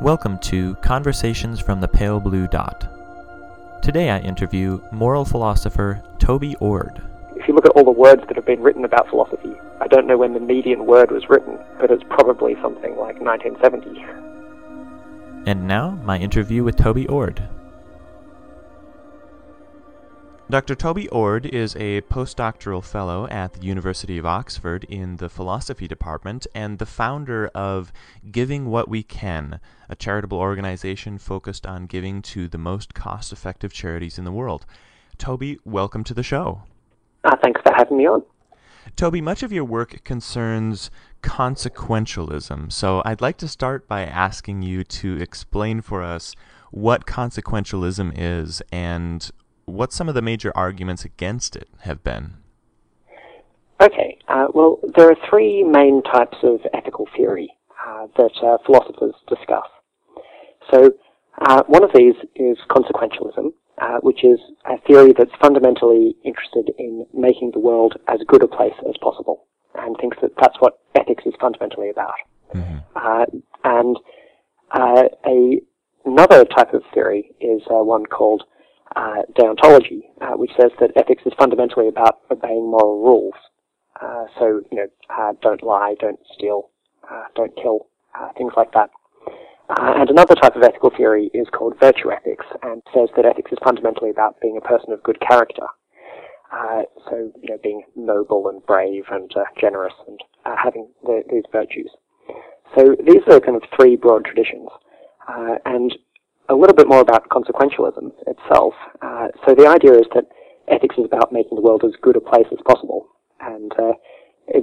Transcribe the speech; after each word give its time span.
Welcome 0.00 0.38
to 0.38 0.76
Conversations 0.76 1.60
from 1.60 1.82
the 1.82 1.86
Pale 1.86 2.20
Blue 2.20 2.48
Dot. 2.48 2.88
Today 3.82 4.08
I 4.08 4.20
interview 4.20 4.80
moral 4.90 5.26
philosopher 5.26 6.02
Toby 6.18 6.56
Ord. 6.56 7.02
If 7.36 7.46
you 7.46 7.52
look 7.54 7.66
at 7.66 7.72
all 7.72 7.84
the 7.84 7.90
words 7.90 8.22
that 8.26 8.36
have 8.36 8.46
been 8.46 8.62
written 8.62 8.86
about 8.86 9.10
philosophy, 9.10 9.52
I 9.78 9.88
don't 9.88 10.06
know 10.06 10.16
when 10.16 10.32
the 10.32 10.40
median 10.40 10.86
word 10.86 11.10
was 11.10 11.28
written, 11.28 11.58
but 11.78 11.90
it's 11.90 12.02
probably 12.08 12.54
something 12.62 12.96
like 12.96 13.20
1970. 13.20 14.02
And 15.44 15.68
now, 15.68 15.90
my 16.02 16.16
interview 16.16 16.64
with 16.64 16.76
Toby 16.76 17.06
Ord. 17.06 17.42
Dr. 20.50 20.74
Toby 20.74 21.08
Ord 21.10 21.46
is 21.46 21.76
a 21.76 22.00
postdoctoral 22.00 22.82
fellow 22.82 23.28
at 23.28 23.52
the 23.52 23.64
University 23.64 24.18
of 24.18 24.26
Oxford 24.26 24.82
in 24.88 25.18
the 25.18 25.28
philosophy 25.28 25.86
department 25.86 26.44
and 26.56 26.80
the 26.80 26.86
founder 26.86 27.46
of 27.54 27.92
Giving 28.32 28.66
What 28.66 28.88
We 28.88 29.04
Can, 29.04 29.60
a 29.88 29.94
charitable 29.94 30.38
organization 30.38 31.18
focused 31.18 31.68
on 31.68 31.86
giving 31.86 32.20
to 32.22 32.48
the 32.48 32.58
most 32.58 32.94
cost 32.94 33.32
effective 33.32 33.72
charities 33.72 34.18
in 34.18 34.24
the 34.24 34.32
world. 34.32 34.66
Toby, 35.18 35.60
welcome 35.64 36.02
to 36.02 36.14
the 36.14 36.24
show. 36.24 36.62
Uh, 37.22 37.36
thanks 37.40 37.60
for 37.62 37.72
having 37.72 37.98
me 37.98 38.08
on. 38.08 38.20
Toby, 38.96 39.20
much 39.20 39.44
of 39.44 39.52
your 39.52 39.64
work 39.64 40.02
concerns 40.02 40.90
consequentialism, 41.22 42.72
so 42.72 43.02
I'd 43.04 43.20
like 43.20 43.36
to 43.36 43.46
start 43.46 43.86
by 43.86 44.04
asking 44.04 44.62
you 44.62 44.82
to 44.82 45.16
explain 45.20 45.80
for 45.80 46.02
us 46.02 46.34
what 46.72 47.06
consequentialism 47.06 48.12
is 48.16 48.62
and 48.72 49.30
what 49.70 49.92
some 49.92 50.08
of 50.08 50.14
the 50.14 50.22
major 50.22 50.52
arguments 50.54 51.04
against 51.04 51.56
it 51.56 51.68
have 51.80 52.02
been. 52.02 52.34
Okay, 53.80 54.18
uh, 54.28 54.48
well, 54.52 54.78
there 54.94 55.10
are 55.10 55.16
three 55.28 55.62
main 55.62 56.02
types 56.02 56.36
of 56.42 56.60
ethical 56.74 57.08
theory 57.16 57.50
uh, 57.86 58.08
that 58.18 58.32
uh, 58.42 58.58
philosophers 58.66 59.14
discuss. 59.26 59.64
So, 60.70 60.90
uh, 61.40 61.62
one 61.66 61.82
of 61.82 61.90
these 61.94 62.14
is 62.36 62.58
consequentialism, 62.68 63.52
uh, 63.78 63.98
which 64.02 64.22
is 64.22 64.38
a 64.66 64.78
theory 64.86 65.14
that's 65.16 65.30
fundamentally 65.40 66.14
interested 66.24 66.70
in 66.78 67.06
making 67.14 67.52
the 67.54 67.58
world 67.58 67.94
as 68.06 68.20
good 68.28 68.42
a 68.42 68.48
place 68.48 68.74
as 68.86 68.94
possible, 69.00 69.46
and 69.76 69.96
thinks 69.98 70.18
that 70.20 70.32
that's 70.38 70.60
what 70.60 70.80
ethics 70.94 71.24
is 71.24 71.32
fundamentally 71.40 71.88
about. 71.88 72.14
Mm-hmm. 72.54 72.78
Uh, 72.94 73.24
and 73.64 73.96
a, 75.26 75.60
another 76.04 76.44
type 76.44 76.74
of 76.74 76.82
theory 76.92 77.32
is 77.40 77.62
one 77.68 78.04
called 78.04 78.42
uh, 78.96 79.22
deontology, 79.38 80.02
uh, 80.20 80.32
which 80.36 80.50
says 80.58 80.70
that 80.80 80.90
ethics 80.96 81.22
is 81.24 81.32
fundamentally 81.38 81.88
about 81.88 82.20
obeying 82.30 82.68
moral 82.70 83.02
rules. 83.02 83.34
Uh, 84.00 84.24
so, 84.38 84.62
you 84.70 84.78
know, 84.78 84.86
uh, 85.10 85.32
don't 85.42 85.62
lie, 85.62 85.94
don't 86.00 86.18
steal, 86.34 86.70
uh, 87.10 87.24
don't 87.36 87.54
kill, 87.56 87.86
uh, 88.18 88.28
things 88.36 88.52
like 88.56 88.72
that. 88.72 88.90
and 89.78 90.10
another 90.10 90.34
type 90.34 90.56
of 90.56 90.62
ethical 90.62 90.90
theory 90.96 91.30
is 91.32 91.46
called 91.52 91.78
virtue 91.78 92.10
ethics, 92.10 92.46
and 92.62 92.82
says 92.92 93.08
that 93.14 93.24
ethics 93.24 93.52
is 93.52 93.58
fundamentally 93.62 94.10
about 94.10 94.40
being 94.40 94.56
a 94.56 94.60
person 94.60 94.92
of 94.92 95.02
good 95.02 95.20
character. 95.20 95.66
so, 97.08 97.30
you 97.42 97.50
know, 97.50 97.58
being 97.62 97.82
noble 97.94 98.48
and 98.48 98.64
brave 98.66 99.04
and 99.10 99.30
generous 99.60 99.94
and 100.08 100.20
having 100.44 100.88
the, 101.04 101.22
these 101.30 101.44
virtues. 101.52 101.90
So 102.76 102.96
these 103.04 103.22
are 103.28 103.40
kind 103.40 103.56
of 103.56 103.62
three 103.76 103.96
broad 103.96 104.24
traditions. 104.24 104.68
and 105.64 105.96
a 106.50 106.54
little 106.54 106.74
bit 106.74 106.88
more 106.88 107.00
about 107.00 107.28
consequentialism 107.28 108.10
itself. 108.26 108.74
Uh, 109.00 109.28
so 109.46 109.54
the 109.54 109.66
idea 109.66 109.94
is 109.94 110.06
that 110.14 110.26
ethics 110.68 110.96
is 110.98 111.04
about 111.04 111.32
making 111.32 111.54
the 111.54 111.62
world 111.62 111.82
as 111.84 111.92
good 112.02 112.16
a 112.16 112.20
place 112.20 112.46
as 112.52 112.58
possible, 112.66 113.06
and 113.40 113.72
uh, 113.78 113.92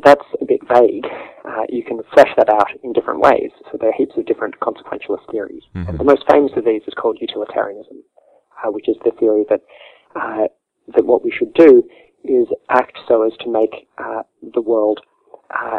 that's 0.04 0.26
a 0.42 0.46
bit 0.46 0.60
vague. 0.68 1.08
Uh, 1.48 1.64
you 1.70 1.84
can 1.84 2.00
flesh 2.14 2.30
that 2.36 2.50
out 2.50 2.70
in 2.84 2.92
different 2.94 3.22
ways. 3.22 3.52
So 3.72 3.78
there 3.80 3.90
are 3.90 3.98
heaps 3.98 4.18
of 4.18 4.26
different 4.26 4.60
consequentialist 4.60 5.32
theories. 5.32 5.64
Mm-hmm. 5.76 5.90
And 5.90 6.00
the 6.00 6.04
most 6.04 6.24
famous 6.30 6.52
of 6.58 6.66
these 6.66 6.82
is 6.88 6.94
called 6.94 7.18
utilitarianism, 7.22 8.04
uh, 8.60 8.72
which 8.72 8.90
is 8.90 8.98
the 9.04 9.12
theory 9.20 9.46
that 9.50 9.62
uh, 10.16 10.48
that 10.96 11.06
what 11.06 11.24
we 11.24 11.32
should 11.32 11.54
do 11.54 11.84
is 12.24 12.48
act 12.70 12.98
so 13.08 13.24
as 13.24 13.34
to 13.40 13.50
make 13.50 13.88
uh, 13.98 14.24
the 14.54 14.62
world 14.62 15.00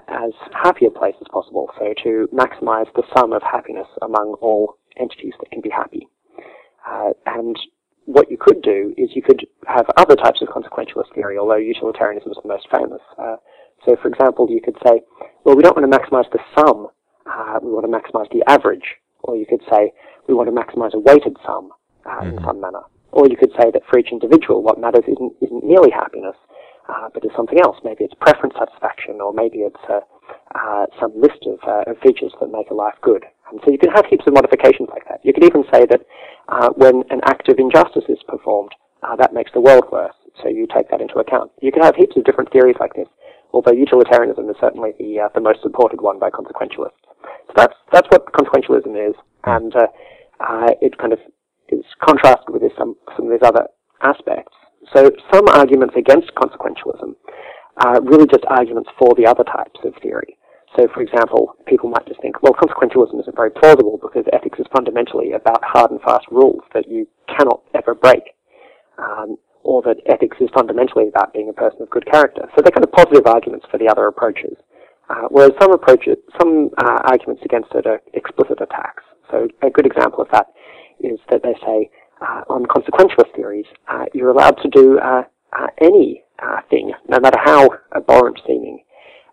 as 0.09 0.33
happy 0.53 0.87
a 0.87 0.91
place 0.91 1.15
as 1.21 1.27
possible. 1.31 1.69
So 1.79 1.93
to 2.05 2.29
maximize 2.33 2.87
the 2.95 3.03
sum 3.15 3.33
of 3.33 3.43
happiness 3.43 3.87
among 4.01 4.37
all 4.41 4.79
entities 5.01 5.35
that 5.41 5.51
can 5.51 5.61
be 5.61 5.71
happy. 5.71 6.09
Uh, 6.87 7.11
and 7.27 7.57
what 8.07 8.31
you 8.31 8.39
could 8.41 8.63
do 8.63 8.95
is 8.97 9.11
you 9.15 9.23
could 9.23 9.47
have 9.67 9.87
other 9.97 10.17
types 10.17 10.41
of 10.41 10.49
consequentialist 10.49 11.13
theory, 11.15 11.37
although 11.39 11.57
utilitarianism 11.57 12.31
is 12.31 12.39
the 12.43 12.49
most 12.49 12.67
famous. 12.75 13.03
Uh, 13.19 13.37
so, 13.85 13.97
for 14.01 14.09
example, 14.09 14.49
you 14.49 14.61
could 14.61 14.77
say, 14.87 15.01
well, 15.45 15.57
we 15.57 15.63
don't 15.63 15.77
want 15.77 15.91
to 15.91 15.99
maximize 15.99 16.31
the 16.33 16.41
sum, 16.57 16.89
uh, 17.27 17.59
we 17.63 17.71
want 17.71 17.85
to 17.85 17.93
maximize 17.93 18.31
the 18.33 18.43
average. 18.49 18.97
Or 19.23 19.37
you 19.37 19.47
could 19.47 19.61
say, 19.71 19.93
we 20.27 20.35
want 20.35 20.49
to 20.49 20.55
maximize 20.55 20.95
a 20.95 20.99
weighted 20.99 21.37
sum 21.45 21.71
uh, 22.07 22.11
mm-hmm. 22.11 22.39
in 22.39 22.45
some 22.45 22.61
manner. 22.61 22.83
Or 23.13 23.27
you 23.29 23.37
could 23.37 23.53
say 23.59 23.71
that 23.71 23.83
for 23.89 23.99
each 23.99 24.09
individual, 24.13 24.63
what 24.63 24.81
matters 24.81 25.05
isn't, 25.09 25.33
isn't 25.41 25.65
merely 25.65 25.91
happiness, 25.91 26.37
uh, 26.89 27.09
but 27.13 27.25
is 27.25 27.31
something 27.37 27.61
else. 27.61 27.77
Maybe 27.85 28.05
it's 28.05 28.15
preference 28.21 28.55
satisfaction, 28.59 29.21
or 29.21 29.33
maybe 29.33 29.59
it's 29.59 29.85
uh, 29.89 30.01
uh, 30.55 30.87
some 31.01 31.13
list 31.21 31.45
of, 31.47 31.59
uh, 31.67 31.91
of, 31.91 31.99
features 31.99 32.33
that 32.41 32.49
make 32.49 32.71
a 32.71 32.75
life 32.75 32.95
good. 33.03 33.25
And 33.51 33.61
so 33.65 33.71
you 33.71 33.79
can 33.79 33.91
have 33.91 34.07
heaps 34.07 34.25
of 34.27 34.35
modifications 34.35 34.89
like 34.91 35.09
that. 35.09 35.21
You 35.23 35.33
could 35.33 35.45
even 35.45 35.65
say 35.73 35.87
that 35.87 36.03
uh, 36.49 36.71
when 36.77 37.03
an 37.11 37.21
act 37.25 37.49
of 37.49 37.59
injustice 37.59 38.05
is 38.09 38.19
performed, 38.29 38.73
uh, 39.03 39.17
that 39.17 39.33
makes 39.33 39.51
the 39.53 39.61
world 39.61 39.85
worse. 39.91 40.15
So 40.43 40.49
you 40.49 40.67
take 40.67 40.91
that 40.91 41.01
into 41.01 41.19
account. 41.19 41.51
You 41.61 41.73
can 41.73 41.83
have 41.83 41.97
heaps 41.97 42.17
of 42.17 42.25
different 42.25 42.53
theories 42.53 42.77
like 42.79 42.95
this, 42.95 43.09
although 43.53 43.73
utilitarianism 43.73 44.49
is 44.49 44.57
certainly 44.61 44.93
the, 44.99 45.21
uh, 45.21 45.29
the 45.35 45.41
most 45.41 45.63
supported 45.63 46.01
one 46.01 46.19
by 46.19 46.31
consequentialists. 46.31 47.03
So 47.49 47.53
that's, 47.57 47.75
that's 47.93 48.09
what 48.11 48.33
consequentialism 48.33 49.11
is, 49.11 49.15
and 49.45 49.75
uh, 49.75 50.73
it 50.81 50.97
kind 50.99 51.13
of 51.13 51.19
is 51.71 51.85
contrasted 52.07 52.51
with 52.51 52.63
this, 52.63 52.73
some, 52.79 52.97
some 53.17 53.27
of 53.27 53.33
these 53.33 53.47
other 53.47 53.67
aspects. 54.03 54.53
So 54.95 55.11
some 55.33 55.49
arguments 55.49 55.95
against 55.97 56.33
consequentialism 56.35 57.15
are 57.85 58.01
really 58.03 58.27
just 58.27 58.45
arguments 58.49 58.91
for 58.99 59.15
the 59.17 59.27
other 59.27 59.45
types 59.45 59.81
of 59.85 59.95
theory. 60.03 60.37
So, 60.77 60.87
for 60.95 61.01
example, 61.01 61.55
people 61.67 61.89
might 61.89 62.07
just 62.07 62.21
think, 62.21 62.43
well, 62.43 62.53
consequentialism 62.53 63.21
isn't 63.21 63.37
very 63.37 63.51
plausible 63.51 63.99
because 64.01 64.25
ethics 64.33 64.59
is 64.59 64.67
fundamentally 64.75 65.33
about 65.33 65.63
hard 65.65 65.91
and 65.91 66.01
fast 66.03 66.27
rules 66.31 66.63
that 66.75 66.89
you 66.89 67.07
cannot 67.27 67.63
ever 67.75 67.95
break, 67.95 68.37
um, 68.99 69.37
or 69.65 69.83
that 69.83 69.97
ethics 70.07 70.37
is 70.41 70.49
fundamentally 70.55 71.09
about 71.09 71.33
being 71.33 71.49
a 71.49 71.53
person 71.53 71.83
of 71.83 71.91
good 71.91 72.07
character. 72.07 72.43
So 72.55 72.63
they're 72.63 72.73
kind 72.73 72.85
of 72.85 72.93
positive 72.93 73.27
arguments 73.27 73.67
for 73.71 73.79
the 73.79 73.89
other 73.89 74.07
approaches. 74.07 74.57
Uh, 75.09 75.27
whereas 75.31 75.53
some 75.61 75.73
approaches, 75.73 76.17
some 76.39 76.71
uh, 76.77 76.99
arguments 77.05 77.43
against 77.45 77.73
it 77.75 77.87
are 77.87 78.01
explicit 78.13 78.61
attacks. 78.61 79.03
So 79.31 79.49
a 79.63 79.71
good 79.71 79.87
example 79.87 80.21
of 80.21 80.29
that 80.33 80.49
is 81.01 81.19
that 81.31 81.43
they 81.43 81.55
say 81.65 81.91
uh, 82.21 82.43
on 82.49 82.67
consequentialist 82.67 83.35
theories, 83.35 83.67
uh, 83.89 84.05
you're 84.13 84.31
allowed 84.31 84.59
to 84.63 84.69
do 84.69 84.99
uh, 84.99 85.23
uh, 85.59 85.67
any 85.81 86.25
thing, 86.71 86.93
no 87.09 87.19
matter 87.21 87.39
how 87.43 87.69
abhorrent 87.95 88.39
seeming, 88.47 88.81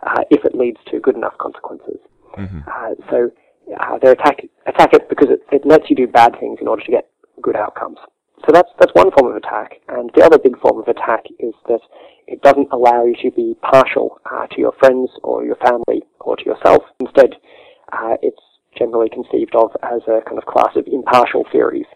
uh, 0.04 0.22
if 0.30 0.46
it 0.46 0.56
leads 0.56 0.80
to 0.92 1.00
good 1.00 1.16
enough 1.16 1.38
consequences. 1.38 2.00
Mm-hmm. 2.38 2.60
Uh, 2.68 2.96
so 3.10 3.32
uh, 3.80 3.98
they 4.02 4.10
attack 4.10 4.42
attack 4.68 4.94
it 4.94 5.10
because 5.10 5.30
it, 5.30 5.42
it 5.52 5.66
lets 5.66 5.90
you 5.90 5.96
do 5.96 6.08
bad 6.08 6.36
things 6.40 6.60
in 6.62 6.68
order 6.68 6.84
to 6.84 6.92
get 6.92 7.10
good 7.42 7.56
outcomes. 7.56 7.98
So 8.46 8.52
that's 8.52 8.70
that's 8.80 8.94
one 8.94 9.12
form 9.12 9.32
of 9.32 9.38
attack, 9.38 9.82
and 9.90 10.12
the 10.16 10.24
other 10.24 10.38
big 10.38 10.60
form 10.60 10.80
of 10.80 10.88
attack 10.88 11.26
is 11.40 11.54
that 11.68 11.82
it 12.28 12.42
doesn't 12.42 12.70
allow 12.72 13.06
you 13.06 13.16
to 13.24 13.32
be 13.32 13.56
partial 13.62 14.20
uh, 14.32 14.48
to 14.48 14.60
your 14.60 14.74
friends 14.80 15.10
or 15.24 15.46
your 15.46 15.56
family 15.56 16.04
or 16.20 16.36
to 16.36 16.46
yourself. 16.46 16.84
Instead, 17.00 17.36
uh, 17.94 18.18
it's 18.22 18.42
generally 18.78 19.10
conceived 19.10 19.56
of 19.56 19.72
as 19.84 20.02
a 20.08 20.22
kind 20.28 20.38
of 20.38 20.46
class 20.46 20.76
of 20.76 20.86
impartial 20.86 21.46
theories, 21.52 21.88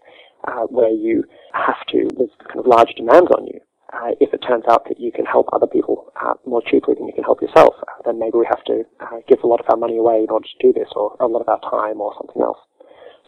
uh, 0.48 0.62
where 0.68 0.90
you 0.90 1.24
have 1.52 1.86
to 1.88 2.08
there's 2.16 2.30
kind 2.48 2.58
of 2.58 2.66
large 2.66 2.94
demands 2.96 3.30
on 3.36 3.46
you 3.46 3.60
uh, 3.92 4.10
if 4.20 4.32
it 4.32 4.38
turns 4.38 4.64
out 4.68 4.84
that 4.88 5.00
you 5.00 5.12
can 5.12 5.26
help 5.26 5.48
other 5.52 5.66
people 5.66 6.12
uh, 6.20 6.34
more 6.46 6.62
cheaply 6.70 6.94
than 6.94 7.06
you 7.06 7.12
can 7.12 7.24
help 7.24 7.42
yourself, 7.42 7.74
uh, 7.82 8.02
then 8.04 8.18
maybe 8.18 8.38
we 8.38 8.46
have 8.48 8.62
to 8.64 8.84
uh, 9.00 9.18
give 9.28 9.38
a 9.42 9.46
lot 9.46 9.60
of 9.60 9.66
our 9.68 9.76
money 9.76 9.96
away 9.96 10.22
in 10.22 10.30
order 10.30 10.46
to 10.46 10.66
do 10.66 10.72
this, 10.72 10.88
or 10.94 11.16
a 11.20 11.26
lot 11.26 11.40
of 11.40 11.48
our 11.48 11.60
time, 11.70 12.00
or 12.00 12.14
something 12.18 12.42
else. 12.42 12.58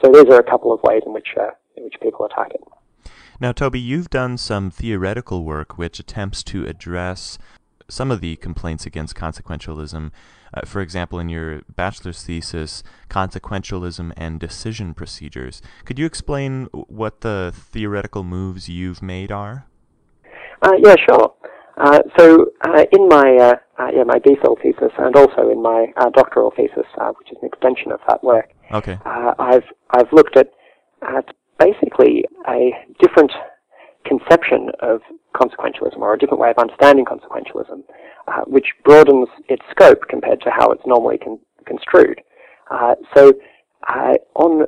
So 0.02 0.10
these 0.10 0.26
are 0.32 0.38
a 0.38 0.50
couple 0.50 0.72
of 0.72 0.80
ways 0.82 1.02
in 1.06 1.12
which 1.12 1.28
uh, 1.38 1.50
in 1.76 1.84
which 1.84 1.94
people 2.02 2.26
attack 2.26 2.52
it. 2.54 2.60
Now, 3.40 3.52
Toby, 3.52 3.80
you've 3.80 4.10
done 4.10 4.38
some 4.38 4.70
theoretical 4.70 5.44
work 5.44 5.78
which 5.78 5.98
attempts 5.98 6.44
to 6.44 6.64
address 6.66 7.38
some 7.88 8.10
of 8.10 8.20
the 8.20 8.36
complaints 8.36 8.86
against 8.86 9.16
consequentialism. 9.16 10.10
Uh, 10.54 10.60
for 10.66 10.80
example, 10.80 11.18
in 11.18 11.28
your 11.28 11.62
bachelor's 11.74 12.22
thesis, 12.22 12.82
consequentialism 13.08 14.12
and 14.16 14.38
decision 14.38 14.94
procedures. 14.94 15.60
Could 15.84 15.98
you 15.98 16.06
explain 16.06 16.66
what 16.72 17.22
the 17.22 17.52
theoretical 17.54 18.22
moves 18.22 18.68
you've 18.68 19.02
made 19.02 19.32
are? 19.32 19.66
Uh, 20.62 20.76
yeah, 20.78 20.94
sure. 21.08 21.34
Uh, 21.76 22.00
so 22.18 22.46
uh, 22.64 22.84
in 22.92 23.08
my 23.08 23.36
uh, 23.40 23.82
uh, 23.82 23.88
yeah 23.94 24.04
my 24.04 24.18
BPhil 24.18 24.60
thesis 24.62 24.92
and 24.98 25.16
also 25.16 25.50
in 25.50 25.60
my 25.62 25.86
uh, 25.96 26.10
doctoral 26.10 26.52
thesis, 26.54 26.86
which 27.18 27.32
is 27.32 27.38
an 27.42 27.48
extension 27.48 27.90
of 27.90 28.00
that 28.08 28.22
work, 28.22 28.50
okay. 28.72 28.98
I've 29.04 29.64
I've 29.90 30.12
looked 30.12 30.36
at 30.36 30.50
at 31.02 31.34
basically 31.58 32.24
a 32.48 32.70
different 33.00 33.32
conception 34.04 34.70
of 34.80 35.00
consequentialism 35.34 35.96
or 35.98 36.14
a 36.14 36.18
different 36.18 36.40
way 36.40 36.50
of 36.50 36.58
understanding 36.58 37.04
consequentialism, 37.04 37.82
which 38.46 38.66
broadens 38.84 39.28
its 39.48 39.62
scope 39.70 40.02
compared 40.08 40.40
to 40.42 40.50
how 40.50 40.70
it's 40.70 40.82
normally 40.86 41.18
con- 41.18 41.40
construed. 41.66 42.20
so 43.14 43.32
on 44.36 44.66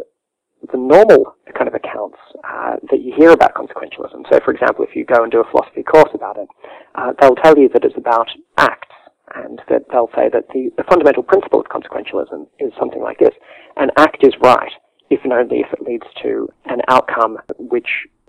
the 0.72 0.78
normal 0.78 1.34
kind 1.54 1.68
of 1.68 1.74
accounts 1.74 2.18
uh, 2.44 2.76
that 2.90 3.00
you 3.00 3.12
hear 3.16 3.30
about 3.30 3.54
consequentialism. 3.54 4.24
So, 4.30 4.40
for 4.44 4.52
example, 4.52 4.84
if 4.84 4.94
you 4.94 5.04
go 5.04 5.22
and 5.22 5.32
do 5.32 5.40
a 5.40 5.50
philosophy 5.50 5.82
course 5.82 6.10
about 6.14 6.36
it, 6.36 6.48
uh, 6.94 7.12
they'll 7.20 7.36
tell 7.36 7.56
you 7.56 7.68
that 7.70 7.84
it's 7.84 7.96
about 7.96 8.28
acts, 8.58 8.94
and 9.34 9.60
that 9.68 9.82
they'll 9.90 10.10
say 10.14 10.28
that 10.32 10.48
the, 10.52 10.70
the 10.76 10.84
fundamental 10.84 11.22
principle 11.22 11.60
of 11.60 11.66
consequentialism 11.66 12.46
is 12.58 12.72
something 12.78 13.02
like 13.02 13.18
this: 13.18 13.34
an 13.76 13.90
act 13.96 14.18
is 14.22 14.34
right 14.42 14.72
if 15.10 15.20
and 15.24 15.32
only 15.32 15.58
if 15.60 15.72
it 15.72 15.82
leads 15.82 16.06
to 16.22 16.48
an 16.66 16.80
outcome 16.88 17.38
which 17.58 17.88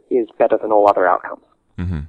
is 0.09 0.27
better 0.37 0.57
than 0.61 0.71
all 0.71 0.87
other 0.87 1.07
outcomes. 1.07 1.43
Mm-hmm. 1.77 1.99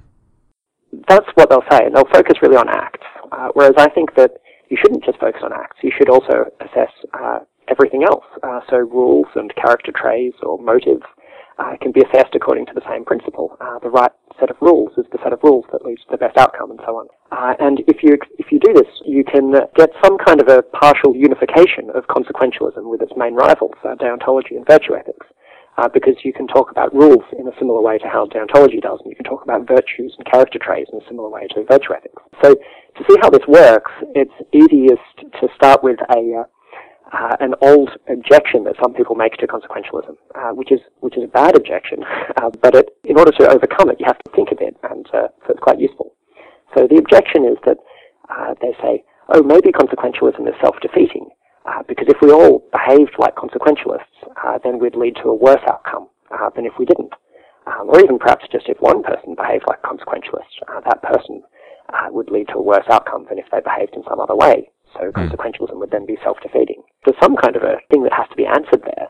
That's 1.07 1.27
what 1.35 1.49
they'll 1.49 1.67
say, 1.69 1.85
and 1.85 1.95
they'll 1.95 2.11
focus 2.13 2.37
really 2.41 2.57
on 2.57 2.69
acts. 2.69 3.05
Uh, 3.31 3.49
whereas 3.53 3.73
I 3.77 3.89
think 3.89 4.15
that 4.15 4.31
you 4.69 4.77
shouldn't 4.79 5.03
just 5.03 5.19
focus 5.19 5.41
on 5.43 5.51
acts. 5.53 5.77
You 5.81 5.91
should 5.97 6.09
also 6.09 6.45
assess 6.61 6.91
uh, 7.13 7.39
everything 7.67 8.03
else. 8.03 8.25
Uh, 8.43 8.59
so 8.69 8.77
rules 8.77 9.27
and 9.35 9.53
character 9.55 9.91
traits 9.95 10.37
or 10.43 10.57
motives 10.59 11.03
uh, 11.59 11.75
can 11.81 11.91
be 11.91 12.01
assessed 12.01 12.35
according 12.35 12.65
to 12.67 12.73
the 12.73 12.85
same 12.89 13.03
principle. 13.03 13.57
Uh, 13.59 13.79
the 13.79 13.89
right 13.89 14.11
set 14.39 14.49
of 14.49 14.57
rules 14.61 14.91
is 14.97 15.05
the 15.11 15.17
set 15.23 15.33
of 15.33 15.39
rules 15.43 15.65
that 15.71 15.83
leads 15.83 16.01
to 16.01 16.11
the 16.11 16.17
best 16.17 16.37
outcome, 16.37 16.71
and 16.71 16.79
so 16.85 16.97
on. 16.97 17.07
Uh, 17.31 17.53
and 17.59 17.81
if 17.87 18.03
you 18.03 18.17
if 18.37 18.51
you 18.51 18.59
do 18.59 18.73
this, 18.73 18.87
you 19.05 19.23
can 19.23 19.53
get 19.75 19.89
some 20.03 20.17
kind 20.17 20.39
of 20.39 20.47
a 20.47 20.61
partial 20.61 21.15
unification 21.15 21.89
of 21.95 22.05
consequentialism 22.07 22.85
with 22.89 23.01
its 23.01 23.13
main 23.17 23.33
rivals, 23.33 23.73
uh, 23.83 23.95
deontology 23.95 24.55
and 24.55 24.65
virtue 24.67 24.95
ethics. 24.95 25.25
Uh, 25.77 25.87
because 25.93 26.15
you 26.23 26.33
can 26.33 26.47
talk 26.47 26.71
about 26.71 26.91
rules 26.91 27.23
in 27.37 27.47
a 27.47 27.51
similar 27.59 27.79
way 27.79 27.99
to 27.99 28.07
how 28.07 28.25
deontology 28.25 28.81
does, 28.81 28.99
and 29.03 29.11
you 29.11 29.15
can 29.15 29.23
talk 29.23 29.43
about 29.43 29.67
virtues 29.67 30.11
and 30.17 30.25
character 30.25 30.57
traits 30.57 30.89
in 30.91 30.99
a 30.99 31.07
similar 31.07 31.29
way 31.29 31.45
to 31.45 31.63
virtue 31.65 31.93
ethics. 31.93 32.19
So, 32.43 32.55
to 32.55 33.03
see 33.07 33.15
how 33.21 33.29
this 33.29 33.45
works, 33.47 33.91
it's 34.15 34.33
easiest 34.51 35.05
to 35.39 35.47
start 35.55 35.83
with 35.83 35.99
a 36.15 36.41
uh, 36.41 36.43
uh, 37.13 37.35
an 37.39 37.55
old 37.61 37.91
objection 38.09 38.63
that 38.65 38.75
some 38.81 38.93
people 38.93 39.15
make 39.15 39.33
to 39.37 39.47
consequentialism, 39.47 40.15
uh, 40.35 40.51
which 40.51 40.71
is 40.71 40.79
which 40.99 41.17
is 41.17 41.23
a 41.23 41.27
bad 41.27 41.55
objection, 41.55 42.03
uh, 42.37 42.49
but 42.61 42.75
it, 42.75 42.89
in 43.03 43.17
order 43.17 43.31
to 43.31 43.47
overcome 43.49 43.89
it, 43.89 43.99
you 43.99 44.05
have 44.05 44.19
to 44.19 44.31
think 44.35 44.49
a 44.51 44.55
bit, 44.55 44.75
and 44.89 45.07
uh, 45.13 45.27
so 45.45 45.49
it's 45.49 45.59
quite 45.59 45.79
useful. 45.79 46.13
So 46.75 46.87
the 46.87 46.97
objection 46.97 47.45
is 47.45 47.57
that 47.65 47.77
uh, 48.29 48.53
they 48.61 48.75
say, 48.81 49.03
oh, 49.29 49.41
maybe 49.41 49.71
consequentialism 49.71 50.47
is 50.47 50.55
self-defeating, 50.61 51.29
uh, 51.65 51.83
because 51.87 52.07
if 52.09 52.17
we 52.21 52.31
all 52.31 52.63
behaved 52.71 53.15
like 53.17 53.35
consequentialists, 53.35 54.61
then 54.63 54.79
we'd 54.79 54.95
lead 54.95 55.15
to 55.23 55.29
a 55.29 55.35
worse 55.35 55.63
outcome 55.69 56.07
than 56.55 56.65
if 56.65 56.73
we 56.77 56.85
didn't. 56.85 57.13
Um, 57.67 57.89
or 57.89 57.99
even 57.99 58.17
perhaps 58.17 58.45
just 58.49 58.69
if 58.69 58.79
one 58.79 59.03
person 59.03 59.35
behaved 59.35 59.65
like 59.67 59.79
a 59.83 59.87
consequentialist, 59.87 60.83
that 60.85 61.01
person 61.01 61.43
would 62.11 62.29
lead 62.29 62.47
to 62.49 62.55
a 62.55 62.61
worse 62.61 62.85
outcome 62.91 63.25
than 63.29 63.39
if 63.39 63.45
they 63.51 63.59
behaved 63.59 63.95
in 63.95 64.03
some 64.07 64.19
other 64.19 64.35
way. 64.35 64.69
So 64.93 65.11
hmm. 65.11 65.19
consequentialism 65.19 65.75
would 65.75 65.91
then 65.91 66.05
be 66.05 66.17
self-defeating. 66.23 66.83
There's 67.05 67.17
some 67.21 67.35
kind 67.35 67.55
of 67.55 67.63
a 67.63 67.77
thing 67.91 68.03
that 68.03 68.13
has 68.13 68.27
to 68.29 68.35
be 68.35 68.45
answered 68.45 68.83
there. 68.83 69.07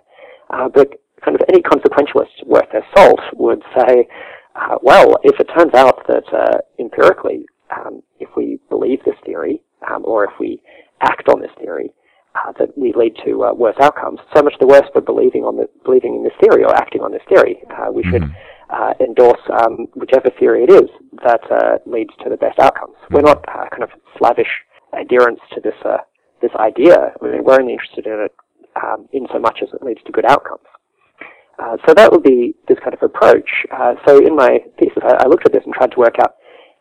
Uh, 0.49 0.69
but 0.69 1.01
kind 1.23 1.35
of 1.35 1.41
any 1.49 1.61
consequentialist 1.61 2.45
worth 2.45 2.69
their 2.71 2.85
salt 2.95 3.19
would 3.33 3.61
say, 3.75 4.07
uh, 4.55 4.77
well, 4.81 5.17
if 5.23 5.39
it 5.39 5.49
turns 5.57 5.73
out 5.75 6.05
that 6.07 6.23
uh, 6.33 6.57
empirically, 6.79 7.45
um, 7.75 8.01
if 8.19 8.29
we 8.35 8.59
believe 8.69 8.99
this 9.03 9.15
theory, 9.25 9.61
um, 9.89 10.03
or 10.05 10.23
if 10.23 10.31
we 10.39 10.61
act 11.01 11.27
on 11.29 11.41
this 11.41 11.51
theory, 11.59 11.93
uh, 12.35 12.51
that 12.59 12.75
we 12.77 12.93
lead 12.95 13.15
to 13.25 13.43
uh, 13.43 13.53
worse 13.53 13.75
outcomes. 13.81 14.19
So 14.35 14.43
much 14.43 14.53
the 14.59 14.67
worse 14.67 14.87
for 14.93 15.01
believing 15.01 15.43
on 15.43 15.57
the 15.57 15.67
believing 15.83 16.15
in 16.15 16.23
this 16.23 16.33
theory 16.39 16.63
or 16.63 16.73
acting 16.75 17.01
on 17.01 17.11
this 17.11 17.21
theory. 17.27 17.57
Uh, 17.69 17.91
we 17.91 18.03
should 18.03 18.21
mm-hmm. 18.21 19.03
endorse 19.03 19.41
um, 19.49 19.87
whichever 19.95 20.29
theory 20.39 20.63
it 20.63 20.71
is 20.71 20.89
that 21.23 21.41
leads 21.85 22.13
to 22.23 22.29
the 22.29 22.37
best 22.37 22.59
outcomes. 22.59 22.95
We're 23.09 23.21
not 23.21 23.43
kind 23.45 23.83
of 23.83 23.89
slavish 24.17 24.49
adherence 24.93 25.39
to 25.53 25.61
this 25.61 25.75
uh, 25.83 25.97
this 26.41 26.51
idea. 26.55 27.13
I 27.21 27.25
mean, 27.25 27.43
we're 27.43 27.59
only 27.59 27.73
interested 27.73 28.05
in 28.05 28.25
it 28.25 28.35
um, 28.75 29.07
in 29.13 29.27
so 29.31 29.39
much 29.39 29.59
as 29.61 29.69
it 29.73 29.83
leads 29.83 30.01
to 30.05 30.11
good 30.11 30.25
outcomes. 30.25 30.65
Uh, 31.59 31.77
so 31.87 31.93
that 31.93 32.11
would 32.11 32.23
be 32.23 32.53
this 32.67 32.77
kind 32.79 32.93
of 32.93 33.01
approach. 33.01 33.49
Uh, 33.71 33.95
so 34.05 34.17
in 34.17 34.35
my 34.35 34.59
thesis, 34.79 35.01
I, 35.01 35.25
I, 35.25 35.27
looked 35.27 35.45
at 35.47 35.53
this 35.53 35.63
and 35.65 35.73
tried 35.73 35.91
to 35.91 35.99
work 35.99 36.19
out 36.21 36.35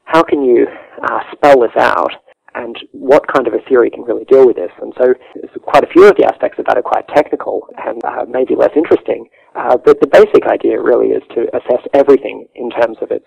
how 0.04 0.22
can 0.22 0.42
you 0.42 0.66
uh, 1.02 1.20
spell 1.32 1.60
this 1.60 1.72
out 1.78 2.12
and 2.54 2.76
what 2.92 3.26
kind 3.32 3.46
of 3.46 3.54
a 3.54 3.68
theory 3.68 3.88
can 3.88 4.02
really 4.02 4.24
deal 4.26 4.46
with 4.46 4.56
this. 4.56 4.70
And 4.82 4.92
so 4.98 5.14
quite 5.62 5.82
a 5.82 5.86
few 5.88 6.04
of 6.04 6.16
the 6.16 6.24
aspects 6.24 6.58
of 6.58 6.66
that 6.66 6.76
are 6.76 6.82
quite 6.82 7.08
technical 7.08 7.66
and 7.86 8.04
uh, 8.04 8.24
maybe 8.28 8.54
less 8.54 8.72
interesting. 8.76 9.26
Uh, 9.54 9.78
but 9.82 9.98
the 10.00 10.06
basic 10.06 10.44
idea 10.46 10.80
really 10.80 11.08
is 11.08 11.22
to 11.34 11.48
assess 11.56 11.80
everything 11.94 12.46
in 12.54 12.68
terms 12.70 12.98
of 13.00 13.10
its 13.10 13.26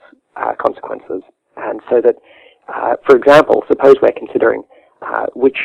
consequences. 0.58 1.22
And 1.58 1.82
so 1.90 2.00
that 2.02 2.16
uh, 2.74 2.96
for 3.06 3.16
example, 3.16 3.64
suppose 3.68 3.96
we're 4.02 4.12
considering 4.12 4.64
uh, 5.02 5.26
which 5.34 5.58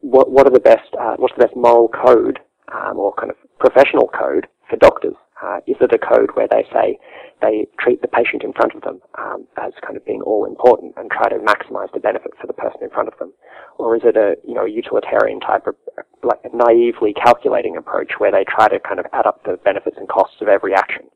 what, 0.00 0.30
what 0.30 0.46
are 0.46 0.52
the 0.52 0.60
best 0.60 0.88
uh, 0.98 1.16
what's 1.16 1.34
the 1.36 1.44
best 1.44 1.56
moral 1.56 1.88
code 1.88 2.38
um, 2.72 2.98
or 2.98 3.14
kind 3.14 3.30
of 3.30 3.36
professional 3.58 4.08
code 4.08 4.46
for 4.68 4.76
doctors? 4.76 5.14
Uh, 5.42 5.58
is 5.66 5.76
it 5.80 5.92
a 5.92 5.98
code 5.98 6.28
where 6.34 6.48
they 6.50 6.66
say 6.70 6.98
they 7.40 7.66
treat 7.80 8.02
the 8.02 8.08
patient 8.08 8.44
in 8.44 8.52
front 8.52 8.74
of 8.74 8.82
them 8.82 9.00
um, 9.16 9.46
as 9.56 9.72
kind 9.80 9.96
of 9.96 10.04
being 10.04 10.20
all 10.22 10.44
important 10.44 10.92
and 10.98 11.10
try 11.10 11.28
to 11.28 11.36
maximize 11.40 11.90
the 11.94 12.00
benefit 12.00 12.32
for 12.38 12.46
the 12.46 12.52
person 12.52 12.82
in 12.82 12.90
front 12.90 13.08
of 13.08 13.16
them, 13.18 13.32
or 13.78 13.96
is 13.96 14.02
it 14.04 14.16
a 14.16 14.36
you 14.46 14.54
know 14.54 14.64
utilitarian 14.64 15.40
type 15.40 15.66
of 15.66 15.74
like 16.22 16.40
a 16.44 16.54
naively 16.54 17.14
calculating 17.14 17.76
approach 17.76 18.12
where 18.18 18.30
they 18.30 18.44
try 18.44 18.68
to 18.68 18.78
kind 18.80 19.00
of 19.00 19.06
add 19.12 19.26
up 19.26 19.42
the 19.44 19.56
benefits 19.64 19.96
and 19.96 20.08
costs 20.08 20.36
of 20.40 20.48
every 20.48 20.74
action? 20.74 21.08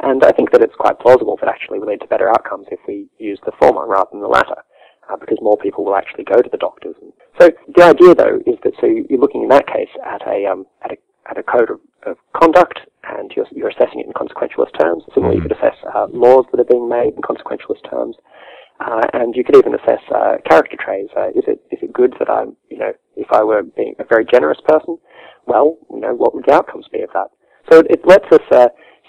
And 0.00 0.22
I 0.24 0.30
think 0.32 0.52
that 0.52 0.62
it's 0.62 0.78
quite 0.78 1.00
plausible 1.00 1.36
that 1.40 1.50
actually 1.50 1.80
will 1.80 1.88
lead 1.88 2.00
to 2.00 2.06
better 2.06 2.30
outcomes 2.30 2.66
if 2.70 2.78
we 2.86 3.08
use 3.18 3.40
the 3.44 3.52
former 3.60 3.86
rather 3.86 4.10
than 4.12 4.20
the 4.20 4.28
latter, 4.28 4.62
uh, 5.10 5.16
because 5.16 5.38
more 5.42 5.58
people 5.58 5.84
will 5.84 5.96
actually 5.96 6.24
go 6.24 6.40
to 6.40 6.48
the 6.48 6.56
doctors. 6.56 6.94
And 7.02 7.12
so 7.40 7.50
the 7.74 7.84
idea, 7.84 8.14
though, 8.14 8.40
is 8.46 8.58
that 8.64 8.72
so 8.80 8.86
you're 8.86 9.20
looking 9.20 9.42
in 9.42 9.48
that 9.48 9.66
case 9.66 9.90
at 10.04 10.26
a 10.26 10.46
um, 10.46 10.66
at 10.82 10.92
a 10.92 10.96
at 11.30 11.38
a 11.38 11.42
code 11.42 11.70
of, 11.70 11.80
of 12.06 12.16
conduct, 12.34 12.80
and 13.04 13.32
you're, 13.36 13.46
you're 13.52 13.68
assessing 13.68 14.00
it 14.00 14.06
in 14.06 14.12
consequentialist 14.12 14.78
terms. 14.78 15.04
Similarly, 15.14 15.36
you 15.36 15.42
could 15.42 15.52
assess 15.52 15.76
uh, 15.94 16.06
laws 16.10 16.46
that 16.50 16.60
are 16.60 16.64
being 16.64 16.88
made 16.88 17.14
in 17.14 17.22
consequentialist 17.22 17.88
terms. 17.88 18.16
Uh, 18.80 19.02
and 19.12 19.34
you 19.34 19.42
could 19.42 19.56
even 19.56 19.74
assess 19.74 20.00
uh, 20.14 20.36
character 20.48 20.76
traits. 20.78 21.10
Uh, 21.16 21.28
is 21.30 21.44
it 21.46 21.60
is 21.72 21.80
it 21.82 21.92
good 21.92 22.14
that 22.18 22.30
I'm, 22.30 22.56
you 22.70 22.78
know, 22.78 22.92
if 23.16 23.26
I 23.32 23.42
were 23.42 23.62
being 23.62 23.94
a 23.98 24.04
very 24.04 24.24
generous 24.24 24.58
person, 24.66 24.98
well, 25.46 25.76
you 25.90 26.00
know, 26.00 26.14
what 26.14 26.34
would 26.34 26.44
the 26.46 26.54
outcomes 26.54 26.86
be 26.92 27.02
of 27.02 27.10
that? 27.12 27.28
So 27.70 27.80
it, 27.80 27.86
it 27.90 28.00
lets 28.06 28.30
us 28.30 28.46
uh, 28.52 28.68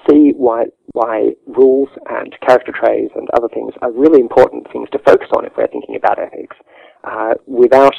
see 0.09 0.33
why 0.35 0.65
why 0.93 1.33
rules 1.45 1.89
and 2.09 2.35
character 2.41 2.73
traits 2.73 3.13
and 3.15 3.27
other 3.37 3.47
things 3.53 3.73
are 3.81 3.91
really 3.91 4.19
important 4.19 4.68
things 4.73 4.89
to 4.92 4.99
focus 4.99 5.27
on 5.37 5.45
if 5.45 5.54
we're 5.56 5.68
thinking 5.68 5.95
about 5.95 6.18
ethics, 6.18 6.57
uh, 7.04 7.35
without 7.45 7.94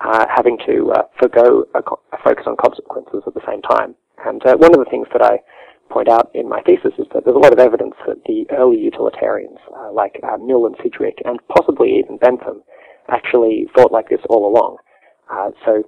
uh, 0.00 0.26
having 0.34 0.58
to 0.66 0.92
uh, 0.92 1.02
forego 1.18 1.64
a, 1.74 1.78
a, 1.78 2.18
focus 2.22 2.44
on 2.46 2.56
consequences 2.56 3.22
at 3.26 3.34
the 3.34 3.44
same 3.46 3.62
time. 3.62 3.94
And 4.24 4.44
uh, 4.46 4.56
one 4.56 4.74
of 4.74 4.84
the 4.84 4.90
things 4.90 5.06
that 5.12 5.22
I 5.22 5.38
point 5.90 6.08
out 6.08 6.30
in 6.34 6.48
my 6.48 6.60
thesis 6.62 6.92
is 6.98 7.06
that 7.12 7.24
there's 7.24 7.36
a 7.36 7.38
lot 7.38 7.52
of 7.52 7.58
evidence 7.58 7.94
that 8.06 8.24
the 8.26 8.46
early 8.56 8.78
utilitarians, 8.78 9.58
uh, 9.76 9.92
like 9.92 10.20
uh, 10.22 10.36
Mill 10.38 10.66
and 10.66 10.76
Sidgwick, 10.82 11.18
and 11.24 11.38
possibly 11.48 11.98
even 11.98 12.18
Bentham, 12.18 12.62
actually 13.08 13.68
thought 13.76 13.92
like 13.92 14.08
this 14.08 14.20
all 14.28 14.48
along. 14.48 14.78
so 15.64 15.84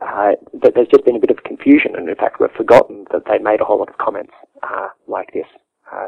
uh, 0.00 0.32
that 0.62 0.74
there's 0.74 0.88
just 0.88 1.04
been 1.04 1.16
a 1.16 1.20
bit 1.20 1.30
of 1.30 1.42
confusion, 1.42 1.96
and 1.96 2.08
in 2.08 2.14
fact, 2.14 2.38
we've 2.40 2.50
forgotten 2.56 3.04
that 3.10 3.22
they 3.26 3.38
made 3.38 3.60
a 3.60 3.64
whole 3.64 3.78
lot 3.78 3.88
of 3.88 3.98
comments 3.98 4.32
uh, 4.62 4.88
like 5.06 5.32
this. 5.32 5.46
Uh, 5.92 6.06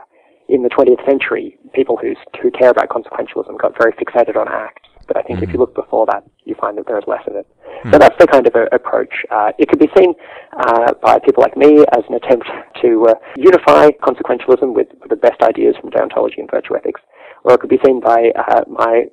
in 0.49 0.62
the 0.62 0.69
20th 0.69 1.04
century, 1.07 1.59
people 1.75 1.97
who, 1.97 2.14
who 2.42 2.50
care 2.50 2.71
about 2.71 2.88
consequentialism 2.88 3.59
got 3.59 3.76
very 3.78 3.92
fixated 3.92 4.37
on 4.37 4.47
acts, 4.49 4.88
but 5.11 5.19
I 5.19 5.23
think 5.23 5.40
mm-hmm. 5.40 5.50
if 5.50 5.52
you 5.52 5.59
look 5.59 5.75
before 5.75 6.07
that, 6.07 6.23
you 6.45 6.55
find 6.55 6.79
that 6.79 6.87
there's 6.87 7.02
less 7.09 7.26
of 7.26 7.35
it. 7.35 7.47
Mm-hmm. 7.50 7.90
So 7.90 7.99
that's 7.99 8.14
the 8.21 8.29
kind 8.29 8.47
of 8.47 8.55
a, 8.55 8.71
approach. 8.71 9.11
Uh, 9.31 9.50
it 9.59 9.69
could 9.69 9.81
be 9.81 9.90
seen 9.99 10.14
uh, 10.55 10.95
by 11.02 11.19
people 11.19 11.43
like 11.43 11.57
me 11.57 11.83
as 11.90 12.05
an 12.09 12.14
attempt 12.14 12.47
to 12.83 13.09
uh, 13.11 13.14
unify 13.37 13.90
consequentialism 14.07 14.71
with, 14.73 14.87
with, 15.00 15.11
the 15.11 15.17
best 15.17 15.43
ideas 15.43 15.75
from 15.81 15.90
deontology 15.90 16.38
and 16.38 16.49
virtue 16.49 16.76
ethics, 16.76 17.00
or 17.43 17.55
it 17.55 17.61
could 17.61 17.71
be 17.71 17.81
seen 17.85 17.99
by 17.99 18.31
my 18.69 19.11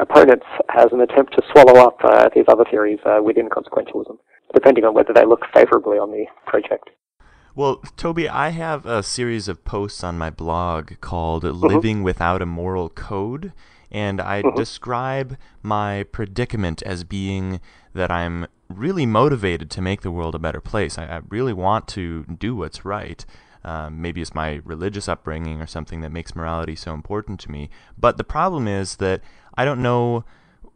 opponents 0.00 0.46
as 0.74 0.86
an 0.92 1.00
attempt 1.00 1.34
to 1.34 1.42
swallow 1.52 1.80
up 1.80 1.98
uh, 2.04 2.28
these 2.34 2.44
other 2.48 2.64
theories 2.70 2.98
uh, 3.04 3.20
within 3.22 3.48
consequentialism, 3.48 4.16
depending 4.54 4.84
on 4.84 4.94
whether 4.94 5.12
they 5.12 5.24
look 5.26 5.42
favorably 5.54 5.98
on 5.98 6.10
the 6.10 6.24
project. 6.46 6.90
Well, 7.54 7.82
Toby, 7.96 8.28
I 8.28 8.50
have 8.50 8.86
a 8.86 9.02
series 9.02 9.48
of 9.48 9.64
posts 9.64 10.04
on 10.04 10.16
my 10.16 10.30
blog 10.30 10.92
called 11.00 11.42
mm-hmm. 11.42 11.66
Living 11.66 12.02
Without 12.02 12.40
a 12.40 12.46
Moral 12.46 12.88
Code, 12.88 13.52
and 13.90 14.20
I 14.20 14.42
mm-hmm. 14.42 14.56
describe 14.56 15.36
my 15.62 16.04
predicament 16.04 16.82
as 16.82 17.04
being 17.04 17.60
that 17.94 18.10
I'm 18.10 18.46
really 18.68 19.06
motivated 19.06 19.70
to 19.70 19.82
make 19.82 20.02
the 20.02 20.10
world 20.10 20.34
a 20.34 20.38
better 20.38 20.60
place. 20.60 20.98
I, 20.98 21.06
I 21.06 21.20
really 21.28 21.52
want 21.52 21.88
to 21.88 22.24
do 22.24 22.54
what's 22.54 22.84
right. 22.84 23.24
Um, 23.64 24.00
maybe 24.00 24.20
it's 24.20 24.34
my 24.34 24.60
religious 24.64 25.08
upbringing 25.08 25.60
or 25.60 25.66
something 25.66 26.00
that 26.00 26.12
makes 26.12 26.36
morality 26.36 26.76
so 26.76 26.94
important 26.94 27.40
to 27.40 27.50
me. 27.50 27.70
But 27.96 28.16
the 28.16 28.24
problem 28.24 28.68
is 28.68 28.96
that 28.96 29.20
I 29.56 29.64
don't 29.64 29.82
know 29.82 30.24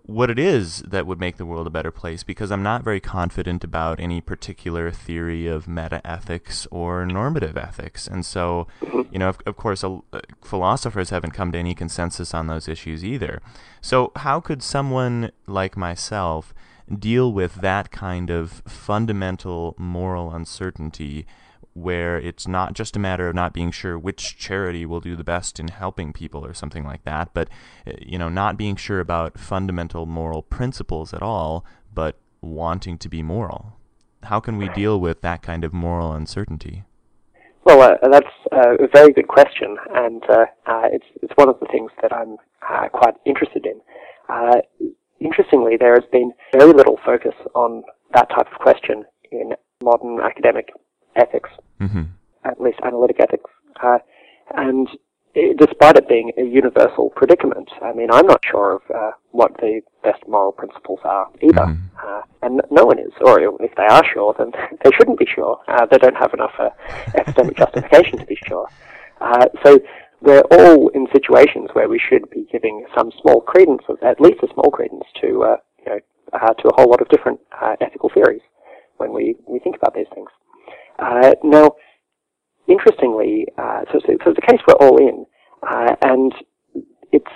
what 0.04 0.30
it 0.30 0.38
is 0.38 0.80
that 0.82 1.06
would 1.06 1.21
make 1.21 1.37
the 1.37 1.47
world 1.47 1.66
a 1.66 1.71
better 1.71 1.90
place 1.90 2.23
because 2.23 2.50
I'm 2.50 2.62
not 2.62 2.82
very 2.82 3.00
confident 3.00 3.62
about 3.62 4.00
any 4.00 4.21
particular 4.21 4.90
theory 4.90 5.47
of 5.47 5.68
meta 5.68 6.00
ethics 6.04 6.66
or 6.71 7.06
normative 7.06 7.56
ethics. 7.56 8.06
And 8.06 8.26
so, 8.26 8.66
you 8.82 9.18
know, 9.18 9.28
of, 9.28 9.38
of 9.47 9.56
course, 9.56 9.85
uh, 9.85 10.00
philosophers 10.42 11.11
haven't 11.11 11.32
come 11.32 11.52
to 11.52 11.59
any 11.59 11.75
consensus 11.75 12.35
on 12.35 12.49
those 12.49 12.68
issues 12.68 13.04
either. 13.04 13.40
So, 13.80 14.11
how 14.16 14.40
could 14.40 14.62
someone 14.62 15.30
like 15.47 15.76
myself 15.76 16.52
deal 16.99 17.32
with 17.32 17.56
that 17.56 17.90
kind 17.90 18.28
of 18.28 18.62
fundamental 18.66 19.75
moral 19.78 20.32
uncertainty 20.35 21.26
where 21.75 22.19
it's 22.19 22.47
not 22.47 22.75
just 22.75 22.97
a 22.97 23.00
matter 23.00 23.29
of 23.29 23.35
not 23.35 23.52
being 23.52 23.71
sure 23.71 23.99
which 23.99 24.37
charity 24.37 24.85
will 24.85 25.00
do 25.00 25.17
the 25.17 25.25
best 25.25 25.59
in 25.59 25.69
helping 25.69 26.12
people 26.12 26.45
or 26.45 26.52
something 26.52 26.85
like 26.85 27.05
that, 27.05 27.31
but 27.33 27.49
uh, 27.87 27.93
you 28.00 28.19
know, 28.19 28.29
not 28.29 28.57
being 28.57 28.76
sure 28.76 29.00
about 29.00 29.38
fundamental 29.38 30.07
moral 30.07 30.43
principles 30.43 31.14
at 31.14 31.23
all, 31.23 31.64
but 31.95 32.19
wanting 32.41 32.99
to 32.99 33.09
be 33.09 33.23
moral. 33.23 33.75
How 34.25 34.41
can 34.41 34.57
we 34.57 34.69
deal 34.69 35.00
with 35.00 35.21
that 35.23 35.43
kind 35.43 35.64
of 35.64 35.73
moral 35.73 36.12
uncertainty? 36.12 36.85
Well, 37.64 37.81
uh, 37.81 38.09
that's 38.09 38.26
uh, 38.52 38.75
a 38.75 38.88
very 38.93 39.12
good 39.12 39.29
question, 39.29 39.76
and 39.95 40.23
uh, 40.29 40.47
uh 40.67 40.88
it's 40.93 41.07
it's 41.23 41.33
one 41.37 41.49
of 41.49 41.59
the 41.61 41.67
things 41.67 41.91
that 42.02 42.12
I'm 42.12 42.37
uh, 42.69 42.88
quite 42.88 43.14
interested 43.25 43.67
in. 43.67 43.81
Interestingly, 45.21 45.76
there 45.79 45.95
has 45.95 46.02
been 46.11 46.33
very 46.52 46.73
little 46.73 46.99
focus 47.05 47.35
on 47.55 47.85
that 48.12 48.29
type 48.31 48.49
of 48.52 48.59
question 48.59 49.05
in 49.31 49.52
modern 49.83 50.21
academic 50.21 50.71
ethics, 51.16 51.50
mm-hmm. 51.81 52.02
at 52.45 52.61
least 52.61 52.78
analytic 52.85 53.16
ethics. 53.21 53.50
Uh, 53.83 53.99
and 54.54 54.88
it, 55.35 55.57
despite 55.57 55.97
it 55.97 56.09
being 56.09 56.33
a 56.37 56.42
universal 56.42 57.11
predicament, 57.11 57.71
I 57.83 57.92
mean, 57.92 58.11
I'm 58.11 58.26
not 58.26 58.40
sure 58.45 58.76
of 58.76 58.83
uh, 58.95 59.12
what 59.31 59.57
the 59.59 59.81
best 60.02 60.23
moral 60.28 60.52
principles 60.52 61.00
are 61.04 61.28
either. 61.40 61.66
Mm-hmm. 61.66 62.07
Uh, 62.07 62.23
and 62.42 62.61
no 62.71 62.85
one 62.85 62.99
is, 62.99 63.12
or 63.21 63.40
if 63.40 63.75
they 63.76 63.87
are 63.88 64.02
sure, 64.12 64.35
then 64.38 64.52
they 64.85 64.90
shouldn't 64.97 65.19
be 65.19 65.26
sure. 65.26 65.59
Uh, 65.69 65.87
they 65.90 65.99
don't 65.99 66.16
have 66.16 66.35
enough 66.35 66.52
uh, 66.59 66.71
epistemic 67.14 67.57
justification 67.62 68.19
to 68.19 68.26
be 68.26 68.37
sure. 68.47 68.69
Uh, 69.21 69.47
so 69.64 69.81
we're 70.21 70.42
all 70.50 70.88
in 70.88 71.07
situations 71.12 71.71
where 71.73 71.88
we 71.88 71.99
should 71.99 72.28
be 72.31 72.47
giving 72.50 72.85
some 72.97 73.11
small 73.23 73.40
credence, 73.40 73.83
at 74.02 74.21
least 74.21 74.42
a 74.42 74.52
small 74.52 74.71
credence, 74.71 75.04
to 75.21 75.26
you 75.26 75.87
know 75.87 75.99
to 76.59 76.69
a 76.69 76.75
whole 76.75 76.88
lot 76.88 77.00
of 77.00 77.09
different 77.09 77.40
ethical 77.81 78.11
theories 78.12 78.40
when 78.99 79.12
we, 79.12 79.37
we 79.49 79.59
think 79.59 79.76
about 79.76 79.95
these 79.95 80.07
things. 80.14 80.28
Uh, 81.02 81.35
now, 81.42 81.73
interestingly, 82.68 83.47
uh, 83.59 83.80
so, 83.92 83.99
so, 84.06 84.30
it's 84.30 84.38
a 84.38 84.50
case 84.50 84.61
we're 84.68 84.87
all 84.87 84.99
in, 84.99 85.26
uh, 85.68 85.97
and 86.02 86.32
it's, 87.11 87.32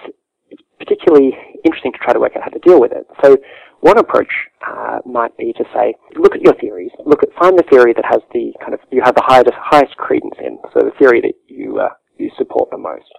it's 0.51 0.63
particularly 0.79 1.37
interesting 1.65 1.93
to 1.93 1.99
try 1.99 2.13
to 2.13 2.21
work 2.21 2.37
out 2.37 2.45
how 2.45 2.51
to 2.51 2.61
deal 2.61 2.81
with 2.81 2.93
it. 2.93 3.07
So 3.25 3.37
one 3.81 3.99
approach 3.99 4.31
uh, 4.67 5.01
might 5.05 5.37
be 5.37 5.53
to 5.55 5.65
say, 5.75 5.95
look 6.15 6.35
at 6.35 6.43
your 6.43 6.55
theories. 6.55 6.93
Look 7.05 7.23
at 7.23 7.29
find 7.41 7.59
the 7.59 7.65
theory 7.71 7.93
that 7.95 8.05
has 8.05 8.23
the 8.33 8.53
kind 8.61 8.73
of 8.73 8.81
you 8.91 9.03
have 9.05 9.15
the 9.15 9.23
highest 9.25 9.51
highest 9.55 9.97
credence 9.97 10.35
in. 10.39 10.59
So 10.73 10.81
the 10.81 10.93
theory 10.99 11.21
that 11.21 11.35
you 11.49 11.79
uh, 11.81 11.91
you 12.19 12.31
support 12.39 12.71
the 12.71 12.79
most, 12.79 13.13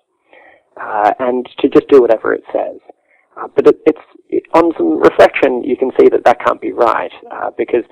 uh, 0.82 1.12
and 1.20 1.48
to 1.60 1.70
just 1.70 1.88
do 1.90 2.02
whatever 2.02 2.34
it 2.34 2.44
says. 2.52 2.80
But 3.56 3.68
it, 3.68 3.76
it's 3.86 4.06
it, 4.30 4.44
on 4.54 4.74
some 4.78 5.00
reflection, 5.00 5.64
you 5.64 5.78
can 5.78 5.92
see 6.00 6.10
that 6.10 6.26
that 6.26 6.40
can't 6.44 6.60
be 6.60 6.72
right 6.72 7.12
uh, 7.32 7.52
because 7.56 7.84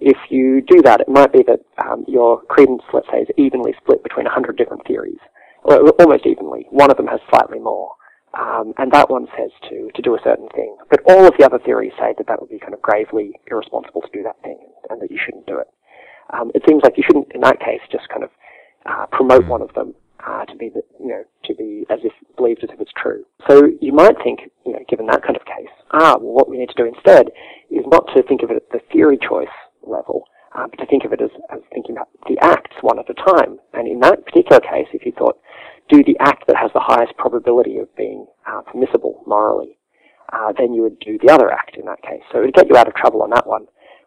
if 0.00 0.16
you 0.30 0.60
do 0.62 0.82
that, 0.82 1.00
it 1.00 1.08
might 1.08 1.32
be 1.32 1.42
that 1.46 1.60
um, 1.84 2.04
your 2.08 2.42
credence, 2.42 2.82
let's 2.92 3.06
say, 3.12 3.18
is 3.18 3.28
evenly 3.36 3.74
split 3.80 4.02
between 4.02 4.24
100 4.24 4.56
different 4.56 4.86
theories, 4.86 5.20
or 5.62 5.88
almost 6.00 6.26
evenly. 6.26 6.66
One 6.70 6.90
of 6.90 6.96
them 6.96 7.06
has 7.06 7.20
slightly 7.30 7.58
more. 7.58 7.92
Um, 8.32 8.74
and 8.78 8.92
that 8.92 9.10
one 9.10 9.26
says 9.36 9.50
to, 9.68 9.90
to 9.92 10.02
do 10.02 10.14
a 10.14 10.22
certain 10.22 10.48
thing. 10.54 10.76
But 10.88 11.00
all 11.08 11.26
of 11.26 11.34
the 11.36 11.44
other 11.44 11.58
theories 11.58 11.92
say 11.98 12.14
that 12.16 12.28
that 12.28 12.40
would 12.40 12.50
be 12.50 12.60
kind 12.60 12.74
of 12.74 12.80
gravely 12.80 13.32
irresponsible 13.50 14.02
to 14.02 14.10
do 14.12 14.22
that 14.22 14.40
thing 14.42 14.58
and 14.88 15.02
that 15.02 15.10
you 15.10 15.18
shouldn't 15.18 15.46
do 15.46 15.58
it. 15.58 15.66
Um, 16.32 16.52
it 16.54 16.62
seems 16.68 16.82
like 16.84 16.96
you 16.96 17.02
shouldn't, 17.04 17.32
in 17.34 17.40
that 17.40 17.58
case, 17.58 17.80
just 17.90 18.08
kind 18.08 18.22
of 18.22 18.30
uh, 18.86 19.06
promote 19.10 19.46
one 19.46 19.62
of 19.62 19.74
them 19.74 19.94
uh, 20.24 20.44
to 20.44 20.54
be, 20.54 20.68
the, 20.68 20.82
you 21.00 21.08
know, 21.08 21.24
to 21.44 21.54
be 21.54 21.86
as 21.90 21.98
if 22.04 22.12
believed 22.36 22.62
as 22.62 22.70
if 22.72 22.80
it's 22.80 22.92
true. 22.96 23.24
So 23.48 23.66
you 23.80 23.92
might 23.92 24.16
think, 24.22 24.50
you 24.64 24.72
know, 24.74 24.84
given 24.88 25.06
that 25.06 25.22
kind 25.22 25.36
of 25.36 25.44
case, 25.44 25.72
ah, 25.90 26.16
well, 26.20 26.34
what 26.34 26.48
we 26.48 26.58
need 26.58 26.68
to 26.68 26.74
do 26.78 26.86
instead 26.86 27.30
is 27.70 27.84
not 27.86 28.06
to 28.14 28.22
think 28.22 28.42
of 28.42 28.50
it 28.50 28.56
as 28.56 28.62
the 28.70 28.80
theory 28.92 29.18
choice 29.18 29.48
level, 29.82 30.24
uh, 30.54 30.66
but 30.68 30.78
to 30.78 30.86
think 30.86 31.04
of 31.04 31.12
it 31.12 31.20
as, 31.20 31.30
as 31.50 31.60
thinking 31.72 31.96
about 31.96 32.08
the 32.28 32.38
acts 32.42 32.76
one 32.80 32.98
at 32.98 33.10
a 33.10 33.14
time. 33.14 33.58
And 33.72 33.88
in 33.88 34.00
that 34.00 34.24
particular 34.24 34.60
case, 34.60 34.88
if 34.92 35.06
you 35.06 35.12
thought, 35.12 35.38
do 35.88 36.02
the 36.04 36.16
act 36.20 36.46
that 36.46 36.56
has 36.56 36.70
the 36.72 36.80
highest 36.80 37.16
probability 37.16 37.78
of 37.78 37.94
being 37.96 38.26
uh, 38.46 38.62
permissible 38.62 39.22
morally, 39.26 39.78
uh, 40.32 40.52
then 40.56 40.72
you 40.72 40.82
would 40.82 40.98
do 41.00 41.18
the 41.18 41.32
other 41.32 41.50
act 41.50 41.76
in 41.76 41.84
that 41.86 42.02
case. 42.02 42.22
So 42.30 42.38
it 42.38 42.46
would 42.46 42.54
get 42.54 42.68
you 42.68 42.76
out 42.76 42.88
of 42.88 42.94
trouble 42.94 43.22
on 43.22 43.30
that 43.30 43.46
one. 43.46 43.66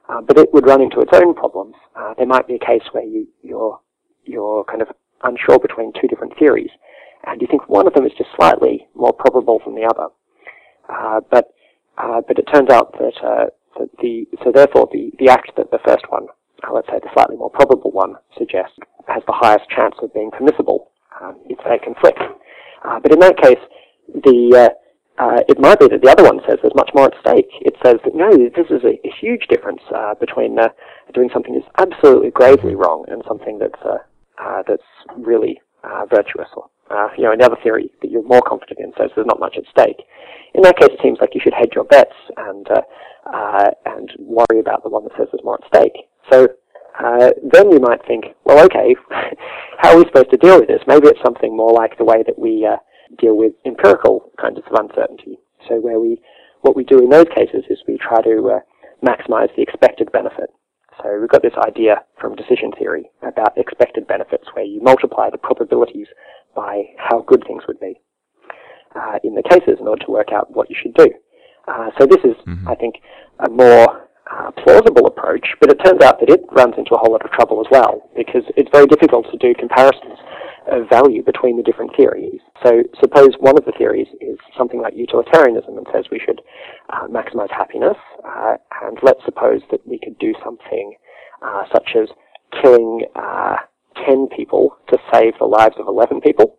Uh, 0.10 0.20
but 0.22 0.38
it 0.38 0.54
would 0.54 0.66
run 0.66 0.82
into 0.82 1.00
its 1.00 1.12
own 1.14 1.34
problems. 1.34 1.76
Uh, 1.96 2.14
there 2.18 2.28
might 2.28 2.46
be 2.46 2.56
a 2.56 2.60
case 2.60 2.84
where 2.92 3.06
you, 3.06 3.26
you're, 3.42 3.80
you're 4.26 4.66
kind 4.66 4.82
of 4.82 4.90
unsure 5.24 5.60
between 5.60 5.94
two 5.94 6.08
different 6.08 6.38
theories, 6.38 6.72
and 7.26 7.42
you 7.42 7.48
think 7.48 7.70
one 7.70 7.88
of 7.88 7.94
them 7.94 8.06
is 8.06 8.12
just 8.18 8.30
slightly 8.36 8.86
more 8.96 9.14
probable 9.14 9.62
than 9.64 9.76
the 9.76 9.86
other. 9.86 10.10
Uh, 10.90 11.22
but 11.32 11.54
but 12.28 12.38
it 12.38 12.44
turns 12.54 12.70
out 12.70 12.92
that 12.94 13.52
so 13.78 13.90
the 14.02 14.28
so 14.44 14.52
therefore 14.52 14.90
the, 14.92 15.12
the 15.20 15.30
act 15.30 15.52
that 15.58 15.72
the 15.72 15.80
first 15.86 16.06
one, 16.10 16.28
uh, 16.64 16.74
let's 16.74 16.88
say 16.88 17.00
the 17.00 17.10
slightly 17.14 17.38
more 17.38 17.50
probable 17.50 17.92
one, 17.92 18.16
suggests 18.38 18.78
has 19.08 19.24
the 19.28 19.34
highest 19.34 19.70
chance 19.70 19.96
of 20.02 20.14
being 20.14 20.32
permissible 20.32 20.92
um, 21.22 21.38
if 21.50 21.58
they 21.66 21.78
conflict. 21.84 22.20
Uh, 22.84 23.00
but 23.00 23.12
in 23.12 23.20
that 23.20 23.38
case, 23.38 23.60
the 24.08 24.70
uh, 24.70 25.22
uh, 25.22 25.42
it 25.48 25.60
might 25.60 25.80
be 25.80 25.88
that 25.88 26.02
the 26.02 26.10
other 26.10 26.24
one 26.24 26.40
says 26.48 26.58
there's 26.62 26.76
much 26.76 26.90
more 26.96 27.06
at 27.06 27.14
stake. 27.22 27.50
It 27.62 27.76
says 27.86 27.98
that 28.04 28.16
no, 28.16 28.30
this 28.32 28.70
is 28.70 28.84
a, 28.84 28.98
a 29.06 29.12
huge 29.20 29.48
difference 29.48 29.82
uh, 29.94 30.16
between 30.16 30.58
uh, 30.58 30.70
doing 31.14 31.30
something 31.34 31.54
that's 31.54 31.70
absolutely 31.78 32.32
gravely 32.32 32.76
wrong 32.76 33.06
and 33.08 33.24
something 33.28 33.60
that's 33.60 33.80
that's 34.68 34.84
really 35.18 35.62
virtuous 36.10 36.48
or 36.56 36.70
uh, 36.94 37.08
you 37.18 37.24
know, 37.24 37.32
another 37.32 37.58
theory 37.64 37.90
that 38.02 38.12
you're 38.12 38.24
more 38.24 38.42
confident 38.42 38.80
in 38.80 38.92
says 38.98 39.10
there's 39.16 39.28
not 39.28 39.40
much 39.40 39.58
at 39.58 39.64
stake. 39.72 40.06
In 40.54 40.62
that 40.62 40.78
case, 40.78 40.90
it 40.92 41.00
seems 41.02 41.18
like 41.20 41.34
you 41.34 41.42
should 41.44 41.54
hedge 41.54 41.74
your 41.74 41.86
bets 41.86 42.14
and 42.38 42.68
uh, 42.70 42.82
uh, 43.26 43.72
and 43.86 44.12
worry 44.20 44.60
about 44.60 44.84
the 44.84 44.90
one 44.90 45.04
that 45.04 45.14
says 45.18 45.28
there's 45.32 45.44
more 45.44 45.60
at 45.62 45.68
stake. 45.68 45.98
So 46.32 46.48
uh, 47.00 47.32
then 47.52 47.72
you 47.72 47.80
might 47.80 48.06
think, 48.06 48.26
well, 48.46 48.64
okay, 48.66 48.96
how 49.80 49.94
are 49.94 49.98
we 49.98 50.06
supposed 50.06 50.32
to 50.32 50.38
deal 50.38 50.60
with 50.60 50.68
this? 50.68 50.82
Maybe 50.88 51.08
it's 51.08 51.24
something 51.24 51.56
more 51.56 51.72
like 51.72 51.98
the 51.98 52.04
way 52.04 52.24
that 52.24 52.38
we 52.38 52.68
uh, 52.70 52.78
deal 53.18 53.36
with 53.36 53.54
empirical 53.66 54.30
kinds 54.40 54.58
of 54.58 54.64
uncertainty. 54.72 55.40
So 55.68 55.80
where 55.80 56.00
we, 56.00 56.22
what 56.62 56.76
we 56.76 56.84
do 56.84 57.00
in 57.00 57.10
those 57.10 57.28
cases 57.34 57.64
is 57.70 57.80
we 57.88 57.98
try 57.98 58.22
to 58.22 58.60
uh, 58.60 58.60
maximize 59.04 59.56
the 59.56 59.64
expected 59.64 60.12
benefit. 60.12 60.50
So 61.02 61.18
we've 61.20 61.30
got 61.30 61.42
this 61.42 61.58
idea 61.66 62.04
from 62.20 62.36
decision 62.36 62.72
theory 62.78 63.10
about 63.24 63.58
expected 63.58 64.06
benefits 64.08 64.46
where 64.54 64.66
you 64.66 64.82
multiply 64.82 65.30
the 65.32 65.40
probabilities 65.40 66.08
by 66.56 66.84
how 66.98 67.22
good 67.22 67.44
things 67.48 67.64
would 67.68 67.80
be 67.80 68.00
uh, 68.96 69.20
in 69.24 69.36
the 69.36 69.44
cases 69.44 69.78
in 69.80 69.88
order 69.88 70.04
to 70.06 70.12
work 70.12 70.32
out 70.32 70.52
what 70.52 70.70
you 70.70 70.76
should 70.82 70.94
do. 70.94 71.10
Uh, 71.68 71.90
so 72.00 72.06
this 72.06 72.24
is, 72.24 72.36
mm-hmm. 72.46 72.68
I 72.68 72.76
think, 72.76 72.96
a 73.40 73.50
more 73.50 74.10
uh, 74.32 74.52
plausible 74.52 75.08
approach, 75.08 75.46
but 75.60 75.70
it 75.70 75.80
turns 75.84 76.02
out 76.04 76.20
that 76.20 76.30
it 76.30 76.42
runs 76.52 76.76
into 76.78 76.96
a 76.96 76.98
whole 76.98 77.12
lot 77.12 77.24
of 77.24 77.32
trouble 77.32 77.60
as 77.62 77.68
well 77.72 78.10
because 78.16 78.44
it's 78.58 78.70
very 78.72 78.88
difficult 78.88 79.26
to 79.32 79.38
do 79.38 79.54
comparisons 79.54 80.20
of 80.72 80.88
value 80.90 81.22
between 81.24 81.58
the 81.58 81.64
different 81.64 81.92
theories. 81.96 82.40
So 82.64 82.84
suppose 83.00 83.36
one 83.40 83.58
of 83.58 83.66
the 83.66 83.74
theories 83.78 84.08
is 84.22 84.38
something 84.58 84.82
like 84.82 84.94
utilitarianism 84.96 85.78
and 85.78 85.86
says 85.94 86.06
we 86.12 86.20
should 86.20 86.42
uh, 86.90 87.08
maximize 87.08 87.52
happiness, 87.52 87.98
uh, 88.26 88.56
and 88.82 88.98
let's 89.04 89.20
suppose 89.26 89.62
that 89.72 89.86
we 89.86 90.00
could 90.00 90.18
do 90.20 90.34
something 90.44 90.96
uh, 91.42 91.64
such 91.72 91.96
as 91.96 92.08
killing 92.62 93.06
10 94.08 94.28
people 94.36 94.78
to 94.90 94.98
save 95.12 95.34
the 95.40 95.46
lives 95.46 95.76
of 95.80 95.88
11 95.88 96.22
people. 96.22 96.58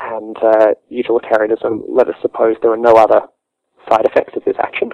Uh, 0.00 0.16
and 0.16 0.36
uh, 0.42 0.66
utilitarianism, 0.88 1.84
let 1.88 2.08
us 2.08 2.14
suppose 2.22 2.56
there 2.62 2.72
are 2.72 2.76
no 2.76 2.94
other 2.94 3.22
side 3.88 4.04
effects 4.04 4.36
of 4.36 4.44
this 4.44 4.56
action. 4.58 4.90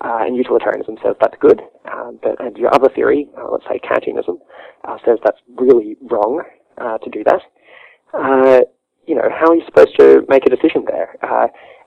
Uh, 0.00 0.18
and 0.22 0.36
utilitarianism 0.36 0.96
says 1.04 1.14
that's 1.20 1.36
good. 1.40 1.60
Uh, 1.84 2.12
but, 2.22 2.40
and 2.40 2.56
your 2.56 2.74
other 2.74 2.88
theory, 2.94 3.28
uh, 3.38 3.50
let's 3.50 3.64
say 3.64 3.78
Kantianism, 3.78 4.38
uh, 4.84 4.96
says 5.04 5.18
that's 5.24 5.40
really 5.56 5.96
wrong 6.10 6.42
to 6.78 7.10
do 7.10 7.22
that. 7.24 7.42
you 9.06 9.14
know, 9.14 9.28
how 9.28 9.50
are 9.50 9.54
you 9.54 9.62
supposed 9.66 9.94
to 9.98 10.24
make 10.28 10.46
a 10.46 10.50
decision 10.50 10.84
there? 10.86 11.16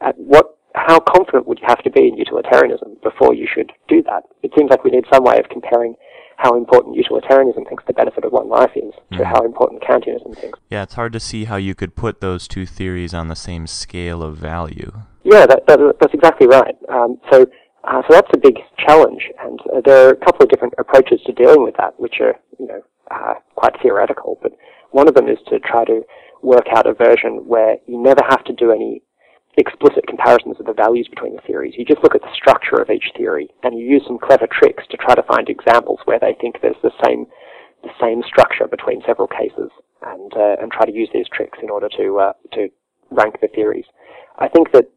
at 0.02 0.16
what 0.18 0.58
how 0.76 1.00
confident 1.00 1.48
would 1.48 1.60
you 1.60 1.66
have 1.68 1.84
to 1.84 1.92
be 1.92 2.08
in 2.08 2.18
utilitarianism 2.18 2.98
before 3.04 3.34
you 3.34 3.48
should 3.52 3.72
do 3.88 4.02
that? 4.04 4.24
It 4.42 4.52
seems 4.58 4.70
like 4.70 4.84
we 4.84 4.92
need 4.92 5.06
some 5.12 5.24
way 5.24 5.38
of 5.38 5.50
comparing 5.50 5.96
how 6.38 6.58
important 6.58 6.96
utilitarianism 6.96 7.66
thinks 7.66 7.84
the 7.88 7.94
benefit 7.94 8.26
of 8.26 8.32
one 8.32 8.50
life 8.50 8.72
is 8.76 8.94
to 9.12 9.20
mm. 9.20 9.26
how 9.26 9.46
important 9.46 9.82
Kantianism 9.82 10.38
thinks. 10.38 10.60
Yeah, 10.70 10.84
it's 10.84 10.96
hard 10.96 11.14
to 11.14 11.20
see 11.20 11.46
how 11.46 11.56
you 11.56 11.76
could 11.76 11.96
put 11.96 12.22
those 12.22 12.48
two 12.48 12.66
theories 12.66 13.14
on 13.14 13.28
the 13.28 13.36
same 13.36 13.68
scale 13.68 14.22
of 14.24 14.38
value. 14.38 14.92
Yeah, 15.24 15.46
that, 15.46 15.66
that, 15.68 15.80
that's 16.00 16.14
exactly 16.14 16.48
right. 16.48 16.76
Um, 16.90 17.20
so, 17.32 17.46
uh, 17.84 18.02
so 18.02 18.08
that's 18.10 18.30
a 18.34 18.38
big 18.38 18.58
challenge, 18.78 19.30
and 19.40 19.60
uh, 19.74 19.82
there 19.86 20.08
are 20.08 20.12
a 20.12 20.16
couple 20.16 20.44
of 20.44 20.50
different 20.50 20.74
approaches 20.78 21.22
to 21.26 21.32
dealing 21.34 21.64
with 21.64 21.76
that, 21.78 22.00
which 22.00 22.16
are, 22.20 22.36
you 22.60 22.68
know, 22.68 22.82
uh, 23.12 23.36
quite 23.56 23.74
theoretical. 23.82 24.38
But 24.42 24.54
one 24.92 25.08
of 25.08 25.16
them 25.16 25.28
is 25.28 25.38
to 25.50 25.60
try 25.60 25.86
to 25.86 26.02
work 26.42 26.66
out 26.76 26.88
a 26.88 26.94
version 26.94 27.48
where 27.48 27.78
you 27.88 28.02
never 28.02 28.22
have 28.30 28.44
to 28.46 28.54
do 28.54 28.72
any 28.72 29.02
explicit 29.58 30.08
comparisons 30.08 30.60
of 30.60 30.66
the 30.66 30.74
values 30.74 31.08
between 31.08 31.36
the 31.36 31.42
theories. 31.42 31.76
You 31.78 31.86
just 31.86 32.02
look 32.04 32.16
at 32.16 32.22
the 32.22 32.34
structure 32.34 32.82
of 32.82 32.90
each 32.90 33.12
theory 33.16 33.50
and 33.64 33.78
you 33.78 33.86
use 33.86 34.04
some 34.08 34.18
clever 34.18 34.48
tricks 34.48 34.84
to 34.90 34.98
try 34.98 35.16
to 35.16 35.24
find 35.24 35.48
examples 35.50 36.00
where 36.06 36.20
they 36.20 36.36
think 36.40 36.58
there's 36.62 36.82
the 36.82 36.92
same 37.04 37.28
the 37.84 37.92
same 38.00 38.24
structure 38.26 38.66
between 38.66 39.02
several 39.06 39.28
cases 39.28 39.70
and 40.02 40.34
uh, 40.36 40.56
and 40.62 40.72
try 40.72 40.86
to 40.86 40.94
use 40.94 41.10
these 41.14 41.28
tricks 41.32 41.60
in 41.62 41.70
order 41.70 41.90
to 41.90 42.20
uh, 42.20 42.34
to 42.54 42.70
rank 43.12 43.36
the 43.42 43.48
theories. 43.48 43.86
I 44.40 44.48
think 44.48 44.72
that 44.72 44.90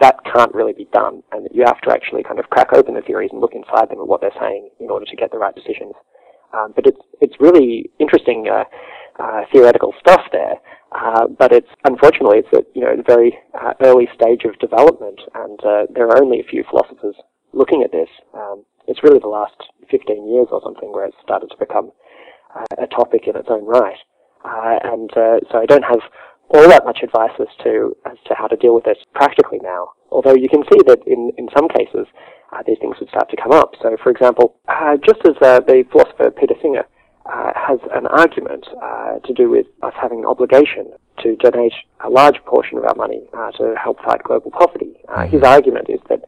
that 0.00 0.16
can't 0.24 0.54
really 0.54 0.72
be 0.72 0.88
done 0.92 1.22
and 1.32 1.44
that 1.44 1.54
you 1.54 1.64
have 1.66 1.80
to 1.82 1.92
actually 1.92 2.22
kind 2.22 2.38
of 2.38 2.48
crack 2.48 2.72
open 2.72 2.94
the 2.94 3.02
theories 3.02 3.30
and 3.32 3.40
look 3.40 3.52
inside 3.54 3.90
them 3.90 4.00
at 4.00 4.08
what 4.08 4.22
they're 4.22 4.40
saying 4.40 4.70
in 4.80 4.88
order 4.88 5.04
to 5.04 5.16
get 5.16 5.30
the 5.30 5.38
right 5.38 5.54
decisions. 5.54 5.92
Um, 6.54 6.72
but 6.74 6.86
it's 6.86 7.00
it's 7.20 7.36
really 7.40 7.90
interesting 7.98 8.48
uh, 8.50 8.64
uh, 9.20 9.42
theoretical 9.52 9.92
stuff 10.00 10.22
there. 10.32 10.56
Uh, 10.92 11.28
but 11.38 11.52
it's 11.52 11.70
unfortunately 11.84 12.38
it's 12.38 12.50
at 12.52 12.66
you 12.74 12.82
know 12.82 12.90
a 12.90 13.02
very 13.02 13.38
uh, 13.54 13.74
early 13.84 14.08
stage 14.14 14.42
of 14.44 14.58
development, 14.58 15.20
and 15.34 15.60
uh, 15.62 15.86
there 15.94 16.08
are 16.08 16.18
only 16.20 16.40
a 16.40 16.50
few 16.50 16.64
philosophers 16.68 17.14
looking 17.52 17.82
at 17.82 17.92
this. 17.92 18.08
Um, 18.34 18.64
it's 18.88 19.02
really 19.04 19.20
the 19.20 19.30
last 19.30 19.54
15 19.88 20.26
years 20.26 20.48
or 20.50 20.60
something 20.64 20.90
where 20.90 21.06
it's 21.06 21.16
started 21.22 21.46
to 21.50 21.56
become 21.58 21.92
uh, 22.56 22.82
a 22.82 22.88
topic 22.88 23.28
in 23.28 23.36
its 23.36 23.46
own 23.48 23.64
right. 23.66 23.98
Uh, 24.44 24.78
and 24.82 25.10
so 25.14 25.58
I 25.62 25.66
don't 25.66 25.84
have 25.84 26.00
all 26.48 26.66
that 26.68 26.84
much 26.84 27.00
advice 27.04 27.38
as 27.38 27.46
to 27.62 27.94
as 28.06 28.18
to 28.26 28.34
how 28.34 28.48
to 28.48 28.56
deal 28.56 28.74
with 28.74 28.88
it 28.88 28.98
practically 29.14 29.60
now. 29.62 29.92
Although 30.10 30.34
you 30.34 30.48
can 30.48 30.64
see 30.64 30.80
that 30.88 31.06
in 31.06 31.30
in 31.38 31.46
some 31.56 31.68
cases 31.68 32.08
these 32.66 32.78
things 32.80 32.96
would 32.98 33.08
start 33.10 33.30
to 33.30 33.36
come 33.40 33.52
up. 33.52 33.74
So, 33.80 33.96
for 34.02 34.10
example, 34.10 34.56
just 35.06 35.22
as 35.22 35.38
the 35.38 35.84
philosopher 35.92 36.32
Peter 36.32 36.54
Singer 36.60 36.84
has 37.70 37.78
an 37.94 38.06
argument 38.06 38.66
uh, 38.82 39.18
to 39.20 39.32
do 39.32 39.50
with 39.50 39.66
us 39.82 39.92
having 40.00 40.20
an 40.20 40.26
obligation 40.26 40.92
to 41.22 41.36
donate 41.36 41.72
a 42.04 42.10
large 42.10 42.36
portion 42.44 42.78
of 42.78 42.84
our 42.84 42.94
money 42.94 43.22
uh, 43.36 43.50
to 43.52 43.74
help 43.82 43.98
fight 44.04 44.22
global 44.24 44.50
poverty, 44.50 44.94
his 45.28 45.42
argument 45.42 45.86
is 45.88 46.00
that 46.08 46.20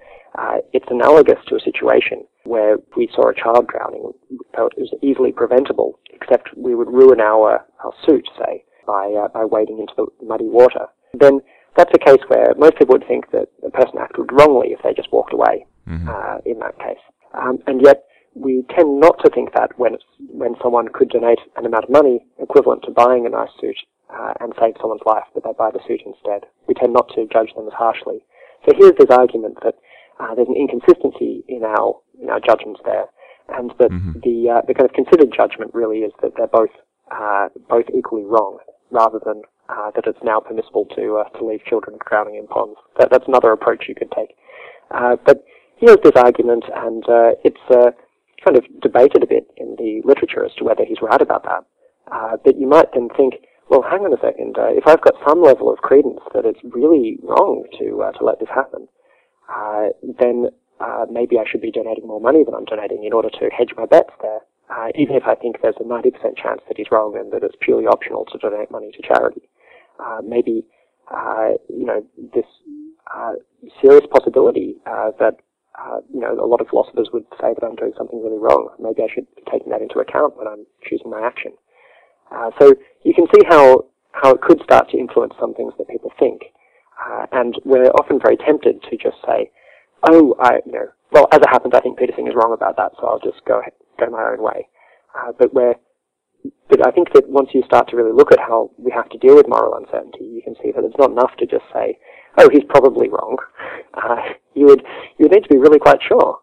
it's 0.73 0.87
analogous 0.91 1.39
to 1.49 1.57
a 1.57 1.61
situation 1.61 2.25
where 2.45 2.77
we 2.97 3.09
saw 3.15 3.29
a 3.29 3.35
child 3.35 3.67
drowning, 3.69 4.13
felt 4.55 4.73
it 4.77 4.81
was 4.81 4.95
easily 5.03 5.33
preventable, 5.33 5.99
except 6.13 6.49
we 6.57 6.75
would 6.75 6.89
ruin 6.89 7.21
our, 7.21 7.65
our 7.85 7.93
suit, 8.07 8.27
say, 8.39 8.65
by, 8.87 9.07
uh, 9.13 9.29
by 9.29 9.45
wading 9.45 9.79
into 9.79 9.93
the 9.97 10.07
muddy 10.27 10.49
water, 10.49 10.87
then 11.15 11.41
that's 11.77 11.93
a 11.95 11.99
case 11.99 12.21
where 12.29 12.55
most 12.57 12.77
people 12.77 12.95
would 12.95 13.07
think 13.07 13.31
that 13.31 13.49
a 13.67 13.71
person 13.71 13.95
acted 14.01 14.27
wrongly 14.33 14.69
if 14.73 14.81
they 14.83 14.93
just 14.93 15.13
walked 15.13 15.33
away 15.33 15.65
mm-hmm. 15.89 16.09
uh, 16.09 16.39
in 16.45 16.59
that 16.59 16.79
case. 16.79 17.03
Um, 17.35 17.59
and 17.67 17.81
yet, 17.83 18.05
we 18.35 18.65
tend 18.75 19.01
not 19.01 19.19
to 19.25 19.31
think 19.31 19.53
that 19.55 19.79
when 19.79 19.97
when 20.31 20.55
someone 20.63 20.89
could 20.93 21.11
donate 21.11 21.41
an 21.57 21.67
amount 21.67 21.85
of 21.85 21.91
money 21.91 22.25
equivalent 22.39 22.83
to 22.85 22.91
buying 22.91 23.27
a 23.27 23.31
nice 23.31 23.53
suit 23.61 23.77
uh, 24.13 24.33
and 24.41 24.53
save 24.61 24.75
someone's 24.81 25.05
life, 25.07 25.25
but 25.35 25.45
they 25.45 25.53
buy 25.57 25.71
the 25.71 25.81
suit 25.87 26.01
instead. 26.07 26.49
We 26.67 26.75
tend 26.75 26.93
not 26.93 27.09
to 27.15 27.27
judge 27.33 27.55
them 27.55 27.67
as 27.67 27.75
harshly. 27.75 28.25
So 28.65 28.73
here's 28.77 28.97
this 28.99 29.11
argument 29.11 29.59
that 29.63 29.75
uh, 30.21 30.35
there's 30.35 30.49
an 30.49 30.57
inconsistency 30.57 31.45
in 31.49 31.65
our 31.65 32.01
in 32.21 32.31
our 32.31 32.41
judgments 32.41 32.81
there, 32.85 33.07
and 33.49 33.73
that 33.79 33.91
mm-hmm. 33.91 34.21
the 34.23 34.51
uh, 34.51 34.63
the 34.67 34.75
kind 34.75 34.89
of 34.89 34.95
considered 34.95 35.33
judgment 35.35 35.75
really 35.75 35.99
is 35.99 36.13
that 36.23 36.33
they're 36.37 36.47
both 36.47 36.73
uh, 37.11 37.49
both 37.69 37.87
equally 37.95 38.25
wrong 38.25 38.59
rather 38.91 39.19
than 39.25 39.43
uh, 39.69 39.91
that 39.95 40.07
it's 40.07 40.23
now 40.23 40.41
permissible 40.41 40.87
to 40.97 41.19
uh, 41.19 41.29
to 41.39 41.45
leave 41.45 41.65
children 41.65 41.99
drowning 42.09 42.37
in 42.37 42.47
ponds. 42.47 42.79
That, 42.99 43.11
that's 43.11 43.29
another 43.29 43.53
approach 43.53 43.85
you 43.89 43.95
could 43.95 44.13
take. 44.13 44.37
Uh, 44.91 45.17
but 45.25 45.45
here's 45.77 45.99
this 46.05 46.17
argument, 46.17 46.65
and 46.75 47.03
uh, 47.09 47.33
it's 47.45 47.65
uh, 47.71 47.91
kind 48.45 48.57
of 48.57 48.65
debated 48.81 49.23
a 49.23 49.27
bit 49.27 49.47
in 49.57 49.77
the 49.77 50.03
literature 50.05 50.45
as 50.45 50.53
to 50.59 50.65
whether 50.65 50.85
he's 50.85 51.03
right 51.03 51.23
about 51.23 51.45
that. 51.45 51.65
Uh, 52.11 52.37
but 52.45 52.59
you 52.59 52.67
might 52.67 52.93
then 52.93 53.09
think, 53.17 53.35
well, 53.71 53.83
hang 53.83 54.01
on 54.01 54.13
a 54.13 54.21
second. 54.21 54.57
if 54.59 54.87
I've 54.87 55.01
got 55.01 55.15
some 55.27 55.43
level 55.43 55.73
of 55.73 55.79
credence 55.79 56.21
that 56.35 56.45
it's 56.45 56.61
really 56.63 57.19
wrong 57.23 57.65
to 57.79 58.05
to 58.19 58.25
let 58.25 58.39
this 58.41 58.51
happen, 58.55 58.89
then 60.21 60.49
maybe 61.11 61.39
I 61.39 61.45
should 61.51 61.63
be 61.63 61.71
donating 61.71 62.07
more 62.07 62.21
money 62.21 62.45
than 62.45 62.55
I'm 62.55 62.67
donating 62.67 63.05
in 63.05 63.13
order 63.13 63.31
to 63.31 63.51
hedge 63.51 63.73
my 63.77 63.87
bets 63.87 64.13
there 64.21 64.41
uh, 64.73 64.89
even 64.95 65.17
if 65.17 65.25
I 65.27 65.35
think 65.35 65.57
there's 65.61 65.77
a 65.81 65.85
90% 65.85 66.37
chance 66.37 66.61
that 66.69 66.77
he's 66.77 66.91
wrong 66.91 67.17
and 67.17 67.33
that 67.33 67.43
it's 67.43 67.57
purely 67.61 67.87
optional 67.87 68.25
to 68.27 68.39
donate 68.39 68.71
money 68.71 68.91
to 68.93 69.03
charity. 69.03 69.43
Uh, 70.01 70.21
maybe, 70.25 70.65
uh, 71.11 71.51
you 71.69 71.85
know, 71.85 72.05
this 72.35 72.47
uh, 73.15 73.33
serious 73.81 74.07
possibility 74.11 74.77
uh, 74.87 75.11
that, 75.19 75.37
uh, 75.79 76.01
you 76.13 76.21
know, 76.21 76.33
a 76.33 76.47
lot 76.47 76.61
of 76.61 76.69
philosophers 76.69 77.09
would 77.13 77.25
say 77.41 77.55
that 77.55 77.65
I'm 77.65 77.77
doing 77.77 77.93
something 77.97 78.23
really 78.23 78.39
wrong. 78.39 78.69
Maybe 78.79 79.03
I 79.03 79.13
should 79.13 79.27
be 79.35 79.43
taking 79.51 79.71
that 79.71 79.83
into 79.83 79.99
account 79.99 80.37
when 80.37 80.47
I'm 80.47 80.67
choosing 80.89 81.11
my 81.11 81.21
action. 81.21 81.53
so 82.59 82.75
you 83.03 83.15
can 83.15 83.27
see 83.35 83.43
how, 83.49 83.87
how 84.13 84.35
it 84.35 84.41
could 84.41 84.61
start 84.63 84.91
to 84.91 84.99
influence 84.99 85.35
some 85.41 85.55
things 85.55 85.73
that 85.79 85.89
people 85.89 86.13
think. 86.19 86.43
and 87.33 87.57
we're 87.65 87.91
often 87.99 88.21
very 88.21 88.37
tempted 88.37 88.83
to 88.91 88.97
just 88.97 89.17
say, 89.27 89.51
oh, 90.09 90.35
I, 90.41 90.61
you 90.67 90.73
know, 90.73 90.89
well, 91.13 91.29
as 91.33 91.41
it 91.41 91.49
happens, 91.49 91.75
I 91.77 91.81
think 91.81 91.99
Peter 91.99 92.13
is 92.13 92.35
wrong 92.35 92.53
about 92.55 92.77
that, 92.77 92.93
so 92.99 93.07
I'll 93.07 93.21
just 93.21 93.45
go 93.47 93.61
ahead, 93.61 93.73
go 93.99 94.09
my 94.11 94.33
own 94.33 94.43
way. 94.43 94.67
Uh, 95.15 95.33
but 95.39 95.53
where, 95.53 95.75
but 96.69 96.87
I 96.87 96.91
think 96.91 97.13
that 97.13 97.29
once 97.29 97.51
you 97.53 97.63
start 97.65 97.89
to 97.89 97.97
really 97.97 98.13
look 98.13 98.33
at 98.33 98.41
how 98.41 98.71
we 98.79 98.91
have 98.93 99.09
to 99.11 99.19
deal 99.19 99.37
with 99.37 99.49
moral 99.49 99.75
uncertainty, 99.75 100.25
you 100.25 100.43
can 100.43 100.55
see 100.63 100.73
that 100.73 100.85
it's 100.85 100.99
not 100.99 101.11
enough 101.11 101.37
to 101.39 101.47
just 101.47 101.65
say, 101.73 101.99
"Oh, 102.39 102.49
he's 102.51 102.65
probably 102.69 103.09
wrong." 103.09 103.37
Uh, 103.95 104.17
you 104.55 104.67
would 104.67 104.83
you 105.19 105.25
would 105.27 105.33
need 105.33 105.45
to 105.45 105.53
be 105.53 105.59
really 105.59 105.79
quite 105.79 106.01
sure. 106.03 106.41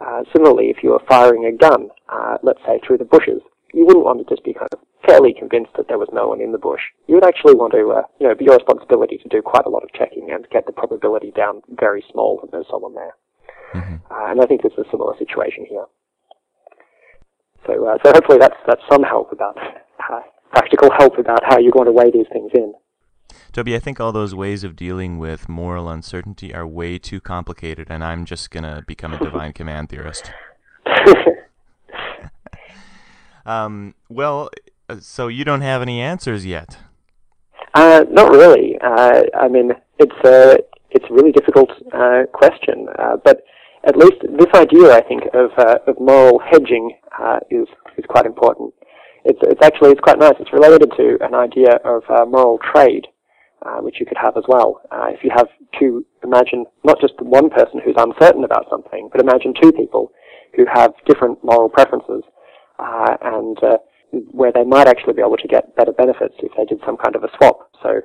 Uh, 0.00 0.24
similarly, 0.34 0.66
if 0.70 0.82
you 0.82 0.90
were 0.90 1.02
firing 1.08 1.46
a 1.46 1.52
gun, 1.52 1.88
uh, 2.08 2.36
let's 2.42 2.60
say 2.66 2.80
through 2.84 2.98
the 2.98 3.04
bushes, 3.04 3.40
you 3.72 3.86
wouldn't 3.86 4.04
want 4.04 4.18
to 4.18 4.34
just 4.34 4.44
be 4.44 4.52
kind 4.52 4.68
of 4.72 4.80
fairly 5.06 5.32
convinced 5.32 5.72
that 5.76 5.88
there 5.88 5.98
was 5.98 6.08
no 6.12 6.28
one 6.28 6.40
in 6.40 6.52
the 6.52 6.58
bush. 6.58 6.80
You 7.06 7.14
would 7.14 7.26
actually 7.26 7.54
want 7.54 7.72
to, 7.72 7.90
uh, 7.90 8.02
you 8.18 8.28
know, 8.28 8.34
be 8.34 8.44
your 8.44 8.56
responsibility 8.56 9.18
to 9.18 9.28
do 9.28 9.42
quite 9.42 9.66
a 9.66 9.70
lot 9.70 9.82
of 9.82 9.92
checking 9.92 10.30
and 10.30 10.46
get 10.50 10.66
the 10.66 10.72
probability 10.72 11.30
down 11.30 11.62
very 11.70 12.04
small 12.10 12.38
that 12.40 12.50
there's 12.50 12.66
someone 12.70 12.94
there. 12.94 13.14
Mm-hmm. 13.74 13.96
Uh, 14.10 14.30
and 14.30 14.40
I 14.40 14.46
think 14.46 14.62
it's 14.64 14.76
a 14.76 14.90
similar 14.90 15.16
situation 15.18 15.66
here. 15.68 15.86
So, 17.66 17.86
uh, 17.86 17.98
so 18.04 18.12
hopefully 18.12 18.38
that's 18.38 18.56
that's 18.66 18.82
some 18.90 19.02
help 19.02 19.32
about 19.32 19.56
uh, 19.58 20.20
practical 20.50 20.90
help 20.98 21.18
about 21.18 21.40
how 21.44 21.58
you're 21.58 21.72
going 21.72 21.86
to 21.86 21.92
weigh 21.92 22.10
these 22.10 22.26
things 22.32 22.50
in. 22.54 22.74
Toby, 23.52 23.76
I 23.76 23.78
think 23.78 24.00
all 24.00 24.12
those 24.12 24.34
ways 24.34 24.64
of 24.64 24.76
dealing 24.76 25.18
with 25.18 25.48
moral 25.48 25.88
uncertainty 25.88 26.54
are 26.54 26.66
way 26.66 26.98
too 26.98 27.20
complicated, 27.20 27.88
and 27.90 28.02
I'm 28.02 28.24
just 28.24 28.50
gonna 28.50 28.82
become 28.86 29.12
a 29.12 29.18
divine 29.18 29.52
command 29.52 29.90
theorist. 29.90 30.32
um, 33.46 33.94
well, 34.08 34.50
uh, 34.88 34.96
so 35.00 35.28
you 35.28 35.44
don't 35.44 35.60
have 35.60 35.82
any 35.82 36.00
answers 36.00 36.46
yet? 36.46 36.78
Uh, 37.74 38.04
not 38.10 38.30
really. 38.30 38.78
Uh, 38.80 39.24
I 39.38 39.48
mean, 39.48 39.72
it's 39.98 40.16
a 40.24 40.58
it's 40.90 41.04
a 41.10 41.14
really 41.14 41.32
difficult 41.32 41.70
uh, 41.92 42.22
question, 42.32 42.88
uh, 42.98 43.16
but 43.22 43.44
at 43.84 43.96
least 43.96 44.22
this 44.22 44.52
idea, 44.54 44.94
I 44.94 45.02
think, 45.02 45.24
of, 45.34 45.50
uh, 45.58 45.78
of 45.86 45.98
moral 46.00 46.38
hedging 46.38 46.96
uh, 47.18 47.40
is 47.50 47.66
is 47.98 48.04
quite 48.08 48.26
important. 48.26 48.72
It's 49.24 49.38
it's 49.42 49.62
actually 49.62 49.90
it's 49.90 50.00
quite 50.00 50.18
nice. 50.18 50.34
It's 50.40 50.52
related 50.52 50.92
to 50.96 51.18
an 51.20 51.34
idea 51.34 51.76
of 51.84 52.02
uh, 52.08 52.24
moral 52.24 52.58
trade, 52.72 53.06
uh, 53.66 53.78
which 53.78 53.96
you 54.00 54.06
could 54.06 54.18
have 54.20 54.36
as 54.36 54.44
well. 54.48 54.80
Uh, 54.90 55.08
if 55.10 55.24
you 55.24 55.30
have 55.34 55.48
two, 55.78 56.06
imagine 56.22 56.64
not 56.84 57.00
just 57.00 57.14
one 57.20 57.50
person 57.50 57.80
who's 57.84 57.96
uncertain 57.98 58.44
about 58.44 58.66
something, 58.70 59.08
but 59.10 59.20
imagine 59.20 59.54
two 59.60 59.72
people 59.72 60.12
who 60.56 60.64
have 60.72 60.92
different 61.06 61.42
moral 61.42 61.68
preferences, 61.68 62.22
uh, 62.78 63.16
and 63.22 63.58
where 64.30 64.52
they 64.52 64.64
might 64.64 64.86
actually 64.86 65.14
be 65.14 65.22
able 65.22 65.38
to 65.38 65.48
get 65.48 65.74
better 65.76 65.92
benefits 65.92 66.34
if 66.38 66.52
they 66.56 66.64
did 66.66 66.80
some 66.84 66.96
kind 66.96 67.16
of 67.16 67.24
a 67.24 67.30
swap. 67.36 67.70
So 67.82 68.00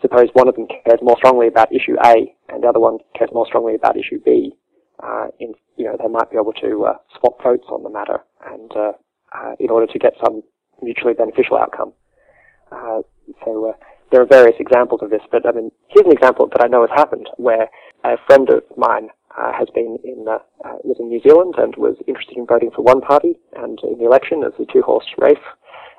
suppose 0.00 0.28
one 0.32 0.48
of 0.48 0.56
them 0.56 0.66
cares 0.84 0.98
more 1.00 1.16
strongly 1.18 1.46
about 1.46 1.72
issue 1.72 1.96
A 2.04 2.34
and 2.48 2.62
the 2.62 2.68
other 2.68 2.80
one 2.80 2.98
cares 3.16 3.30
more 3.32 3.46
strongly 3.46 3.76
about 3.76 3.96
issue 3.96 4.20
B 4.24 4.56
uh, 5.02 5.26
in, 5.40 5.54
you 5.76 5.84
know, 5.84 5.96
they 6.00 6.08
might 6.08 6.30
be 6.30 6.36
able 6.36 6.52
to 6.54 6.84
uh, 6.84 6.96
swap 7.18 7.42
votes 7.42 7.66
on 7.68 7.82
the 7.82 7.90
matter 7.90 8.20
and 8.50 8.70
uh, 8.76 8.92
uh 9.34 9.54
in 9.58 9.70
order 9.70 9.86
to 9.86 9.98
get 9.98 10.12
some 10.24 10.42
mutually 10.82 11.14
beneficial 11.14 11.56
outcome. 11.56 11.92
Uh, 12.70 13.00
so 13.44 13.70
uh, 13.70 13.72
there 14.10 14.20
are 14.20 14.26
various 14.26 14.56
examples 14.58 15.00
of 15.02 15.10
this, 15.10 15.22
but 15.30 15.46
I 15.46 15.52
mean, 15.52 15.70
here's 15.88 16.06
an 16.06 16.12
example 16.12 16.48
that 16.52 16.62
I 16.62 16.68
know 16.68 16.86
has 16.86 16.90
happened 16.94 17.28
where 17.36 17.68
a 18.04 18.16
friend 18.26 18.48
of 18.50 18.62
mine 18.76 19.08
has 19.58 19.68
been 19.74 19.96
in 20.04 20.26
was 20.84 20.96
in 21.00 21.08
New 21.08 21.20
Zealand 21.22 21.54
and 21.56 21.74
was 21.76 21.96
interested 22.06 22.36
in 22.36 22.44
voting 22.44 22.70
for 22.70 22.82
one 22.82 23.00
party, 23.00 23.38
and 23.56 23.78
in 23.82 23.98
the 23.98 24.04
election 24.04 24.44
as 24.44 24.52
a 24.58 24.70
two-horse 24.70 25.06
race, 25.16 25.46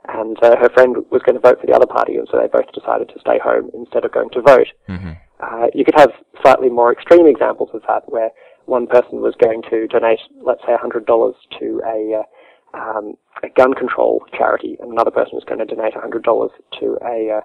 and 0.09 0.37
uh, 0.43 0.55
her 0.57 0.69
friend 0.69 0.97
was 1.11 1.21
going 1.23 1.35
to 1.35 1.41
vote 1.41 1.59
for 1.59 1.67
the 1.67 1.73
other 1.73 1.87
party, 1.87 2.15
and 2.15 2.27
so 2.29 2.37
they 2.37 2.47
both 2.47 2.71
decided 2.73 3.09
to 3.09 3.19
stay 3.19 3.39
home 3.39 3.71
instead 3.73 4.03
of 4.03 4.11
going 4.11 4.29
to 4.31 4.41
vote. 4.41 4.67
Mm-hmm. 4.89 5.11
Uh, 5.39 5.67
you 5.73 5.85
could 5.85 5.97
have 5.97 6.11
slightly 6.41 6.69
more 6.69 6.91
extreme 6.91 7.27
examples 7.27 7.69
of 7.73 7.81
that, 7.87 8.03
where 8.07 8.31
one 8.65 8.87
person 8.87 9.21
was 9.21 9.35
going 9.39 9.61
to 9.69 9.87
donate, 9.87 10.19
let's 10.41 10.61
say, 10.61 10.73
$100 10.73 11.33
to 11.59 11.81
a, 11.85 12.21
uh, 12.21 12.77
um, 12.77 13.13
a 13.43 13.49
gun 13.49 13.73
control 13.73 14.23
charity, 14.37 14.77
and 14.79 14.91
another 14.91 15.11
person 15.11 15.31
was 15.33 15.43
going 15.45 15.59
to 15.59 15.65
donate 15.65 15.93
$100 15.93 16.49
to 16.79 16.97
a 17.05 17.37
uh, 17.37 17.41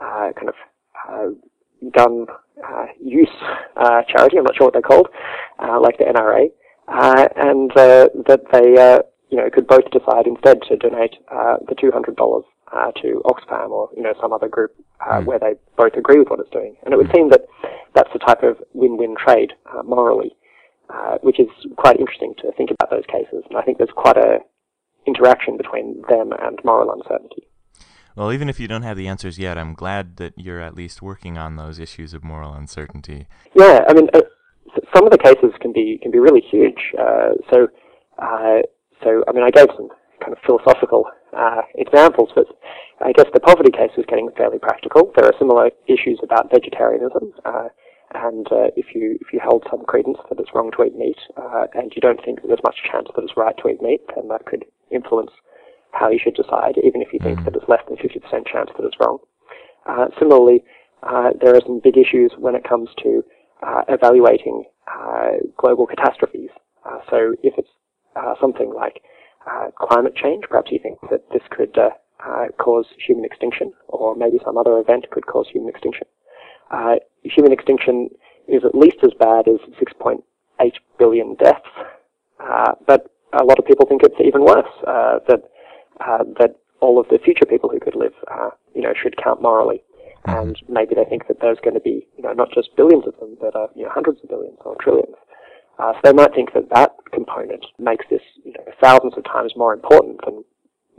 uh, 0.00 0.32
kind 0.32 0.48
of 0.48 0.54
uh, 1.08 1.28
gun 1.90 2.26
uh, 2.64 2.86
use 3.00 3.28
uh, 3.76 4.02
charity. 4.08 4.38
I'm 4.38 4.44
not 4.44 4.56
sure 4.56 4.66
what 4.66 4.72
they're 4.72 4.82
called, 4.82 5.08
like 5.58 5.98
the 5.98 6.04
NRA, 6.04 6.50
and 6.88 7.70
that 7.74 8.42
they 8.52 9.02
you 9.30 9.38
know 9.38 9.50
could 9.50 9.66
both 9.66 9.90
decide 9.90 10.26
instead 10.26 10.62
to 10.68 10.76
donate 10.76 11.16
the 11.28 11.74
$200 11.74 12.42
uh, 12.72 12.90
to 13.02 13.22
Oxfam 13.26 13.70
or 13.70 13.90
you 13.96 14.02
know 14.02 14.14
some 14.20 14.32
other 14.32 14.48
group 14.48 14.74
uh, 15.00 15.18
mm. 15.18 15.26
where 15.26 15.38
they 15.38 15.54
both 15.76 15.94
agree 15.94 16.18
with 16.18 16.28
what 16.28 16.40
it's 16.40 16.50
doing. 16.50 16.76
And 16.84 16.94
it 16.94 16.96
would 16.96 17.08
mm. 17.08 17.14
seem 17.14 17.30
that 17.30 17.46
that's 17.94 18.12
the 18.12 18.18
type 18.18 18.42
of 18.42 18.56
win-win 18.72 19.14
trade 19.16 19.52
uh, 19.72 19.82
morally 19.82 20.34
uh, 20.92 21.18
which 21.22 21.40
is 21.40 21.48
quite 21.76 21.98
interesting 21.98 22.34
to 22.38 22.52
think 22.52 22.70
about 22.70 22.90
those 22.90 23.06
cases. 23.06 23.44
And 23.48 23.58
I 23.58 23.62
think 23.62 23.78
there's 23.78 23.90
quite 23.94 24.16
a 24.16 24.38
interaction 25.06 25.56
between 25.56 26.02
them 26.08 26.30
and 26.40 26.58
moral 26.64 26.92
uncertainty. 26.92 27.48
Well, 28.16 28.32
even 28.32 28.48
if 28.48 28.60
you 28.60 28.68
don't 28.68 28.82
have 28.82 28.96
the 28.96 29.08
answers 29.08 29.38
yet, 29.38 29.56
I'm 29.56 29.74
glad 29.74 30.16
that 30.18 30.34
you're 30.36 30.60
at 30.60 30.74
least 30.74 31.00
working 31.00 31.38
on 31.38 31.56
those 31.56 31.78
issues 31.78 32.12
of 32.12 32.22
moral 32.22 32.52
uncertainty. 32.52 33.26
Yeah, 33.54 33.80
I 33.88 33.94
mean, 33.94 34.08
uh, 34.12 34.20
some 34.94 35.06
of 35.06 35.10
the 35.10 35.18
cases 35.18 35.52
can 35.60 35.72
be 35.72 35.98
can 36.02 36.10
be 36.10 36.18
really 36.18 36.42
huge. 36.42 36.92
Uh, 36.98 37.30
so, 37.50 37.68
uh, 38.18 38.60
so 39.02 39.24
I 39.26 39.32
mean, 39.32 39.44
I 39.44 39.50
gave 39.50 39.68
some 39.76 39.88
kind 40.20 40.32
of 40.32 40.38
philosophical 40.44 41.06
uh, 41.36 41.62
examples, 41.76 42.30
but 42.34 42.46
I 43.00 43.12
guess 43.12 43.26
the 43.32 43.40
poverty 43.40 43.70
case 43.70 43.90
is 43.96 44.04
getting 44.06 44.28
fairly 44.36 44.58
practical. 44.58 45.10
There 45.16 45.24
are 45.24 45.32
similar 45.38 45.70
issues 45.88 46.20
about 46.22 46.50
vegetarianism, 46.50 47.32
uh, 47.44 47.68
and 48.14 48.46
uh, 48.50 48.70
if 48.76 48.94
you 48.94 49.18
if 49.20 49.32
you 49.32 49.40
held 49.40 49.64
some 49.70 49.84
credence 49.84 50.18
that 50.28 50.38
it's 50.40 50.54
wrong 50.54 50.70
to 50.76 50.84
eat 50.84 50.96
meat, 50.96 51.18
uh, 51.36 51.66
and 51.74 51.92
you 51.94 52.00
don't 52.00 52.22
think 52.24 52.40
that 52.40 52.48
there's 52.48 52.62
much 52.64 52.82
chance 52.90 53.08
that 53.14 53.22
it's 53.22 53.36
right 53.36 53.56
to 53.58 53.68
eat 53.68 53.82
meat, 53.82 54.00
then 54.14 54.28
that 54.28 54.46
could 54.46 54.64
influence 54.90 55.30
how 55.92 56.08
you 56.08 56.18
should 56.18 56.34
decide, 56.34 56.76
even 56.82 57.02
if 57.02 57.12
you 57.12 57.18
think 57.18 57.40
mm. 57.40 57.44
that 57.44 57.54
it's 57.54 57.68
less 57.68 57.82
than 57.86 57.96
50% 57.96 58.46
chance 58.46 58.70
that 58.76 58.84
it's 58.84 58.96
wrong. 58.98 59.18
Uh, 59.86 60.06
similarly, 60.18 60.64
uh, 61.02 61.30
there 61.40 61.54
are 61.54 61.60
some 61.60 61.80
big 61.82 61.98
issues 61.98 62.32
when 62.38 62.54
it 62.54 62.64
comes 62.64 62.88
to 63.02 63.22
uh, 63.62 63.82
evaluating 63.88 64.64
uh, 64.88 65.32
global 65.56 65.86
catastrophes. 65.86 66.50
Uh, 66.84 66.98
so 67.10 67.34
if 67.42 67.54
it's 67.58 67.70
uh, 68.16 68.34
something 68.40 68.72
like 68.74 69.02
climate 69.78 70.14
change, 70.14 70.44
perhaps 70.48 70.70
you 70.70 70.78
think 70.82 70.98
that 71.10 71.28
this 71.32 71.42
could 71.50 71.76
cause 72.58 72.86
human 73.04 73.24
extinction, 73.24 73.72
or 73.88 74.14
maybe 74.14 74.38
some 74.44 74.56
other 74.56 74.78
event 74.78 75.06
could 75.10 75.26
cause 75.26 75.46
human 75.52 75.68
extinction. 75.68 76.06
Human 77.22 77.52
extinction 77.52 78.10
is 78.48 78.64
at 78.64 78.74
least 78.74 78.96
as 79.02 79.12
bad 79.18 79.46
as 79.48 79.58
6.8 79.80 80.22
billion 80.98 81.34
deaths, 81.36 81.68
but 82.86 83.10
a 83.32 83.44
lot 83.44 83.58
of 83.58 83.64
people 83.64 83.86
think 83.86 84.02
it's 84.02 84.20
even 84.20 84.44
worse. 84.44 84.70
that 85.28 85.42
that 86.38 86.56
all 86.80 86.98
of 86.98 87.06
the 87.08 87.18
future 87.24 87.46
people 87.46 87.70
who 87.70 87.78
could 87.78 87.94
live, 87.94 88.14
you 88.74 88.82
know, 88.82 88.92
should 89.00 89.16
count 89.16 89.40
morally. 89.40 89.82
Mm-hmm. 90.26 90.50
and 90.50 90.62
maybe 90.68 90.94
they 90.94 91.04
think 91.04 91.26
that 91.26 91.38
there's 91.40 91.58
going 91.64 91.74
to 91.74 91.80
be, 91.80 92.06
you 92.16 92.22
know, 92.22 92.32
not 92.32 92.52
just 92.54 92.76
billions 92.76 93.04
of 93.08 93.18
them, 93.18 93.36
but 93.40 93.56
uh, 93.56 93.66
you 93.74 93.82
know, 93.82 93.90
hundreds 93.90 94.20
of 94.22 94.28
billions 94.28 94.56
or 94.64 94.76
trillions. 94.80 95.16
Uh, 95.80 95.94
so 95.94 95.98
they 96.04 96.12
might 96.12 96.32
think 96.32 96.52
that 96.54 96.70
that 96.70 96.94
component 97.12 97.66
makes 97.80 98.06
this, 98.08 98.22
you 98.44 98.52
know, 98.52 98.72
thousands 98.80 99.14
of 99.16 99.24
times 99.24 99.52
more 99.56 99.72
important 99.72 100.20
than 100.24 100.44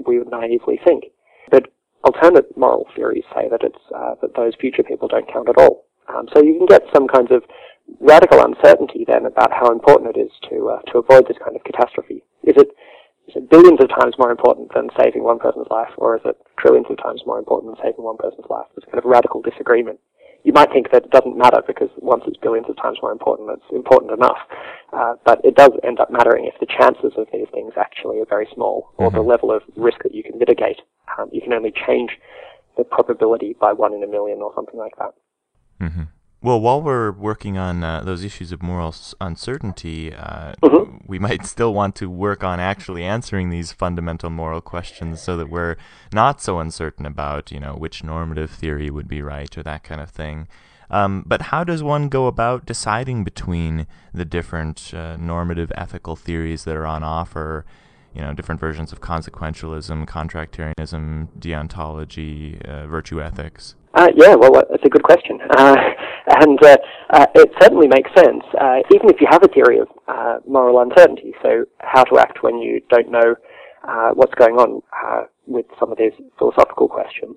we 0.05 0.19
would 0.19 0.29
naively 0.29 0.77
think. 0.83 1.05
But 1.49 1.71
alternate 2.03 2.55
moral 2.57 2.87
theories 2.95 3.23
say 3.33 3.47
that 3.49 3.63
it's 3.63 3.83
uh, 3.95 4.15
that 4.21 4.35
those 4.35 4.53
future 4.59 4.83
people 4.83 5.07
don't 5.07 5.31
count 5.31 5.49
at 5.49 5.57
all. 5.57 5.85
Um, 6.07 6.27
so 6.33 6.43
you 6.43 6.57
can 6.57 6.67
get 6.67 6.83
some 6.93 7.07
kinds 7.07 7.31
of 7.31 7.43
radical 7.99 8.43
uncertainty 8.43 9.05
then 9.07 9.25
about 9.25 9.51
how 9.51 9.71
important 9.71 10.15
it 10.15 10.19
is 10.19 10.31
to 10.49 10.69
uh, 10.69 10.81
to 10.91 10.99
avoid 10.99 11.27
this 11.27 11.37
kind 11.39 11.55
of 11.55 11.63
catastrophe. 11.63 12.23
Is 12.43 12.55
it 12.57 12.69
is 13.27 13.35
it 13.35 13.49
billions 13.49 13.79
of 13.79 13.89
times 13.89 14.15
more 14.19 14.31
important 14.31 14.73
than 14.73 14.89
saving 14.99 15.23
one 15.23 15.39
person's 15.39 15.67
life, 15.71 15.91
or 15.97 16.17
is 16.17 16.23
it 16.25 16.37
trillions 16.59 16.87
of 16.89 16.97
times 16.97 17.21
more 17.25 17.39
important 17.39 17.75
than 17.75 17.85
saving 17.85 18.03
one 18.03 18.17
person's 18.17 18.47
life? 18.49 18.67
There's 18.75 18.85
kind 18.85 18.99
of 18.99 19.05
radical 19.05 19.41
disagreement. 19.41 19.99
You 20.43 20.53
might 20.53 20.71
think 20.71 20.91
that 20.91 21.05
it 21.05 21.11
doesn't 21.11 21.37
matter 21.37 21.61
because 21.65 21.89
once 21.97 22.23
it's 22.27 22.37
billions 22.37 22.67
of 22.69 22.75
times 22.77 22.97
more 23.01 23.11
important, 23.11 23.49
it's 23.49 23.71
important 23.71 24.11
enough. 24.11 24.37
Uh, 24.91 25.15
but 25.25 25.39
it 25.43 25.55
does 25.55 25.71
end 25.83 25.99
up 25.99 26.11
mattering 26.11 26.45
if 26.45 26.59
the 26.59 26.65
chances 26.65 27.13
of 27.17 27.27
these 27.31 27.47
things 27.53 27.73
actually 27.77 28.19
are 28.19 28.25
very 28.25 28.47
small, 28.53 28.91
or 28.97 29.07
mm-hmm. 29.07 29.17
the 29.17 29.23
level 29.23 29.51
of 29.51 29.61
risk 29.75 30.03
that 30.03 30.13
you 30.13 30.21
can 30.21 30.37
mitigate. 30.37 30.81
Um, 31.17 31.29
you 31.31 31.41
can 31.41 31.53
only 31.53 31.71
change 31.87 32.11
the 32.77 32.83
probability 32.83 33.55
by 33.59 33.73
one 33.73 33.93
in 33.93 34.03
a 34.03 34.07
million 34.07 34.39
or 34.41 34.51
something 34.55 34.77
like 34.77 34.95
that. 34.97 35.13
Mm-hmm. 35.81 36.03
Well, 36.43 36.59
while 36.59 36.81
we're 36.81 37.13
working 37.13 37.57
on 37.57 37.85
uh, 37.85 38.01
those 38.01 38.25
issues 38.25 38.51
of 38.51 38.61
moral 38.61 38.93
uncertainty, 39.21 40.13
uh, 40.13 40.55
mm-hmm. 40.61 40.97
we 41.07 41.17
might 41.17 41.45
still 41.45 41.73
want 41.73 41.95
to 41.95 42.09
work 42.09 42.43
on 42.43 42.59
actually 42.59 43.05
answering 43.05 43.49
these 43.49 43.71
fundamental 43.71 44.29
moral 44.29 44.59
questions 44.59 45.21
so 45.21 45.37
that 45.37 45.49
we're 45.49 45.77
not 46.11 46.41
so 46.41 46.59
uncertain 46.59 47.05
about, 47.05 47.49
you 47.49 47.61
know, 47.61 47.75
which 47.75 48.03
normative 48.03 48.51
theory 48.51 48.89
would 48.89 49.07
be 49.07 49.21
right 49.21 49.57
or 49.57 49.63
that 49.63 49.85
kind 49.85 50.01
of 50.01 50.09
thing. 50.09 50.49
Um, 50.89 51.23
but 51.25 51.43
how 51.43 51.63
does 51.63 51.81
one 51.81 52.09
go 52.09 52.27
about 52.27 52.65
deciding 52.65 53.23
between 53.23 53.87
the 54.13 54.25
different 54.25 54.93
uh, 54.93 55.15
normative 55.15 55.71
ethical 55.75 56.17
theories 56.17 56.65
that 56.65 56.75
are 56.75 56.85
on 56.85 57.03
offer? 57.03 57.63
You 58.13 58.19
know, 58.19 58.33
different 58.33 58.59
versions 58.59 58.91
of 58.91 58.99
consequentialism, 58.99 60.05
contractarianism, 60.07 61.29
deontology, 61.39 62.61
uh, 62.63 62.85
virtue 62.87 63.21
ethics. 63.21 63.75
Uh, 63.93 64.09
yeah, 64.15 64.33
well, 64.33 64.51
that's 64.51 64.83
a 64.83 64.89
good 64.89 65.03
question. 65.03 65.39
Uh, 65.55 65.75
and 66.41 66.63
uh, 66.63 66.77
uh, 67.11 67.25
it 67.35 67.51
certainly 67.61 67.87
makes 67.87 68.09
sense, 68.15 68.43
uh, 68.59 68.79
even 68.93 69.09
if 69.09 69.21
you 69.21 69.27
have 69.29 69.43
a 69.43 69.47
theory 69.47 69.79
of 69.79 69.87
uh, 70.07 70.37
moral 70.47 70.81
uncertainty, 70.81 71.33
so 71.43 71.65
how 71.79 72.03
to 72.03 72.17
act 72.17 72.41
when 72.41 72.57
you 72.57 72.81
don't 72.89 73.11
know 73.11 73.35
what's 74.15 74.33
going 74.35 74.55
on 74.55 74.81
with 75.45 75.65
some 75.79 75.91
of 75.91 75.97
these 75.97 76.13
philosophical 76.37 76.87
questions. 76.87 77.35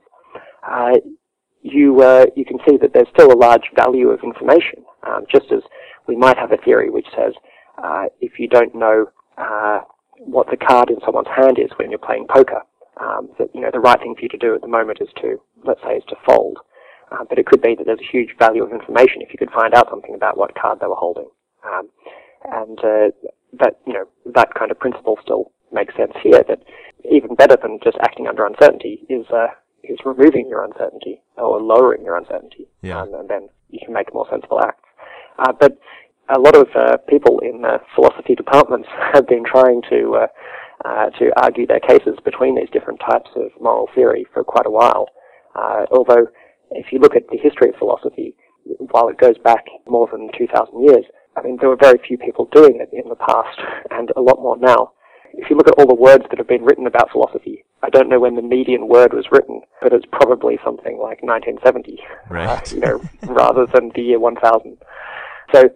you, 1.63 2.03
you 2.37 2.45
can 2.45 2.59
see 2.67 2.77
that 2.79 2.93
there's 2.95 3.09
still 3.13 3.33
a 3.33 3.37
large 3.37 3.71
value 3.77 4.09
of 4.11 4.21
information, 4.23 4.85
um, 5.07 5.25
just 5.31 5.47
as 5.53 5.61
we 6.07 6.17
might 6.17 6.39
have 6.39 6.53
a 6.53 6.57
theory 6.59 6.89
which 6.89 7.07
says 7.17 7.35
if 8.21 8.39
you 8.39 8.49
don't 8.49 8.75
know 8.75 9.07
what 10.19 10.47
the 10.51 10.57
card 10.57 10.89
in 10.89 10.97
someone's 11.05 11.29
hand 11.37 11.59
is 11.59 11.71
when 11.77 11.91
you're 11.91 11.99
playing 11.99 12.27
poker, 12.29 12.63
um, 13.01 13.29
that 13.39 13.49
you 13.55 13.61
know 13.61 13.71
the 13.73 13.81
right 13.81 13.99
thing 13.99 14.15
for 14.15 14.23
you 14.23 14.29
to 14.29 14.39
do 14.39 14.55
at 14.55 14.61
the 14.61 14.69
moment 14.69 14.99
is 15.01 15.09
to, 15.21 15.41
let's 15.65 15.81
say, 15.83 15.97
is 15.97 16.05
to 16.09 16.17
fold. 16.27 16.59
Uh, 17.13 17.25
but 17.29 17.39
it 17.39 17.47
could 17.47 17.63
be 17.63 17.75
that 17.77 17.87
there's 17.87 18.01
a 18.01 18.13
huge 18.13 18.35
value 18.39 18.65
of 18.65 18.73
information 18.73 19.23
if 19.23 19.31
you 19.33 19.39
could 19.39 19.53
find 19.53 19.75
out 19.75 19.89
something 19.91 20.15
about 20.15 20.37
what 20.37 20.55
card 20.57 20.81
they 20.81 20.87
were 20.87 20.97
holding. 20.97 21.29
Um, 21.63 21.89
and 22.45 22.79
uh, 22.81 23.11
that 23.61 23.79
you 23.87 23.93
know 23.93 24.07
that 24.35 24.55
kind 24.55 24.71
of 24.71 24.79
principle 24.79 25.19
still 25.23 25.53
makes 25.73 25.95
sense 25.97 26.13
here. 26.23 26.43
That 26.47 26.63
even 27.11 27.35
better 27.35 27.57
than 27.61 27.79
just 27.83 27.97
acting 28.03 28.27
under 28.27 28.47
uncertainty 28.47 29.07
is 29.09 29.27
uh, 29.31 29.49
is 29.85 29.99
removing 30.05 30.49
your 30.49 30.65
uncertainty 30.65 31.23
or 31.37 31.61
lowering 31.61 32.05
your 32.05 32.17
uncertainty, 32.17 32.69
yeah. 32.83 33.03
um, 33.03 33.15
and 33.15 33.29
then 33.29 33.49
you 33.71 33.79
can 33.85 33.95
make 33.95 34.13
more 34.13 34.27
sensible 34.31 34.61
acts. 34.61 34.83
Uh, 35.39 35.53
but 35.53 35.79
a 36.35 36.41
lot 36.41 36.57
of 36.57 36.67
uh, 36.75 36.97
people 37.09 37.39
in 37.41 37.63
philosophy 37.95 38.35
departments 38.35 38.89
have 39.13 39.29
been 39.29 39.45
trying 39.45 39.83
to 39.91 40.27
uh, 40.85 41.11
to 41.19 41.33
argue 41.43 41.67
their 41.67 41.81
cases 41.81 42.17
between 42.25 42.57
these 42.57 42.71
different 42.73 43.01
types 43.01 43.31
of 43.37 43.51
moral 43.61 43.89
theory 43.95 44.27
for 44.33 44.45
quite 44.45 44.67
a 44.67 44.71
while. 44.71 45.09
Uh, 45.55 45.87
although, 45.91 46.27
if 46.73 46.93
you 46.93 46.99
look 46.99 47.17
at 47.17 47.29
the 47.29 47.39
history 47.39 47.71
of 47.71 47.77
philosophy, 47.77 48.37
while 48.91 49.09
it 49.09 49.19
goes 49.19 49.39
back 49.39 49.65
more 49.87 50.09
than 50.11 50.31
2,000 50.37 50.85
years, 50.85 51.05
I 51.37 51.43
mean, 51.43 51.59
there 51.61 51.69
were 51.69 51.77
very 51.77 51.99
few 52.07 52.19
people 52.19 52.49
doing 52.53 52.81
it 52.81 52.91
in 52.93 53.09
the 53.09 53.17
past, 53.17 53.59
and 53.91 54.11
a 54.17 54.21
lot 54.21 54.41
more 54.41 54.57
now. 54.57 54.93
If 55.35 55.51
you 55.51 55.57
look 55.57 55.69
at 55.69 55.75
all 55.79 55.87
the 55.87 55.95
words 55.95 56.25
that 56.31 56.39
have 56.39 56.49
been 56.49 56.65
written 56.65 56.87
about 56.87 57.11
philosophy, 57.11 57.65
I 57.83 57.91
don't 57.91 58.09
know 58.09 58.19
when 58.19 58.37
the 58.37 58.43
median 58.43 58.89
word 58.89 59.13
was 59.13 59.27
written, 59.31 59.61
but 59.83 59.93
it's 59.93 60.07
probably 60.11 60.59
something 60.65 60.99
like 60.99 61.23
1970, 61.23 62.01
right? 62.31 62.49
Uh, 62.49 62.61
you 62.75 62.81
know, 62.81 63.03
rather 63.23 63.67
than 63.67 63.93
the 63.95 64.03
year 64.03 64.19
1000. 64.19 64.79
So 65.55 65.71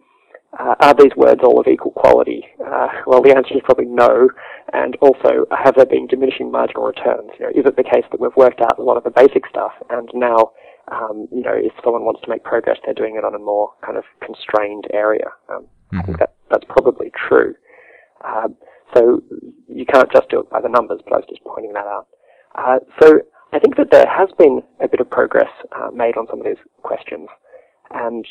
uh, 0.59 0.75
are 0.81 0.95
these 0.95 1.15
words 1.17 1.41
all 1.45 1.61
of 1.61 1.69
equal 1.69 1.93
quality? 1.93 2.45
Uh, 2.59 2.89
well, 3.07 3.23
the 3.23 3.35
answer 3.35 3.55
is 3.55 3.63
probably 3.65 3.87
no. 3.87 4.29
And 4.73 4.97
also, 5.01 5.47
have 5.51 5.77
there 5.77 5.87
been 5.87 6.07
diminishing 6.07 6.51
marginal 6.51 6.85
returns? 6.85 7.31
You 7.39 7.47
know, 7.47 7.51
is 7.51 7.67
it 7.67 7.77
the 7.77 7.85
case 7.85 8.05
that 8.11 8.21
we've 8.21 8.35
worked 8.37 8.61
out 8.61 8.79
a 8.79 8.83
lot 8.83 8.97
of 8.97 9.05
the 9.05 9.11
basic 9.11 9.47
stuff, 9.49 9.73
and 9.91 10.09
now, 10.13 10.53
um, 10.91 11.29
you 11.31 11.43
know, 11.43 11.55
if 11.55 11.73
someone 11.85 12.05
wants 12.05 12.21
to 12.23 12.31
make 12.31 12.43
progress, 12.43 12.79
they're 12.85 12.95
doing 12.95 13.17
it 13.17 13.25
on 13.25 13.35
a 13.35 13.39
more 13.39 13.71
kind 13.85 13.97
of 13.97 14.05
constrained 14.25 14.87
area? 14.93 15.27
Um, 15.49 15.63
mm-hmm. 15.63 15.99
I 15.99 16.03
think 16.03 16.19
that 16.19 16.35
that's 16.51 16.67
probably 16.69 17.13
true. 17.29 17.55
Um, 18.25 18.57
so 18.95 19.23
you 19.69 19.87
can't 19.87 20.11
just 20.13 20.29
do 20.31 20.41
it 20.41 20.51
by 20.51 20.61
the 20.61 20.69
numbers, 20.69 21.01
but 21.05 21.15
I 21.15 21.17
was 21.19 21.27
just 21.29 21.45
pointing 21.45 21.73
that 21.75 21.87
out. 21.87 22.07
Uh, 22.57 22.79
so 23.01 23.21
I 23.53 23.59
think 23.61 23.77
that 23.77 23.91
there 23.91 24.07
has 24.07 24.29
been 24.37 24.63
a 24.81 24.89
bit 24.89 25.01
of 25.01 25.09
progress 25.11 25.51
uh, 25.73 25.91
made 25.95 26.17
on 26.17 26.27
some 26.29 26.41
of 26.41 26.45
these 26.45 26.63
questions, 26.83 27.29
and 27.91 28.27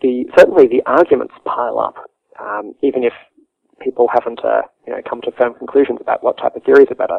the 0.00 0.24
certainly 0.36 0.66
the 0.66 0.82
arguments 0.86 1.34
pile 1.44 1.78
up, 1.78 1.96
um, 2.40 2.74
even 2.82 3.04
if 3.04 3.12
people 3.80 4.08
haven't 4.12 4.40
uh, 4.44 4.62
you 4.86 4.92
know 4.92 5.00
come 5.08 5.20
to 5.22 5.32
firm 5.32 5.54
conclusions 5.54 5.98
about 6.00 6.22
what 6.22 6.38
type 6.38 6.56
of 6.56 6.62
theories 6.64 6.88
are 6.90 6.94
better. 6.94 7.18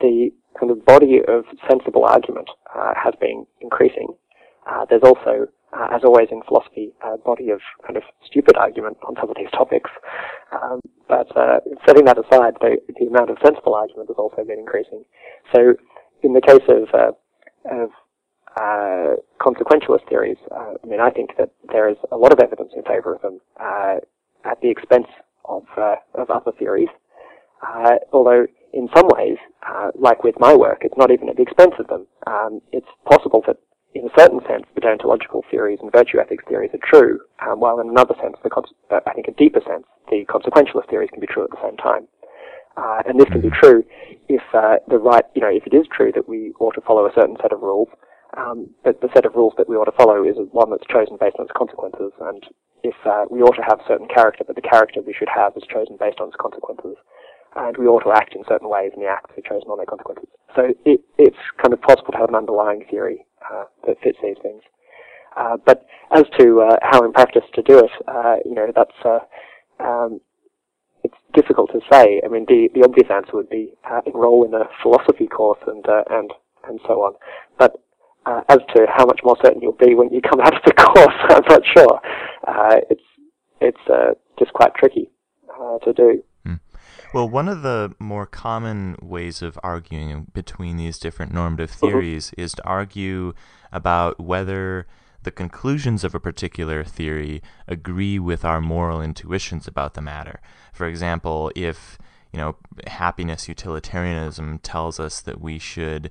The 0.00 0.30
kind 0.58 0.70
of 0.70 0.84
body 0.84 1.20
of 1.26 1.44
sensible 1.68 2.04
argument 2.04 2.48
uh, 2.74 2.94
has 2.96 3.14
been 3.20 3.46
increasing. 3.60 4.08
Uh, 4.66 4.86
there's 4.88 5.02
also, 5.04 5.46
uh, 5.72 5.88
as 5.92 6.02
always 6.04 6.28
in 6.32 6.42
philosophy, 6.42 6.92
a 7.02 7.16
body 7.18 7.50
of 7.50 7.60
kind 7.86 7.96
of 7.96 8.02
stupid 8.26 8.56
argument 8.56 8.96
on 9.06 9.14
some 9.20 9.30
of 9.30 9.36
these 9.36 9.50
topics. 9.52 9.90
Um, 10.52 10.80
but 11.08 11.28
uh, 11.36 11.60
setting 11.86 12.06
that 12.06 12.18
aside, 12.18 12.54
the, 12.60 12.78
the 12.98 13.06
amount 13.06 13.30
of 13.30 13.36
sensible 13.44 13.74
argument 13.74 14.08
has 14.08 14.16
also 14.18 14.42
been 14.44 14.58
increasing. 14.58 15.04
So, 15.54 15.74
in 16.22 16.32
the 16.32 16.40
case 16.40 16.64
of 16.68 16.88
uh, 16.94 17.12
of 17.70 17.90
uh, 18.56 19.16
consequentialist 19.40 20.08
theories, 20.08 20.36
uh, 20.52 20.74
I 20.82 20.86
mean, 20.86 21.00
I 21.00 21.10
think 21.10 21.30
that 21.38 21.50
there 21.72 21.88
is 21.88 21.96
a 22.12 22.16
lot 22.16 22.32
of 22.32 22.38
evidence 22.38 22.72
in 22.76 22.82
favor 22.84 23.14
of 23.14 23.22
them 23.22 23.40
uh, 23.60 23.96
at 24.44 24.60
the 24.62 24.70
expense 24.70 25.08
of, 25.44 25.64
uh, 25.76 25.96
of 26.14 26.30
other 26.30 26.52
theories. 26.58 26.88
Uh, 27.66 27.96
although, 28.12 28.46
in 28.72 28.88
some 28.94 29.08
ways, 29.16 29.38
uh, 29.66 29.90
like 29.98 30.22
with 30.22 30.36
my 30.38 30.54
work, 30.54 30.78
it's 30.82 30.96
not 30.96 31.10
even 31.10 31.28
at 31.28 31.36
the 31.36 31.42
expense 31.42 31.74
of 31.78 31.88
them. 31.88 32.06
Um, 32.26 32.60
it's 32.72 32.86
possible 33.10 33.42
that, 33.46 33.56
in 33.94 34.06
a 34.06 34.18
certain 34.18 34.40
sense, 34.48 34.64
the 34.74 34.80
deontological 34.80 35.42
theories 35.50 35.78
and 35.82 35.90
virtue 35.90 36.18
ethics 36.18 36.44
theories 36.48 36.70
are 36.74 36.82
true, 36.82 37.20
um, 37.46 37.60
while 37.60 37.80
in 37.80 37.88
another 37.88 38.14
sense, 38.22 38.36
the 38.42 38.50
I 39.06 39.12
think 39.14 39.28
a 39.28 39.32
deeper 39.32 39.60
sense, 39.66 39.84
the 40.10 40.24
consequentialist 40.26 40.90
theories 40.90 41.10
can 41.10 41.20
be 41.20 41.26
true 41.26 41.44
at 41.44 41.50
the 41.50 41.62
same 41.62 41.76
time. 41.76 42.06
and 42.76 43.18
this 43.18 43.28
can 43.28 43.40
be 43.40 43.50
true 43.50 43.84
if 44.28 44.42
the 44.52 44.98
right, 44.98 45.24
you 45.34 45.42
know, 45.42 45.50
if 45.50 45.66
it 45.66 45.74
is 45.74 45.86
true 45.90 46.12
that 46.14 46.28
we 46.28 46.52
ought 46.60 46.74
to 46.74 46.80
follow 46.80 47.06
a 47.06 47.12
certain 47.14 47.36
set 47.40 47.52
of 47.52 47.62
rules, 47.62 47.88
um, 48.36 48.70
but 48.84 49.00
the 49.00 49.08
set 49.14 49.26
of 49.26 49.34
rules 49.34 49.54
that 49.58 49.68
we 49.68 49.76
ought 49.76 49.86
to 49.86 49.96
follow 49.96 50.24
is 50.24 50.36
one 50.52 50.70
that's 50.70 50.86
chosen 50.86 51.16
based 51.20 51.36
on 51.38 51.46
its 51.46 51.56
consequences. 51.56 52.12
And 52.20 52.42
if 52.82 52.94
uh, 53.04 53.24
we 53.30 53.40
ought 53.42 53.56
to 53.56 53.66
have 53.68 53.80
certain 53.88 54.08
character, 54.08 54.44
but 54.46 54.56
the 54.56 54.62
character 54.62 55.00
we 55.00 55.14
should 55.14 55.32
have 55.34 55.56
is 55.56 55.64
chosen 55.72 55.96
based 55.98 56.20
on 56.20 56.28
its 56.28 56.36
consequences. 56.40 56.96
and 57.56 57.76
we 57.76 57.86
ought 57.86 58.02
to 58.02 58.12
act 58.12 58.34
in 58.34 58.44
certain 58.48 58.68
ways, 58.68 58.92
and 58.94 59.02
the 59.02 59.08
acts 59.08 59.30
are 59.38 59.48
chosen 59.48 59.70
on 59.70 59.78
their 59.78 59.86
consequences. 59.86 60.28
So 60.56 60.74
it, 60.84 61.00
it's 61.18 61.42
kind 61.62 61.72
of 61.72 61.80
possible 61.80 62.12
to 62.12 62.18
have 62.18 62.28
an 62.28 62.34
underlying 62.34 62.84
theory 62.90 63.26
uh, 63.50 63.64
that 63.86 64.00
fits 64.02 64.18
these 64.22 64.36
things. 64.42 64.62
Uh, 65.36 65.56
but 65.64 65.86
as 66.12 66.24
to 66.38 66.62
uh, 66.62 66.76
how 66.82 67.04
in 67.04 67.12
practice 67.12 67.42
to 67.54 67.62
do 67.62 67.78
it, 67.78 67.90
uh, 68.06 68.36
you 68.44 68.54
know, 68.54 68.70
that's 68.74 68.98
uh, 69.04 69.18
um, 69.82 70.20
it's 71.02 71.16
difficult 71.32 71.70
to 71.72 71.80
say. 71.90 72.20
I 72.24 72.28
mean, 72.28 72.46
the, 72.48 72.68
the 72.74 72.84
obvious 72.84 73.10
answer 73.10 73.32
would 73.34 73.50
be 73.50 73.72
enroll 74.06 74.44
in 74.44 74.54
a 74.54 74.64
philosophy 74.82 75.26
course 75.26 75.58
and 75.66 75.84
and 76.10 76.30
and 76.66 76.80
so 76.86 77.02
on. 77.02 77.14
But 77.58 77.83
as 78.26 78.58
to 78.74 78.86
how 78.88 79.06
much 79.06 79.20
more 79.24 79.36
certain 79.44 79.60
you'll 79.60 79.72
be 79.72 79.94
when 79.94 80.12
you 80.12 80.20
come 80.20 80.40
out 80.44 80.54
of 80.54 80.62
the 80.64 80.72
course, 80.72 81.14
I'm 81.30 81.42
not 81.48 81.62
sure. 81.76 82.00
it's 82.90 83.02
it's 83.60 84.16
just 84.38 84.52
quite 84.52 84.74
tricky 84.74 85.10
to 85.84 85.92
do. 85.92 86.22
Well, 87.14 87.28
one 87.28 87.48
of 87.48 87.62
the 87.62 87.94
more 88.00 88.26
common 88.26 88.96
ways 89.00 89.40
of 89.40 89.56
arguing 89.62 90.26
between 90.34 90.76
these 90.76 90.98
different 90.98 91.32
normative 91.32 91.70
mm-hmm. 91.70 91.86
theories 91.86 92.26
mm-hmm. 92.32 92.40
is 92.40 92.54
to 92.54 92.64
argue 92.64 93.34
about 93.70 94.18
whether 94.18 94.88
the 95.22 95.30
conclusions 95.30 96.02
of 96.02 96.16
a 96.16 96.20
particular 96.20 96.82
theory 96.82 97.40
agree 97.68 98.18
with 98.18 98.44
our 98.44 98.60
moral 98.60 99.00
intuitions 99.00 99.68
about 99.68 99.94
the 99.94 100.02
matter. 100.02 100.40
For 100.72 100.88
example, 100.88 101.52
if 101.54 101.98
you 102.32 102.40
know 102.40 102.56
happiness 102.88 103.48
utilitarianism 103.48 104.58
tells 104.58 104.98
us 104.98 105.20
that 105.20 105.40
we 105.40 105.60
should 105.60 106.10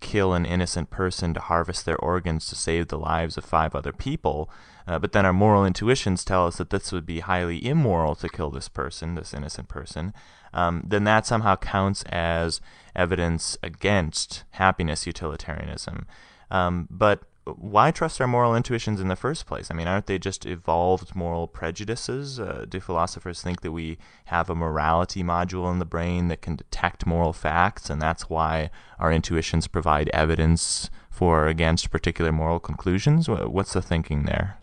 kill 0.00 0.32
an 0.32 0.46
innocent 0.46 0.90
person 0.90 1.34
to 1.34 1.40
harvest 1.40 1.84
their 1.84 1.98
organs 1.98 2.46
to 2.46 2.54
save 2.54 2.88
the 2.88 2.98
lives 2.98 3.36
of 3.36 3.44
five 3.44 3.74
other 3.74 3.92
people, 3.92 4.50
uh, 4.86 4.98
but 4.98 5.12
then 5.12 5.26
our 5.26 5.32
moral 5.32 5.64
intuitions 5.64 6.24
tell 6.24 6.46
us 6.46 6.56
that 6.56 6.70
this 6.70 6.92
would 6.92 7.06
be 7.06 7.20
highly 7.20 7.64
immoral 7.64 8.14
to 8.16 8.28
kill 8.28 8.50
this 8.50 8.68
person, 8.68 9.14
this 9.14 9.34
innocent 9.34 9.68
person, 9.68 10.12
um, 10.52 10.82
then 10.86 11.04
that 11.04 11.26
somehow 11.26 11.56
counts 11.56 12.02
as 12.04 12.60
evidence 12.94 13.56
against 13.62 14.44
happiness 14.52 15.06
utilitarianism. 15.06 16.06
Um, 16.50 16.88
but 16.90 17.22
why 17.44 17.90
trust 17.90 18.20
our 18.20 18.26
moral 18.26 18.54
intuitions 18.54 19.00
in 19.00 19.08
the 19.08 19.16
first 19.16 19.46
place? 19.46 19.70
I 19.70 19.74
mean, 19.74 19.88
aren't 19.88 20.06
they 20.06 20.18
just 20.18 20.46
evolved 20.46 21.16
moral 21.16 21.48
prejudices? 21.48 22.38
Uh, 22.38 22.66
do 22.68 22.80
philosophers 22.80 23.42
think 23.42 23.62
that 23.62 23.72
we 23.72 23.98
have 24.26 24.50
a 24.50 24.54
morality 24.54 25.22
module 25.22 25.70
in 25.72 25.78
the 25.78 25.84
brain 25.84 26.28
that 26.28 26.42
can 26.42 26.56
detect 26.56 27.06
moral 27.06 27.32
facts, 27.32 27.88
and 27.90 28.00
that's 28.00 28.28
why 28.28 28.70
our 28.98 29.10
intuitions 29.10 29.66
provide 29.66 30.10
evidence 30.10 30.90
for 31.10 31.30
or 31.30 31.48
against 31.48 31.90
particular 31.90 32.32
moral 32.32 32.58
conclusions? 32.58 33.28
What's 33.28 33.72
the 33.72 33.82
thinking 33.82 34.24
there? 34.24 34.58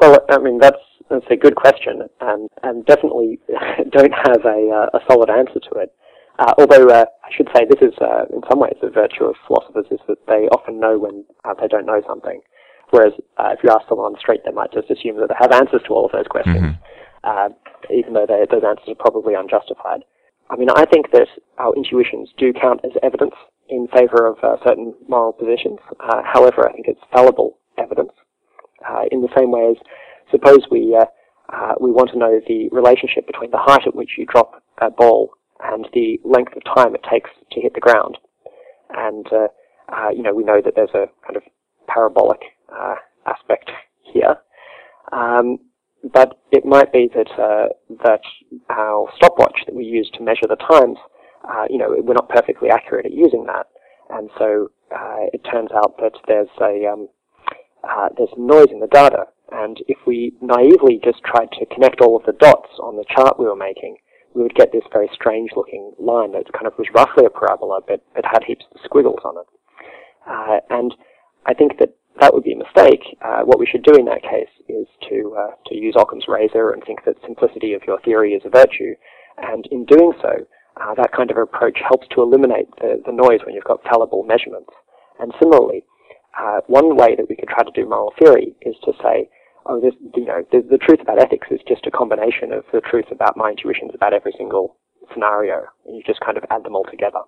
Well, 0.00 0.24
I 0.28 0.38
mean, 0.38 0.58
that's 0.58 0.78
that's 1.10 1.26
a 1.30 1.36
good 1.36 1.56
question, 1.56 2.02
and 2.20 2.48
and 2.62 2.84
definitely 2.86 3.38
don't 3.90 4.12
have 4.12 4.44
a 4.44 4.70
uh, 4.70 4.98
a 4.98 5.00
solid 5.10 5.30
answer 5.30 5.60
to 5.60 5.78
it. 5.80 5.94
Uh, 6.38 6.54
although 6.58 6.86
uh, 6.88 7.04
I 7.24 7.30
should 7.34 7.48
say 7.54 7.66
this 7.66 7.82
is 7.82 7.94
uh, 8.00 8.26
in 8.30 8.42
some 8.48 8.60
ways 8.60 8.78
the 8.80 8.90
virtue 8.90 9.24
of 9.24 9.34
philosophers 9.46 9.86
is 9.90 9.98
that 10.06 10.24
they 10.26 10.46
often 10.54 10.78
know 10.78 10.98
when 10.98 11.24
uh, 11.44 11.54
they 11.54 11.66
don't 11.66 11.86
know 11.86 12.00
something. 12.06 12.40
Whereas 12.90 13.12
uh, 13.36 13.50
if 13.52 13.60
you 13.62 13.70
ask 13.70 13.88
someone 13.88 14.06
on 14.06 14.12
the 14.12 14.20
street, 14.22 14.42
they 14.44 14.52
might 14.52 14.72
just 14.72 14.90
assume 14.90 15.18
that 15.18 15.28
they 15.28 15.38
have 15.38 15.52
answers 15.52 15.82
to 15.86 15.92
all 15.92 16.06
of 16.06 16.12
those 16.12 16.26
questions, 16.30 16.78
mm-hmm. 16.78 17.52
even 17.92 18.14
though 18.14 18.24
they, 18.24 18.46
those 18.48 18.64
answers 18.64 18.88
are 18.88 19.02
probably 19.02 19.34
unjustified. 19.34 20.04
I 20.48 20.56
mean, 20.56 20.70
I 20.70 20.86
think 20.86 21.12
that 21.12 21.28
our 21.58 21.74
intuitions 21.76 22.32
do 22.38 22.54
count 22.54 22.80
as 22.84 22.92
evidence 23.02 23.34
in 23.68 23.88
favor 23.92 24.24
of 24.24 24.38
certain 24.64 24.94
moral 25.06 25.34
positions. 25.34 25.80
however, 26.24 26.66
I 26.66 26.72
think 26.72 26.88
it's 26.88 27.04
fallible 27.12 27.58
evidence 27.76 28.12
in 29.12 29.20
the 29.20 29.28
same 29.36 29.50
way 29.50 29.76
as 29.76 29.76
suppose 30.30 30.66
we 30.70 30.96
uh, 30.96 31.04
uh, 31.52 31.74
we 31.80 31.90
want 31.90 32.10
to 32.10 32.18
know 32.18 32.40
the 32.46 32.68
relationship 32.72 33.26
between 33.26 33.50
the 33.50 33.58
height 33.58 33.86
at 33.86 33.94
which 33.94 34.12
you 34.18 34.26
drop 34.26 34.62
a 34.82 34.90
ball 34.90 35.32
and 35.62 35.88
the 35.92 36.18
length 36.24 36.52
of 36.56 36.64
time 36.64 36.94
it 36.94 37.04
takes 37.10 37.30
to 37.52 37.60
hit 37.60 37.74
the 37.74 37.80
ground. 37.80 38.18
And 38.90 39.26
uh, 39.32 39.48
uh 39.88 40.10
you 40.10 40.22
know 40.22 40.34
we 40.34 40.44
know 40.44 40.60
that 40.64 40.74
there's 40.74 40.94
a 40.94 41.06
kind 41.24 41.36
of 41.36 41.42
parabolic 41.86 42.40
uh, 42.68 42.96
aspect 43.26 43.70
here. 44.02 44.36
Um, 45.12 45.58
but 46.12 46.40
it 46.52 46.64
might 46.64 46.92
be 46.92 47.10
that 47.14 47.30
uh, 47.40 47.68
that 48.04 48.20
our 48.70 49.08
stopwatch 49.16 49.60
that 49.66 49.74
we 49.74 49.84
use 49.84 50.10
to 50.14 50.22
measure 50.22 50.46
the 50.48 50.56
times, 50.56 50.96
you 51.68 51.78
know, 51.78 51.96
we're 51.98 52.14
not 52.14 52.28
perfectly 52.28 52.70
accurate 52.70 53.06
at 53.06 53.12
using 53.12 53.46
that, 53.46 53.66
and 54.10 54.30
so 54.38 54.70
it 55.32 55.40
turns 55.50 55.70
out 55.74 55.96
that 55.98 56.12
there's 56.28 56.48
a 56.60 56.86
um, 56.86 57.08
there's 58.16 58.30
noise 58.36 58.68
in 58.70 58.80
the 58.80 58.86
data 58.86 59.24
and 59.50 59.78
if 59.88 59.98
we 60.06 60.32
naively 60.40 61.00
just 61.02 61.22
tried 61.24 61.50
to 61.52 61.66
connect 61.66 62.00
all 62.00 62.16
of 62.16 62.24
the 62.26 62.32
dots 62.32 62.70
on 62.80 62.96
the 62.96 63.04
chart 63.14 63.38
we 63.38 63.46
were 63.46 63.56
making, 63.56 63.96
we 64.38 64.44
would 64.44 64.54
get 64.54 64.70
this 64.70 64.84
very 64.92 65.10
strange 65.12 65.50
looking 65.56 65.92
line 65.98 66.30
that 66.32 66.52
kind 66.52 66.66
of 66.66 66.78
was 66.78 66.86
roughly 66.94 67.26
a 67.26 67.30
parabola, 67.30 67.80
but 67.86 68.00
it 68.14 68.24
had 68.24 68.44
heaps 68.46 68.64
of 68.72 68.80
squiggles 68.84 69.18
on 69.24 69.34
it. 69.36 69.48
Uh, 70.30 70.60
and 70.70 70.94
I 71.46 71.54
think 71.54 71.78
that 71.80 71.94
that 72.20 72.32
would 72.32 72.44
be 72.44 72.52
a 72.52 72.56
mistake. 72.56 73.02
Uh, 73.20 73.42
what 73.42 73.58
we 73.58 73.66
should 73.66 73.82
do 73.82 73.94
in 73.98 74.04
that 74.06 74.22
case 74.22 74.50
is 74.68 74.86
to 75.08 75.34
uh, 75.36 75.50
to 75.66 75.74
use 75.74 75.94
Occam's 75.98 76.26
razor 76.28 76.70
and 76.70 76.82
think 76.84 77.04
that 77.04 77.16
simplicity 77.26 77.74
of 77.74 77.82
your 77.86 78.00
theory 78.00 78.32
is 78.32 78.42
a 78.44 78.50
virtue. 78.50 78.94
And 79.38 79.66
in 79.70 79.84
doing 79.84 80.12
so, 80.22 80.46
uh, 80.80 80.94
that 80.94 81.12
kind 81.12 81.30
of 81.30 81.36
approach 81.36 81.78
helps 81.86 82.06
to 82.14 82.22
eliminate 82.22 82.68
the, 82.80 83.02
the 83.06 83.12
noise 83.12 83.40
when 83.44 83.54
you've 83.54 83.64
got 83.64 83.82
fallible 83.82 84.22
measurements. 84.22 84.70
And 85.18 85.32
similarly, 85.40 85.84
uh, 86.38 86.60
one 86.66 86.96
way 86.96 87.16
that 87.16 87.28
we 87.28 87.36
could 87.36 87.48
try 87.48 87.64
to 87.64 87.70
do 87.74 87.88
moral 87.88 88.12
theory 88.18 88.54
is 88.62 88.76
to 88.84 88.92
say, 89.02 89.28
oh, 89.68 89.80
this, 89.80 89.94
you 90.16 90.24
know, 90.24 90.44
the, 90.50 90.66
the 90.68 90.78
truth 90.78 91.00
about 91.00 91.22
ethics 91.22 91.48
is 91.50 91.60
just 91.68 91.86
a 91.86 91.90
combination 91.90 92.52
of 92.52 92.64
the 92.72 92.80
truth 92.80 93.06
about 93.12 93.36
my 93.36 93.50
intuitions 93.50 93.92
about 93.94 94.14
every 94.14 94.32
single 94.36 94.76
scenario. 95.12 95.64
And 95.86 95.96
you 95.96 96.02
just 96.06 96.20
kind 96.20 96.36
of 96.36 96.44
add 96.50 96.64
them 96.64 96.74
all 96.74 96.86
together. 96.90 97.20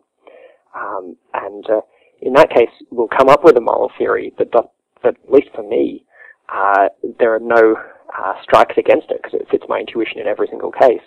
Um, 0.74 1.16
and 1.34 1.64
uh, 1.68 1.80
in 2.20 2.32
that 2.34 2.50
case, 2.50 2.70
we'll 2.90 3.08
come 3.08 3.28
up 3.28 3.44
with 3.44 3.56
a 3.56 3.60
moral 3.60 3.90
theory 3.98 4.32
that, 4.38 4.50
that 4.52 4.64
at 5.04 5.32
least 5.32 5.48
for 5.54 5.62
me, 5.62 6.04
uh, 6.52 6.88
there 7.18 7.34
are 7.34 7.40
no 7.40 7.76
uh, 8.18 8.34
strikes 8.42 8.74
against 8.76 9.10
it 9.10 9.20
because 9.22 9.40
it 9.40 9.48
fits 9.50 9.64
my 9.68 9.78
intuition 9.78 10.18
in 10.20 10.26
every 10.26 10.48
single 10.48 10.72
case. 10.72 11.04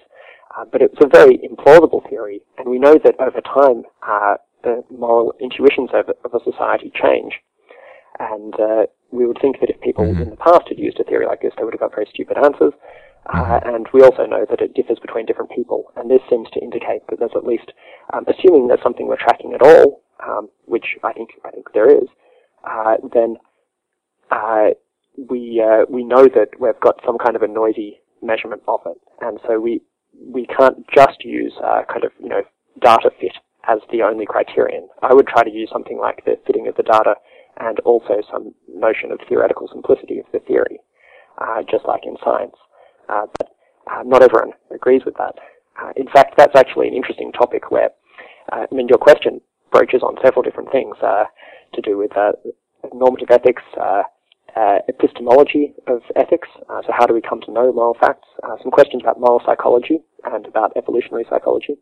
Uh, 0.55 0.65
but 0.71 0.81
it's 0.81 0.97
a 1.03 1.07
very 1.07 1.39
implausible 1.39 2.07
theory, 2.09 2.39
and 2.59 2.69
we 2.69 2.77
know 2.77 2.95
that 3.03 3.15
over 3.19 3.41
time, 3.41 3.83
uh, 4.07 4.35
the 4.63 4.83
moral 4.91 5.33
intuitions 5.41 5.89
of, 5.93 6.09
of 6.23 6.33
a 6.33 6.43
society 6.43 6.91
change. 6.93 7.33
And 8.19 8.53
uh, 8.55 8.85
we 9.13 9.25
would 9.25 9.37
think 9.39 9.59
that 9.59 9.69
if 9.69 9.79
people 9.81 10.05
mm-hmm. 10.05 10.23
in 10.23 10.29
the 10.29 10.35
past 10.35 10.67
had 10.67 10.79
used 10.79 10.99
a 10.99 11.03
theory 11.03 11.25
like 11.25 11.41
this, 11.41 11.53
they 11.57 11.63
would 11.63 11.73
have 11.73 11.79
got 11.81 11.93
very 11.93 12.07
stupid 12.09 12.37
answers. 12.37 12.73
Uh, 13.27 13.39
mm-hmm. 13.39 13.75
and 13.75 13.87
we 13.93 14.01
also 14.01 14.25
know 14.25 14.45
that 14.49 14.59
it 14.59 14.73
differs 14.73 14.99
between 14.99 15.25
different 15.25 15.51
people, 15.51 15.93
and 15.95 16.11
this 16.11 16.19
seems 16.29 16.49
to 16.51 16.59
indicate 16.59 17.07
that 17.07 17.19
there's 17.19 17.31
at 17.35 17.45
least, 17.45 17.71
um, 18.11 18.25
assuming 18.27 18.67
there's 18.67 18.83
something 18.83 19.07
we're 19.07 19.15
tracking 19.15 19.53
at 19.53 19.61
all, 19.61 20.01
um, 20.27 20.49
which 20.65 20.97
I 21.03 21.13
think 21.13 21.29
I 21.45 21.51
think 21.51 21.71
there 21.73 21.89
is, 21.89 22.09
uh, 22.67 22.95
then 23.13 23.37
uh, 24.29 24.75
we 25.29 25.63
uh, 25.63 25.85
we 25.89 26.03
know 26.03 26.27
that 26.27 26.49
we've 26.59 26.79
got 26.81 26.99
some 27.05 27.17
kind 27.17 27.37
of 27.37 27.43
a 27.43 27.47
noisy 27.47 27.99
measurement 28.21 28.61
of 28.67 28.81
it, 28.85 28.97
and 29.21 29.39
so 29.47 29.59
we 29.59 29.81
we 30.19 30.45
can't 30.45 30.85
just 30.93 31.23
use 31.23 31.53
uh, 31.63 31.83
kind 31.89 32.03
of 32.03 32.11
you 32.19 32.29
know 32.29 32.41
data 32.81 33.09
fit 33.21 33.37
as 33.67 33.79
the 33.91 34.01
only 34.01 34.25
criterion. 34.25 34.87
I 35.01 35.13
would 35.13 35.27
try 35.27 35.43
to 35.43 35.51
use 35.51 35.69
something 35.71 35.97
like 35.97 36.25
the 36.25 36.37
fitting 36.45 36.67
of 36.67 36.75
the 36.75 36.83
data 36.83 37.15
and 37.59 37.79
also 37.81 38.21
some 38.31 38.53
notion 38.67 39.11
of 39.11 39.19
theoretical 39.29 39.67
simplicity 39.71 40.19
of 40.19 40.25
the 40.31 40.39
theory, 40.39 40.79
uh, 41.39 41.61
just 41.69 41.85
like 41.85 42.01
in 42.05 42.15
science. 42.23 42.55
Uh, 43.09 43.25
but 43.37 43.49
uh, 43.91 44.01
not 44.05 44.23
everyone 44.23 44.53
agrees 44.73 45.03
with 45.05 45.15
that. 45.17 45.35
Uh, 45.81 45.91
in 45.95 46.07
fact, 46.07 46.35
that's 46.37 46.55
actually 46.55 46.87
an 46.87 46.93
interesting 46.93 47.31
topic 47.31 47.71
where, 47.71 47.89
uh, 48.51 48.65
I 48.71 48.75
mean, 48.75 48.87
your 48.87 48.97
question 48.97 49.41
broaches 49.71 50.03
on 50.03 50.15
several 50.23 50.43
different 50.43 50.71
things 50.71 50.95
uh, 51.01 51.25
to 51.73 51.81
do 51.81 51.97
with 51.97 52.11
normative 52.93 53.31
ethics, 53.31 53.63
epistemology 54.87 55.73
of 55.87 56.01
ethics, 56.15 56.47
so 56.67 56.91
how 56.91 57.05
do 57.07 57.13
we 57.13 57.21
come 57.21 57.41
to 57.41 57.51
know 57.51 57.73
moral 57.73 57.97
facts, 57.99 58.27
some 58.61 58.71
questions 58.71 59.01
about 59.01 59.19
moral 59.19 59.41
psychology 59.45 59.99
and 60.25 60.45
about 60.45 60.71
evolutionary 60.77 61.25
psychology, 61.29 61.75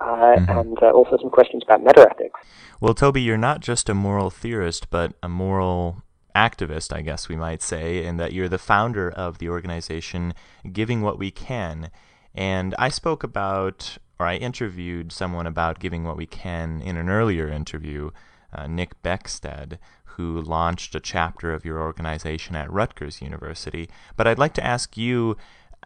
mm-hmm. 0.00 0.50
and 0.50 0.78
uh, 0.82 0.90
also 0.90 1.16
some 1.20 1.30
questions 1.30 1.62
about 1.64 1.82
meta-ethics. 1.82 2.40
Well, 2.80 2.94
Toby, 2.94 3.22
you're 3.22 3.36
not 3.36 3.60
just 3.60 3.88
a 3.88 3.94
moral 3.94 4.30
theorist, 4.30 4.90
but 4.90 5.14
a 5.22 5.28
moral 5.28 6.02
activist, 6.34 6.94
I 6.94 7.02
guess 7.02 7.28
we 7.28 7.36
might 7.36 7.62
say, 7.62 8.04
in 8.04 8.16
that 8.18 8.32
you're 8.32 8.48
the 8.48 8.58
founder 8.58 9.10
of 9.10 9.38
the 9.38 9.48
organization 9.48 10.34
Giving 10.72 11.02
What 11.02 11.18
We 11.18 11.30
Can. 11.30 11.90
And 12.34 12.74
I 12.78 12.88
spoke 12.88 13.24
about, 13.24 13.98
or 14.20 14.26
I 14.26 14.36
interviewed 14.36 15.10
someone 15.10 15.46
about 15.46 15.80
Giving 15.80 16.04
What 16.04 16.16
We 16.16 16.26
Can 16.26 16.80
in 16.80 16.96
an 16.96 17.08
earlier 17.08 17.48
interview, 17.48 18.10
uh, 18.52 18.68
Nick 18.68 19.02
Beckstead, 19.02 19.78
who 20.04 20.40
launched 20.40 20.94
a 20.94 21.00
chapter 21.00 21.52
of 21.52 21.64
your 21.64 21.80
organization 21.80 22.54
at 22.54 22.72
Rutgers 22.72 23.22
University. 23.22 23.88
But 24.16 24.26
I'd 24.26 24.38
like 24.38 24.54
to 24.54 24.64
ask 24.64 24.96
you 24.96 25.36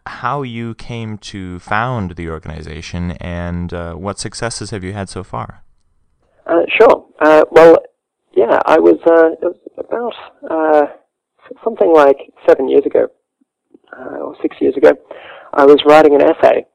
how 0.05 0.41
you 0.41 0.75
came 0.75 1.17
to 1.17 1.59
found 1.59 2.15
the 2.15 2.29
organization 2.29 3.11
and 3.19 3.73
uh, 3.73 3.93
what 3.93 4.19
successes 4.19 4.71
have 4.71 4.83
you 4.83 4.93
had 4.93 5.09
so 5.09 5.23
far? 5.23 5.63
Uh, 6.45 6.63
sure. 6.77 7.05
Uh, 7.19 7.43
well, 7.51 7.77
yeah, 8.35 8.59
I 8.65 8.79
was, 8.79 8.99
uh, 9.05 9.35
was 9.41 9.55
about 9.77 10.13
uh, 10.49 10.87
something 11.63 11.93
like 11.93 12.17
seven 12.47 12.67
years 12.67 12.85
ago, 12.85 13.07
uh, 13.97 14.17
or 14.17 14.35
six 14.41 14.57
years 14.59 14.75
ago. 14.75 14.91
I 15.53 15.65
was 15.65 15.77
writing 15.85 16.15
an 16.15 16.21
essay 16.21 16.65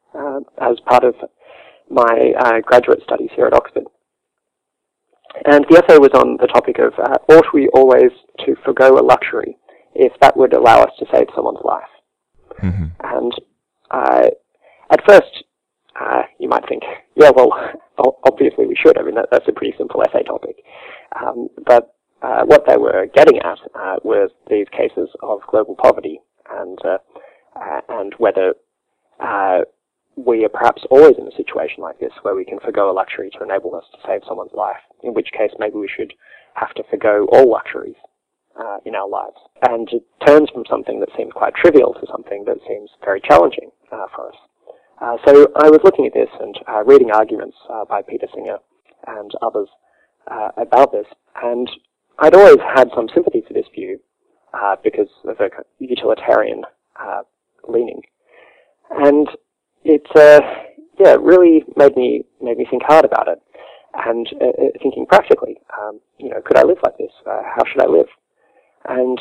as 0.61 0.79
part 0.87 1.05
of 1.05 1.15
my 1.91 2.61
graduate 2.65 3.01
studies 3.05 3.31
here 3.35 3.47
at 3.47 3.55
Oxford. 3.55 3.85
And 5.45 5.65
the 5.69 5.83
essay 5.83 5.99
was 5.99 6.11
on 6.15 6.37
the 6.41 6.47
topic 6.47 6.79
of 6.79 6.93
ought 7.29 7.55
we 7.55 7.69
always 7.69 8.11
to 8.45 8.57
forego 8.65 8.99
a 8.99 9.05
luxury 9.05 9.57
if 9.95 10.13
that 10.21 10.37
would 10.37 10.55
allow 10.55 10.83
us 10.83 10.91
to 10.99 11.07
save 11.13 11.27
someone's 11.35 11.65
life? 11.65 11.89
Mm-hmm. 12.63 12.87
And 13.05 13.33
uh, 13.91 14.29
at 14.91 15.01
first, 15.07 15.45
uh, 16.01 16.23
you 16.39 16.49
might 16.49 16.67
think, 16.69 16.83
yeah, 17.17 17.31
well, 17.35 17.53
obviously 18.25 18.67
we 18.67 18.77
should. 18.77 18.99
I 18.99 19.03
mean, 19.03 19.15
that, 19.17 19.29
that's 19.31 19.49
a 19.49 19.53
pretty 19.53 19.75
simple 19.77 20.03
essay 20.03 20.23
topic. 20.23 20.57
Um, 21.21 21.49
but 21.67 21.95
uh, 22.23 22.45
what 22.45 22.65
they 22.67 22.77
were 22.77 23.07
getting 23.15 23.39
at 23.39 23.59
uh, 23.75 23.97
was 24.03 24.31
these 24.49 24.67
cases 24.71 25.09
of 25.23 25.41
global 25.49 25.77
poverty 25.77 26.21
and 26.51 26.79
uh, 26.85 26.99
uh, 27.57 27.81
and 27.89 28.15
whether 28.19 28.55
we 30.17 30.45
are 30.45 30.49
perhaps 30.49 30.83
always 30.91 31.15
in 31.17 31.29
a 31.29 31.37
situation 31.37 31.81
like 31.81 31.99
this 32.01 32.13
where 32.23 32.35
we 32.35 32.45
can 32.45 32.59
forego 32.59 32.91
a 32.91 32.93
luxury 32.93 33.31
to 33.31 33.43
enable 33.43 33.75
us 33.75 33.85
to 33.93 33.99
save 34.07 34.21
someone's 34.27 34.53
life, 34.53 34.83
in 35.03 35.15
which 35.15 35.29
case 35.33 35.53
maybe 35.59 35.77
we 35.77 35.89
should 35.89 36.13
have 36.55 36.75
to 36.75 36.83
forego 36.91 37.27
all 37.33 37.49
luxuries 37.49 37.95
uh, 38.59 38.79
in 38.85 38.95
our 38.95 39.09
lives. 39.09 39.37
And 39.63 39.89
it 39.93 40.05
turns 40.27 40.51
from 40.51 40.65
something 40.69 41.01
that 41.01 41.11
seems 41.17 41.33
quite 41.33 41.55
trivial 41.55 41.95
to 41.95 42.07
something 42.11 42.45
that 42.47 42.59
seems 42.67 42.91
very 43.05 43.21
challenging 43.21 43.71
uh, 43.93 44.07
for 44.15 44.29
us. 44.29 44.37
Uh, 45.01 45.17
so 45.27 45.47
I 45.57 45.71
was 45.71 45.81
looking 45.85 46.07
at 46.07 46.15
this 46.15 46.29
and 46.41 46.59
uh, 46.69 46.83
reading 46.85 47.11
arguments 47.13 47.57
uh, 47.71 47.85
by 47.85 48.03
Peter 48.03 48.27
Singer 48.35 48.59
and 49.07 49.31
others 49.43 49.69
uh, 50.29 50.49
about 50.57 50.91
this, 50.93 51.07
and 51.43 51.71
I'd 52.19 52.35
always 52.35 52.59
had 52.75 52.89
some 52.95 53.09
sympathy 53.15 53.43
for 53.47 53.55
this 53.55 53.67
view 53.75 54.01
because 54.83 55.09
of 55.25 55.37
a 55.41 55.51
utilitarian 55.79 56.63
leaning. 57.69 58.03
And 58.91 59.29
it 59.85 60.07
uh, 60.17 60.41
yeah 60.99 61.17
really 61.21 61.63
made 61.77 61.97
me 61.97 62.25
made 62.43 62.59
me 62.59 62.67
think 62.69 62.83
hard 62.85 63.05
about 63.05 63.29
it 63.29 63.41
and 63.95 64.27
thinking 64.83 65.07
practically. 65.07 65.59
Um, 65.81 66.01
you 66.19 66.29
know, 66.29 66.41
could 66.45 66.59
I 66.59 66.65
live 66.65 66.79
like 66.83 66.99
this? 66.99 67.13
How 67.25 67.63
should 67.71 67.83
I 67.83 67.87
live? 67.87 68.09
And 68.85 69.19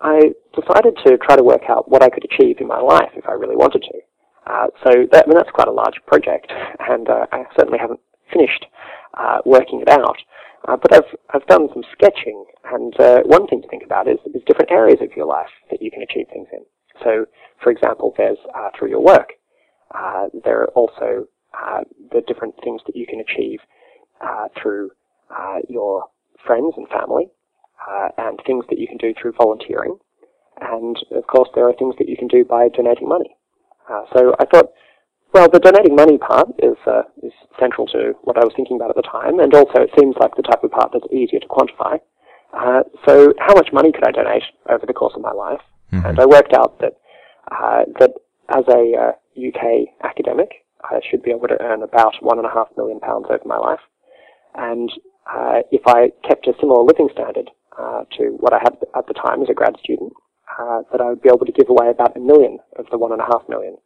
I 0.00 0.32
decided 0.54 0.98
to 1.06 1.16
try 1.18 1.36
to 1.36 1.42
work 1.42 1.62
out 1.68 1.90
what 1.90 2.02
I 2.02 2.10
could 2.10 2.24
achieve 2.24 2.56
in 2.60 2.66
my 2.66 2.80
life 2.80 3.10
if 3.16 3.28
I 3.28 3.32
really 3.32 3.56
wanted 3.56 3.82
to. 3.82 3.98
Uh, 4.46 4.66
so 4.84 4.90
that, 5.12 5.24
I 5.24 5.28
mean, 5.28 5.36
that's 5.36 5.50
quite 5.50 5.68
a 5.68 5.72
large 5.72 5.98
project, 6.06 6.52
and 6.88 7.08
uh, 7.08 7.26
I 7.32 7.44
certainly 7.56 7.78
haven't 7.78 8.00
finished 8.32 8.66
uh, 9.14 9.38
working 9.44 9.80
it 9.80 9.88
out. 9.88 10.18
but 10.66 10.92
I've 10.92 11.10
I've 11.34 11.46
done 11.46 11.68
some 11.72 11.82
sketching, 11.92 12.44
and 12.64 12.94
one 13.26 13.46
thing 13.48 13.62
to 13.62 13.68
think 13.68 13.82
about 13.84 14.06
is 14.06 14.18
is 14.34 14.42
different 14.46 14.70
areas 14.70 14.98
of 15.00 15.16
your 15.16 15.26
life 15.26 15.50
that 15.70 15.82
you 15.82 15.90
can 15.90 16.02
achieve 16.02 16.26
things 16.32 16.48
in. 16.52 16.64
So, 17.02 17.26
for 17.62 17.70
example, 17.70 18.14
there's 18.16 18.38
through 18.78 18.90
your 18.90 19.02
work. 19.02 19.32
Uh, 19.94 20.26
there 20.44 20.62
are 20.62 20.68
also 20.68 21.26
uh, 21.54 21.80
the 22.12 22.22
different 22.26 22.54
things 22.62 22.80
that 22.86 22.96
you 22.96 23.06
can 23.06 23.20
achieve 23.20 23.60
uh, 24.20 24.48
through 24.60 24.90
uh, 25.30 25.58
your 25.68 26.04
friends 26.46 26.74
and 26.76 26.88
family, 26.88 27.28
uh, 27.88 28.08
and 28.18 28.40
things 28.46 28.64
that 28.68 28.78
you 28.78 28.86
can 28.86 28.98
do 28.98 29.14
through 29.20 29.32
volunteering. 29.32 29.96
And 30.60 30.96
of 31.12 31.26
course, 31.26 31.48
there 31.54 31.68
are 31.68 31.74
things 31.74 31.94
that 31.98 32.08
you 32.08 32.16
can 32.16 32.28
do 32.28 32.44
by 32.44 32.68
donating 32.68 33.08
money. 33.08 33.36
so 34.14 34.34
I 34.38 34.46
thought, 34.46 34.72
well, 35.34 35.48
the 35.50 35.60
donating 35.60 35.94
money 35.94 36.16
part 36.16 36.48
is 36.58 36.78
is 37.22 37.32
central 37.60 37.86
to 37.88 38.14
what 38.22 38.38
I 38.38 38.44
was 38.44 38.54
thinking 38.56 38.76
about 38.76 38.90
at 38.90 38.96
the 38.96 39.02
time, 39.02 39.38
and 39.38 39.52
also 39.54 39.82
it 39.82 39.90
seems 39.98 40.16
like 40.18 40.34
the 40.36 40.42
type 40.42 40.64
of 40.64 40.70
part 40.70 40.92
that's 40.92 41.12
easier 41.12 41.40
to 41.40 41.48
quantify. 41.48 42.00
Uh, 42.56 42.82
so 43.06 43.34
how 43.38 43.54
much 43.54 43.68
money 43.72 43.92
could 43.92 44.06
I 44.06 44.12
donate 44.12 44.44
over 44.70 44.86
the 44.86 44.94
course 44.94 45.12
of 45.14 45.20
my 45.20 45.32
life? 45.32 45.60
Mm-hmm. 45.92 46.06
And 46.06 46.20
I 46.20 46.26
worked 46.26 46.54
out 46.54 46.78
that 46.80 46.94
uh, 47.50 47.84
that 47.98 48.12
as 48.48 48.64
a 48.68 48.94
uh, 48.96 49.12
UK 49.36 49.88
academic, 50.02 50.64
I 50.82 51.00
should 51.08 51.22
be 51.22 51.30
able 51.30 51.48
to 51.48 51.60
earn 51.60 51.82
about 51.82 52.14
one 52.20 52.38
and 52.38 52.46
a 52.46 52.50
half 52.50 52.68
million 52.76 53.00
pounds 53.00 53.26
over 53.28 53.42
my 53.44 53.58
life. 53.58 53.80
And 54.54 54.90
uh, 55.28 55.60
if 55.70 55.82
I 55.86 56.12
kept 56.26 56.46
a 56.46 56.54
similar 56.60 56.82
living 56.82 57.08
standard 57.12 57.50
uh, 57.78 58.04
to 58.18 58.36
what 58.40 58.52
I 58.52 58.58
had 58.58 58.76
at 58.96 59.06
the 59.06 59.14
time 59.14 59.42
as 59.42 59.48
a 59.50 59.54
grad 59.54 59.76
student, 59.82 60.12
uh, 60.58 60.82
that 60.92 61.00
I 61.00 61.08
would 61.10 61.22
be 61.22 61.28
able 61.28 61.46
to 61.46 61.52
give 61.52 61.68
away 61.68 61.90
about 61.90 62.16
a 62.16 62.20
million 62.20 62.58
of 62.78 62.86
the 62.90 62.98
one 62.98 63.12
and 63.12 63.20
a 63.20 63.24
half 63.24 63.42
million, 63.48 63.76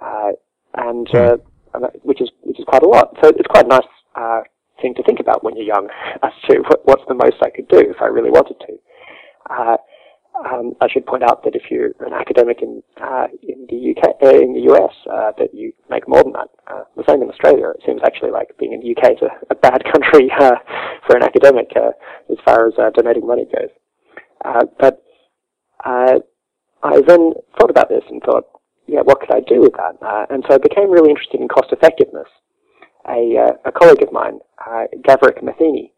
uh, 0.00 0.32
and 0.74 1.08
uh, 1.14 1.36
which 2.02 2.20
is 2.20 2.30
which 2.42 2.58
is 2.58 2.64
quite 2.66 2.82
a 2.82 2.88
lot. 2.88 3.16
So 3.22 3.30
it's 3.30 3.48
quite 3.48 3.66
a 3.66 3.68
nice 3.68 3.90
uh, 4.14 4.40
thing 4.80 4.94
to 4.94 5.02
think 5.02 5.20
about 5.20 5.42
when 5.42 5.56
you're 5.56 5.66
young 5.66 5.88
as 6.22 6.32
to 6.48 6.58
what, 6.60 6.80
what's 6.84 7.04
the 7.08 7.14
most 7.14 7.36
I 7.42 7.50
could 7.50 7.68
do 7.68 7.78
if 7.78 8.00
I 8.00 8.06
really 8.06 8.30
wanted 8.30 8.56
to. 8.60 8.72
Um, 10.44 10.74
I 10.80 10.88
should 10.88 11.06
point 11.06 11.22
out 11.22 11.44
that 11.44 11.56
if 11.56 11.70
you're 11.70 11.92
an 12.00 12.12
academic 12.12 12.60
in 12.60 12.82
uh, 13.00 13.26
in 13.42 13.66
the 13.70 13.94
UK, 13.96 14.16
uh, 14.22 14.36
in 14.36 14.52
the 14.52 14.68
US, 14.72 14.92
uh, 15.10 15.32
that 15.38 15.54
you 15.54 15.72
make 15.88 16.06
more 16.06 16.22
than 16.22 16.32
that. 16.32 16.48
Uh, 16.66 16.84
the 16.96 17.04
same 17.08 17.22
in 17.22 17.30
Australia. 17.30 17.70
It 17.70 17.82
seems 17.86 18.02
actually 18.04 18.32
like 18.32 18.56
being 18.58 18.72
in 18.72 18.80
the 18.80 18.92
UK 18.92 19.12
is 19.12 19.22
a, 19.22 19.32
a 19.50 19.54
bad 19.54 19.82
country 19.92 20.30
uh, 20.38 20.56
for 21.06 21.16
an 21.16 21.22
academic 21.22 21.72
uh, 21.74 21.92
as 22.30 22.38
far 22.44 22.66
as 22.66 22.74
donating 22.94 23.26
money 23.26 23.46
goes. 23.46 23.70
but 24.78 25.02
I 25.84 27.00
then 27.06 27.32
thought 27.58 27.70
about 27.70 27.88
this 27.88 28.04
and 28.10 28.22
thought, 28.22 28.44
yeah, 28.86 29.00
what 29.00 29.20
could 29.20 29.32
I 29.32 29.40
do 29.40 29.60
with 29.60 29.72
that? 29.72 29.96
and 30.30 30.44
so 30.46 30.54
I 30.54 30.58
became 30.58 30.90
really 30.90 31.10
interested 31.10 31.40
in 31.40 31.48
cost 31.48 31.72
effectiveness. 31.72 32.28
A, 33.08 33.54
a 33.64 33.72
colleague 33.72 34.02
of 34.02 34.12
mine, 34.12 34.40
Gaverick 35.02 35.42
Matheny, 35.42 35.92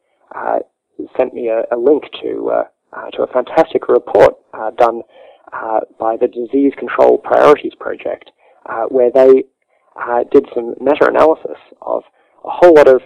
sent 1.16 1.34
me 1.34 1.48
a, 1.48 1.62
a 1.74 1.76
link 1.76 2.04
to 2.22 2.68
uh, 2.92 3.10
to 3.10 3.22
a 3.22 3.26
fantastic 3.26 3.88
report 3.88 4.34
uh, 4.54 4.70
done 4.70 5.02
uh, 5.52 5.80
by 5.98 6.16
the 6.16 6.28
Disease 6.28 6.72
Control 6.78 7.18
Priorities 7.18 7.74
Project, 7.78 8.30
uh, 8.66 8.84
where 8.88 9.10
they 9.10 9.44
uh, 9.96 10.24
did 10.30 10.46
some 10.54 10.74
meta-analysis 10.80 11.58
of 11.82 12.02
a 12.44 12.50
whole 12.50 12.74
lot 12.74 12.88
of 12.88 13.00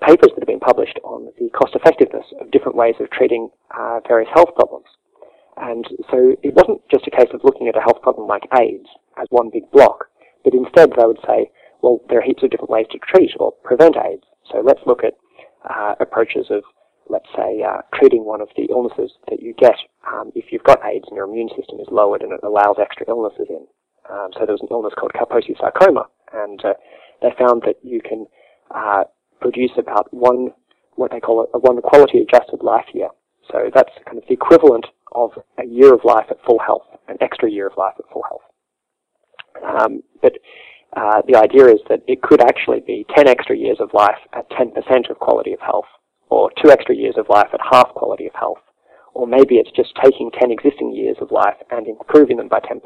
papers 0.00 0.30
that 0.34 0.40
have 0.40 0.46
been 0.46 0.60
published 0.60 0.98
on 1.04 1.28
the 1.38 1.50
cost 1.50 1.74
effectiveness 1.74 2.24
of 2.40 2.50
different 2.50 2.76
ways 2.76 2.94
of 3.00 3.10
treating 3.10 3.50
various 4.08 4.30
health 4.34 4.54
problems. 4.54 4.86
And 5.56 5.86
so 6.10 6.34
it 6.42 6.54
wasn't 6.54 6.80
just 6.90 7.06
a 7.06 7.10
case 7.10 7.28
of 7.34 7.44
looking 7.44 7.68
at 7.68 7.76
a 7.76 7.80
health 7.80 8.00
problem 8.00 8.26
like 8.26 8.48
AIDS 8.58 8.88
as 9.20 9.26
one 9.30 9.50
big 9.52 9.70
block, 9.70 10.08
but 10.44 10.54
instead 10.54 10.92
they 10.96 11.04
would 11.04 11.20
say, 11.26 11.50
well, 11.82 12.00
there 12.08 12.20
are 12.20 12.22
heaps 12.22 12.42
of 12.42 12.50
different 12.50 12.70
ways 12.70 12.86
to 12.90 12.98
treat 12.98 13.32
or 13.38 13.52
prevent 13.62 13.96
AIDS. 13.96 14.24
So 14.50 14.62
let's 14.64 14.80
look 14.86 15.04
at 15.04 15.14
uh, 15.68 15.94
approaches 16.00 16.46
of 16.50 16.64
let's 17.08 17.28
say, 17.36 17.62
uh, 17.62 17.82
treating 17.94 18.24
one 18.24 18.40
of 18.40 18.48
the 18.56 18.66
illnesses 18.70 19.12
that 19.28 19.42
you 19.42 19.54
get 19.54 19.76
um, 20.12 20.32
if 20.34 20.46
you've 20.50 20.64
got 20.64 20.84
AIDS 20.84 21.04
and 21.08 21.16
your 21.16 21.28
immune 21.28 21.48
system 21.56 21.78
is 21.80 21.88
lowered 21.90 22.22
and 22.22 22.32
it 22.32 22.40
allows 22.42 22.76
extra 22.80 23.06
illnesses 23.08 23.46
in. 23.48 23.66
Um, 24.10 24.30
so 24.34 24.46
there 24.46 24.54
was 24.54 24.62
an 24.62 24.68
illness 24.70 24.94
called 24.98 25.12
Kaposi 25.12 25.56
sarcoma, 25.58 26.06
and 26.32 26.64
uh, 26.64 26.74
they 27.20 27.30
found 27.38 27.62
that 27.66 27.76
you 27.82 28.00
can 28.00 28.26
uh, 28.74 29.04
produce 29.40 29.70
about 29.78 30.12
one, 30.12 30.50
what 30.96 31.10
they 31.12 31.20
call 31.20 31.46
a, 31.54 31.58
one 31.58 31.80
quality 31.82 32.18
adjusted 32.18 32.62
life 32.62 32.86
year. 32.92 33.08
So 33.50 33.70
that's 33.74 33.92
kind 34.04 34.18
of 34.18 34.24
the 34.26 34.34
equivalent 34.34 34.86
of 35.12 35.30
a 35.58 35.66
year 35.66 35.94
of 35.94 36.00
life 36.04 36.26
at 36.30 36.38
full 36.44 36.58
health, 36.58 36.86
an 37.08 37.16
extra 37.20 37.50
year 37.50 37.66
of 37.66 37.76
life 37.76 37.94
at 37.98 38.10
full 38.12 38.24
health. 38.28 38.42
Um, 39.62 40.02
but 40.20 40.32
uh, 40.96 41.22
the 41.26 41.36
idea 41.36 41.66
is 41.66 41.80
that 41.88 42.02
it 42.06 42.22
could 42.22 42.40
actually 42.40 42.80
be 42.80 43.06
10 43.14 43.28
extra 43.28 43.56
years 43.56 43.78
of 43.80 43.90
life 43.94 44.18
at 44.32 44.48
10% 44.50 45.10
of 45.10 45.18
quality 45.18 45.52
of 45.52 45.60
health 45.60 45.86
or 46.32 46.50
two 46.56 46.70
extra 46.70 46.96
years 46.96 47.16
of 47.18 47.28
life 47.28 47.48
at 47.52 47.60
half 47.60 47.92
quality 47.92 48.26
of 48.26 48.32
health. 48.32 48.64
Or 49.12 49.26
maybe 49.26 49.56
it's 49.56 49.76
just 49.76 49.92
taking 50.02 50.30
10 50.40 50.50
existing 50.50 50.96
years 50.96 51.18
of 51.20 51.30
life 51.30 51.60
and 51.70 51.86
improving 51.86 52.38
them 52.38 52.48
by 52.48 52.60
10%. 52.60 52.80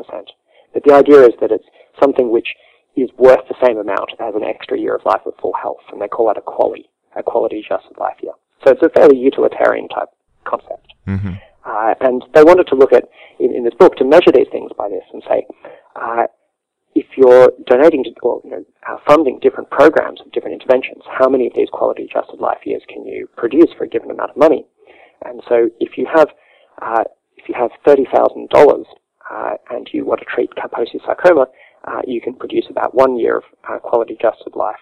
But 0.75 0.83
the 0.83 0.93
idea 0.93 1.23
is 1.23 1.35
that 1.41 1.53
it's 1.53 1.71
something 2.03 2.33
which 2.33 2.49
is 2.97 3.09
worth 3.17 3.47
the 3.47 3.55
same 3.65 3.79
amount 3.79 4.11
as 4.19 4.35
an 4.35 4.43
extra 4.43 4.77
year 4.77 4.97
of 4.97 5.07
life 5.07 5.23
at 5.27 5.39
full 5.41 5.53
health, 5.55 5.87
and 5.93 6.03
they 6.03 6.09
call 6.09 6.27
that 6.27 6.39
a 6.39 6.43
quality, 6.43 6.91
a 7.15 7.23
quality 7.23 7.63
adjusted 7.63 7.97
life 7.99 8.19
year. 8.21 8.33
So 8.67 8.73
it's 8.73 8.83
a 8.83 8.91
fairly 8.91 9.17
utilitarian 9.17 9.87
type 9.89 10.09
concept. 10.45 10.91
Mm-hmm. 11.07 11.35
Uh, 11.65 11.95
and 12.01 12.25
they 12.35 12.43
wanted 12.43 12.67
to 12.67 12.75
look 12.75 12.93
at, 12.93 13.05
in, 13.39 13.55
in, 13.55 13.63
this 13.63 13.75
book, 13.79 13.95
to 13.97 14.05
measure 14.05 14.33
these 14.35 14.51
things 14.51 14.73
by 14.77 14.89
this 14.89 15.07
and 15.13 15.23
say, 15.29 15.47
uh, 15.95 16.27
if 16.97 17.05
you're 17.15 17.53
donating 17.67 18.03
to, 18.05 18.11
or 18.23 18.41
you 18.43 18.51
know, 18.51 18.65
uh, 18.89 18.97
funding 19.07 19.39
different 19.41 19.69
programs 19.69 20.19
different 20.33 20.55
interventions, 20.55 21.03
how 21.07 21.29
many 21.29 21.47
of 21.47 21.53
these 21.55 21.69
quality 21.71 22.05
adjusted 22.05 22.41
life 22.41 22.59
years 22.65 22.83
can 22.89 23.05
you 23.05 23.29
produce 23.37 23.71
for 23.77 23.85
a 23.85 23.89
given 23.89 24.11
amount 24.11 24.31
of 24.31 24.37
money? 24.37 24.67
And 25.25 25.43
so 25.47 25.69
if 25.79 25.99
you 25.99 26.07
have, 26.13 26.29
uh, 26.81 27.05
if 27.37 27.49
you 27.49 27.55
have 27.55 27.71
$30,000 27.87 28.85
uh, 29.31 29.55
and 29.71 29.89
you 29.93 30.07
want 30.07 30.21
to 30.21 30.27
treat 30.27 30.51
Kaposi 30.57 31.05
sarcoma, 31.05 31.47
uh, 31.87 32.01
you 32.07 32.21
can 32.21 32.35
produce 32.35 32.65
about 32.71 32.95
one 32.95 33.19
year 33.19 33.39
of 33.39 33.45
uh, 33.69 33.79
quality 33.79 34.15
adjusted 34.15 34.57
life. 34.57 34.81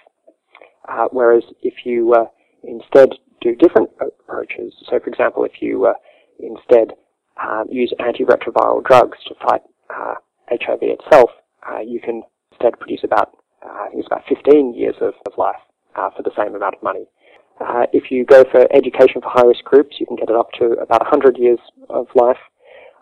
Uh, 0.88 1.06
whereas 1.10 1.42
if 1.62 1.84
you 1.84 2.14
instead 2.62 3.10
do 3.40 3.56
different 3.56 3.90
approaches, 4.00 4.72
so 4.88 5.00
for 5.00 5.10
example, 5.10 5.44
if 5.44 5.60
you 5.60 5.92
instead 6.38 6.92
um, 7.42 7.64
use 7.68 7.92
antiretroviral 8.00 8.84
drugs 8.84 9.18
to 9.26 9.34
fight 9.46 9.62
HIV 10.50 10.78
itself, 10.82 11.30
uh, 11.70 11.80
you 11.80 12.00
can 12.00 12.22
instead 12.52 12.78
produce 12.78 13.00
about, 13.04 13.36
uh, 13.64 13.68
I 13.68 13.88
think 13.88 14.00
it's 14.00 14.08
about 14.08 14.24
15 14.28 14.74
years 14.74 14.94
of, 15.00 15.14
of 15.26 15.32
life 15.38 15.60
uh, 15.96 16.10
for 16.16 16.22
the 16.22 16.30
same 16.36 16.54
amount 16.54 16.76
of 16.76 16.82
money. 16.82 17.06
Uh, 17.60 17.86
if 17.92 18.10
you 18.10 18.24
go 18.24 18.44
for 18.50 18.66
education 18.74 19.20
for 19.22 19.30
high-risk 19.30 19.64
groups, 19.64 19.96
you 20.00 20.06
can 20.06 20.16
get 20.16 20.28
it 20.28 20.36
up 20.36 20.50
to 20.58 20.72
about 20.82 21.00
100 21.02 21.38
years 21.38 21.60
of 21.88 22.06
life. 22.14 22.40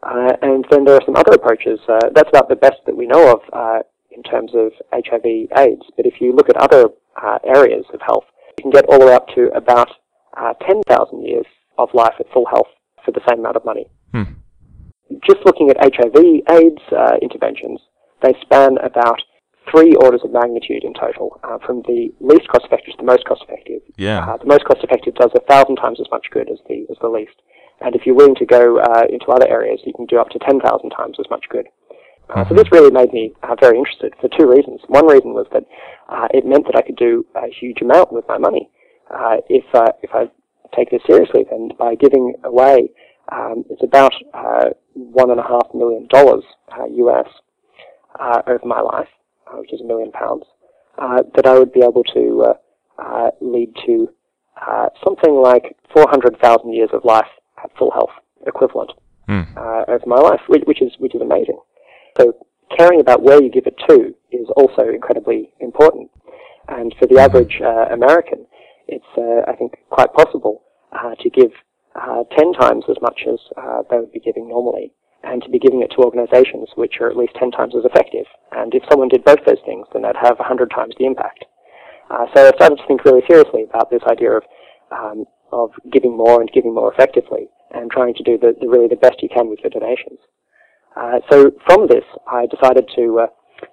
Uh, 0.02 0.32
and 0.42 0.66
then 0.70 0.84
there 0.84 0.94
are 0.94 1.04
some 1.06 1.16
other 1.16 1.32
approaches. 1.32 1.78
Uh, 1.88 2.10
that's 2.14 2.28
about 2.28 2.48
the 2.48 2.56
best 2.56 2.80
that 2.86 2.96
we 2.96 3.06
know 3.06 3.32
of 3.32 3.40
in 4.10 4.22
terms 4.22 4.52
of 4.54 4.72
HIV 4.92 5.24
AIDS. 5.56 5.86
But 5.96 6.04
if 6.04 6.20
you 6.20 6.32
look 6.32 6.50
at 6.50 6.56
other 6.56 6.90
uh, 7.20 7.38
areas 7.44 7.84
of 7.92 8.00
health. 8.00 8.24
You 8.58 8.62
can 8.62 8.70
get 8.70 8.86
all 8.88 8.98
the 8.98 9.06
way 9.06 9.14
up 9.14 9.28
to 9.34 9.50
about 9.54 9.88
uh, 10.36 10.54
10,000 10.66 11.22
years 11.22 11.46
of 11.78 11.88
life 11.94 12.14
at 12.20 12.26
full 12.32 12.46
health 12.46 12.68
for 13.04 13.12
the 13.12 13.20
same 13.28 13.40
amount 13.40 13.56
of 13.56 13.64
money. 13.64 13.86
Hmm. 14.12 14.22
Just 15.26 15.40
looking 15.44 15.70
at 15.70 15.76
HIV 15.78 16.16
AIDS 16.48 16.82
uh, 16.96 17.16
interventions, 17.20 17.80
they 18.22 18.34
span 18.42 18.78
about 18.78 19.20
three 19.70 19.94
orders 19.94 20.20
of 20.24 20.32
magnitude 20.32 20.84
in 20.84 20.92
total, 20.94 21.38
uh, 21.44 21.58
from 21.64 21.82
the 21.82 22.10
least 22.20 22.48
cost 22.48 22.64
effective 22.64 22.94
to 22.94 22.98
the 22.98 23.06
most 23.06 23.24
cost 23.24 23.42
effective. 23.46 23.82
Yeah. 23.96 24.26
Uh, 24.26 24.36
the 24.36 24.46
most 24.46 24.64
cost 24.64 24.82
effective 24.82 25.14
does 25.14 25.30
a 25.34 25.40
thousand 25.40 25.76
times 25.76 26.00
as 26.00 26.06
much 26.10 26.26
good 26.30 26.50
as 26.50 26.58
the 26.68 26.86
as 26.90 26.96
the 27.00 27.08
least. 27.08 27.36
And 27.80 27.94
if 27.94 28.06
you're 28.06 28.14
willing 28.14 28.36
to 28.36 28.46
go 28.46 28.78
uh, 28.78 29.04
into 29.10 29.26
other 29.26 29.48
areas, 29.48 29.80
you 29.84 29.92
can 29.92 30.06
do 30.06 30.18
up 30.18 30.30
to 30.30 30.38
10,000 30.38 30.62
times 30.90 31.16
as 31.18 31.26
much 31.30 31.44
good. 31.50 31.66
Uh, 32.30 32.48
so 32.48 32.54
this 32.54 32.70
really 32.70 32.90
made 32.90 33.12
me 33.12 33.32
uh, 33.42 33.56
very 33.60 33.76
interested 33.76 34.14
for 34.20 34.28
two 34.38 34.48
reasons. 34.48 34.80
One 34.86 35.06
reason 35.06 35.34
was 35.34 35.46
that 35.52 35.64
uh, 36.08 36.28
it 36.32 36.46
meant 36.46 36.64
that 36.66 36.76
I 36.76 36.82
could 36.82 36.96
do 36.96 37.26
a 37.34 37.48
huge 37.48 37.82
amount 37.82 38.12
with 38.12 38.24
my 38.28 38.38
money. 38.38 38.70
Uh, 39.10 39.38
if 39.48 39.64
uh, 39.74 39.92
if 40.02 40.10
I 40.14 40.30
take 40.74 40.90
this 40.90 41.02
seriously, 41.06 41.44
then 41.50 41.70
by 41.78 41.94
giving 41.96 42.34
away, 42.44 42.90
um, 43.30 43.64
it's 43.68 43.82
about 43.82 44.14
uh, 44.32 44.70
one 44.94 45.30
and 45.30 45.40
a 45.40 45.42
half 45.42 45.66
million 45.74 46.06
dollars 46.08 46.44
US 46.94 47.26
over 48.20 48.60
my 48.64 48.80
life, 48.80 49.08
which 49.54 49.72
is 49.72 49.80
a 49.80 49.84
million 49.84 50.12
pounds, 50.12 50.44
that 50.98 51.46
I 51.46 51.58
would 51.58 51.72
be 51.72 51.82
able 51.82 52.04
to 52.14 52.54
lead 53.40 53.74
to 53.86 54.08
something 55.04 55.34
like 55.34 55.76
400,000 55.92 56.72
years 56.72 56.90
of 56.92 57.04
life 57.04 57.26
at 57.62 57.70
full 57.78 57.90
health 57.90 58.10
equivalent 58.46 58.92
mm. 59.28 59.46
over 59.88 60.04
my 60.06 60.16
life, 60.16 60.40
which, 60.48 60.62
which 60.66 60.82
is 60.82 60.92
which 60.98 61.14
is 61.14 61.20
amazing. 61.20 61.58
So 62.18 62.34
caring 62.76 63.00
about 63.00 63.22
where 63.22 63.42
you 63.42 63.50
give 63.50 63.66
it 63.66 63.76
to 63.88 64.14
is 64.30 64.48
also 64.56 64.88
incredibly 64.88 65.50
important. 65.60 66.10
And 66.68 66.94
for 66.98 67.06
the 67.06 67.16
mm-hmm. 67.16 67.24
average 67.24 67.60
uh, 67.62 67.92
American, 67.92 68.46
it's, 68.88 69.04
uh, 69.16 69.50
I 69.50 69.56
think, 69.56 69.74
quite 69.90 70.12
possible 70.14 70.62
uh, 70.92 71.14
to 71.20 71.30
give 71.30 71.50
uh, 71.94 72.24
10 72.36 72.52
times 72.54 72.84
as 72.88 72.96
much 73.02 73.22
as 73.30 73.38
uh, 73.56 73.82
they 73.90 73.98
would 73.98 74.12
be 74.12 74.20
giving 74.20 74.48
normally, 74.48 74.92
and 75.22 75.42
to 75.42 75.50
be 75.50 75.58
giving 75.58 75.82
it 75.82 75.90
to 75.92 76.02
organizations 76.02 76.68
which 76.74 77.00
are 77.00 77.08
at 77.08 77.16
least 77.16 77.34
10 77.38 77.50
times 77.50 77.74
as 77.76 77.84
effective. 77.84 78.26
And 78.52 78.74
if 78.74 78.82
someone 78.90 79.08
did 79.08 79.24
both 79.24 79.44
those 79.46 79.62
things, 79.64 79.86
then 79.92 80.02
they'd 80.02 80.16
have 80.20 80.38
100 80.38 80.70
times 80.70 80.94
the 80.98 81.06
impact. 81.06 81.44
Uh, 82.10 82.26
so 82.34 82.46
I 82.46 82.52
started 82.56 82.76
to 82.76 82.86
think 82.86 83.04
really 83.04 83.22
seriously 83.28 83.64
about 83.64 83.90
this 83.90 84.02
idea 84.10 84.32
of, 84.32 84.42
um, 84.90 85.24
of 85.52 85.70
giving 85.90 86.16
more 86.16 86.40
and 86.40 86.50
giving 86.52 86.74
more 86.74 86.92
effectively, 86.92 87.48
and 87.72 87.90
trying 87.90 88.14
to 88.14 88.22
do 88.22 88.36
the, 88.36 88.54
the 88.60 88.68
really 88.68 88.88
the 88.88 88.96
best 88.96 89.22
you 89.22 89.28
can 89.28 89.48
with 89.48 89.60
your 89.60 89.70
donations. 89.70 90.18
Uh, 90.96 91.20
so 91.30 91.52
from 91.66 91.86
this, 91.88 92.04
I 92.30 92.46
decided 92.46 92.90
to 92.96 93.20
uh, 93.20 93.26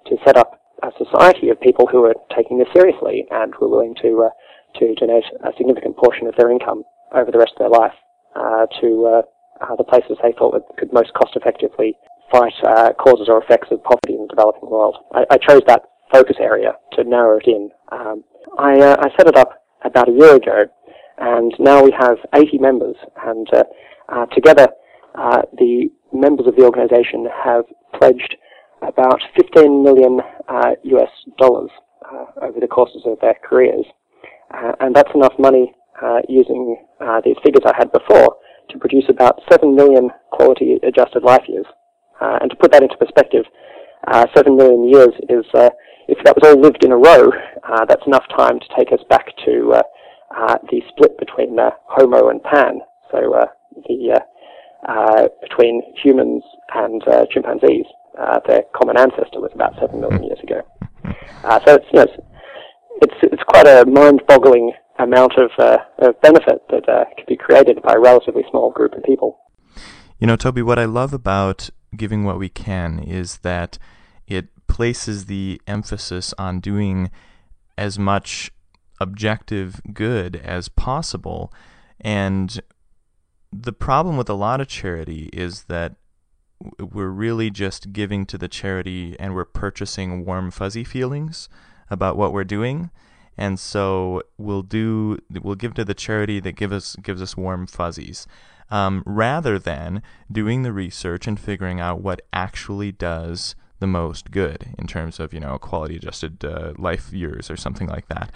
to 0.06 0.16
set 0.24 0.36
up 0.36 0.60
a 0.82 0.90
society 0.96 1.50
of 1.50 1.60
people 1.60 1.86
who 1.86 2.04
are 2.04 2.14
taking 2.34 2.58
this 2.58 2.68
seriously 2.72 3.26
and 3.30 3.52
were 3.60 3.68
willing 3.68 3.94
to 4.00 4.24
uh, 4.24 4.78
to 4.78 4.94
donate 4.94 5.24
a 5.44 5.50
significant 5.58 5.96
portion 5.96 6.26
of 6.26 6.34
their 6.36 6.50
income 6.50 6.84
over 7.12 7.30
the 7.30 7.38
rest 7.38 7.52
of 7.56 7.58
their 7.58 7.80
life 7.80 7.92
uh, 8.36 8.64
to 8.80 9.22
uh, 9.60 9.76
the 9.76 9.84
places 9.84 10.16
they 10.22 10.32
thought 10.32 10.52
would, 10.52 10.62
could 10.78 10.92
most 10.92 11.12
cost 11.14 11.36
effectively 11.36 11.96
fight 12.30 12.52
causes 12.98 13.28
or 13.28 13.42
effects 13.42 13.68
of 13.70 13.82
poverty 13.82 14.14
in 14.14 14.22
the 14.22 14.28
developing 14.28 14.70
world. 14.70 14.96
I, 15.12 15.24
I 15.30 15.36
chose 15.36 15.62
that 15.66 15.82
focus 16.12 16.36
area 16.40 16.74
to 16.92 17.04
narrow 17.04 17.38
it 17.38 17.46
in. 17.46 17.70
Um, 17.90 18.24
I, 18.58 18.96
I 18.98 19.08
set 19.16 19.26
it 19.26 19.36
up 19.36 19.64
about 19.84 20.08
a 20.08 20.12
year 20.12 20.36
ago, 20.36 20.60
and 21.18 21.52
now 21.58 21.82
we 21.82 21.92
have 21.98 22.18
80 22.34 22.58
members, 22.58 22.96
and 23.24 23.48
together 24.32 24.68
the 25.58 25.90
members 26.12 26.46
of 26.46 26.56
the 26.56 26.64
organization 26.64 27.28
have 27.44 27.64
pledged 27.98 28.36
about 28.82 29.20
15 29.36 29.82
million 29.82 30.20
uh, 30.48 30.72
US 30.82 31.10
dollars 31.38 31.70
uh, 32.10 32.24
over 32.42 32.60
the 32.60 32.66
courses 32.66 33.02
of 33.04 33.18
their 33.20 33.36
careers. 33.44 33.84
Uh, 34.52 34.72
and 34.80 34.94
that's 34.94 35.10
enough 35.14 35.34
money 35.38 35.72
uh, 36.02 36.20
using 36.28 36.76
uh, 37.00 37.20
these 37.24 37.36
figures 37.44 37.62
I 37.64 37.74
had 37.76 37.92
before 37.92 38.36
to 38.70 38.78
produce 38.78 39.04
about 39.08 39.40
7 39.50 39.74
million 39.74 40.10
quality 40.30 40.78
adjusted 40.82 41.22
life 41.22 41.44
years. 41.48 41.66
Uh, 42.20 42.38
and 42.40 42.50
to 42.50 42.56
put 42.56 42.72
that 42.72 42.82
into 42.82 42.96
perspective, 42.96 43.44
7 44.36 44.56
million 44.56 44.88
years 44.88 45.14
is, 45.28 45.44
if 46.08 46.18
that 46.24 46.36
was 46.36 46.44
all 46.44 46.60
lived 46.60 46.84
in 46.84 46.92
a 46.92 46.96
row, 46.96 47.30
that's 47.88 48.06
enough 48.06 48.24
time 48.36 48.58
to 48.58 48.66
take 48.76 48.92
us 48.92 49.00
back 49.08 49.26
to 49.44 49.80
the 50.70 50.82
split 50.88 51.18
between 51.18 51.56
Homo 51.86 52.28
and 52.28 52.42
Pan. 52.42 52.80
So 53.10 53.48
the 53.88 54.20
uh, 54.88 55.28
between 55.42 55.82
humans 56.02 56.42
and 56.74 57.06
uh, 57.06 57.26
chimpanzees. 57.30 57.84
Uh, 58.18 58.40
their 58.48 58.62
common 58.74 58.96
ancestor 58.96 59.38
was 59.38 59.50
about 59.54 59.74
seven 59.78 60.00
million 60.00 60.22
years 60.24 60.38
ago. 60.42 60.62
Uh, 61.44 61.60
so 61.66 61.74
it's, 61.74 61.84
you 61.92 61.98
know, 61.98 62.06
it's, 63.02 63.14
it's 63.22 63.42
quite 63.48 63.66
a 63.66 63.84
mind-boggling 63.84 64.72
amount 65.02 65.34
of, 65.36 65.50
uh, 65.58 65.78
of 65.98 66.20
benefit 66.20 66.62
that 66.70 67.06
could 67.16 67.26
be 67.26 67.36
created 67.36 67.82
by 67.82 67.94
a 67.94 67.98
relatively 67.98 68.44
small 68.50 68.70
group 68.70 68.92
of 68.94 69.02
people. 69.02 69.38
You 70.18 70.26
know, 70.26 70.36
Toby, 70.36 70.62
what 70.62 70.78
I 70.78 70.84
love 70.84 71.12
about 71.12 71.70
giving 71.96 72.24
what 72.24 72.38
we 72.38 72.48
can 72.48 72.98
is 72.98 73.38
that 73.38 73.78
it 74.26 74.48
places 74.66 75.26
the 75.26 75.60
emphasis 75.66 76.32
on 76.38 76.60
doing 76.60 77.10
as 77.76 77.98
much 77.98 78.52
objective 79.00 79.80
good 79.92 80.36
as 80.36 80.68
possible. 80.68 81.52
And 82.00 82.60
the 83.52 83.72
problem 83.72 84.16
with 84.16 84.28
a 84.28 84.34
lot 84.34 84.60
of 84.60 84.68
charity 84.68 85.30
is 85.32 85.64
that 85.64 85.96
we're 86.78 87.08
really 87.08 87.50
just 87.50 87.92
giving 87.92 88.26
to 88.26 88.36
the 88.36 88.48
charity 88.48 89.16
and 89.18 89.34
we're 89.34 89.46
purchasing 89.46 90.24
warm 90.24 90.50
fuzzy 90.50 90.84
feelings 90.84 91.48
about 91.88 92.16
what 92.16 92.32
we're 92.32 92.44
doing 92.44 92.90
and 93.40 93.58
so 93.58 94.22
we'll 94.38 94.62
do 94.62 95.18
we'll 95.42 95.56
give 95.56 95.74
to 95.74 95.84
the 95.84 95.94
charity 95.94 96.38
that 96.38 96.52
give 96.52 96.72
us 96.72 96.94
gives 97.02 97.20
us 97.20 97.36
warm 97.36 97.66
fuzzies 97.66 98.28
um, 98.70 99.02
rather 99.04 99.58
than 99.58 100.02
doing 100.30 100.62
the 100.62 100.72
research 100.72 101.26
and 101.26 101.40
figuring 101.40 101.80
out 101.80 102.00
what 102.00 102.20
actually 102.32 102.92
does 102.92 103.56
the 103.80 103.86
most 103.86 104.30
good 104.30 104.74
in 104.78 104.86
terms 104.86 105.18
of 105.18 105.32
you 105.32 105.40
know 105.40 105.58
quality 105.58 105.96
adjusted 105.96 106.44
uh, 106.44 106.74
life 106.78 107.12
years 107.12 107.50
or 107.50 107.56
something 107.56 107.88
like 107.88 108.06
that 108.08 108.30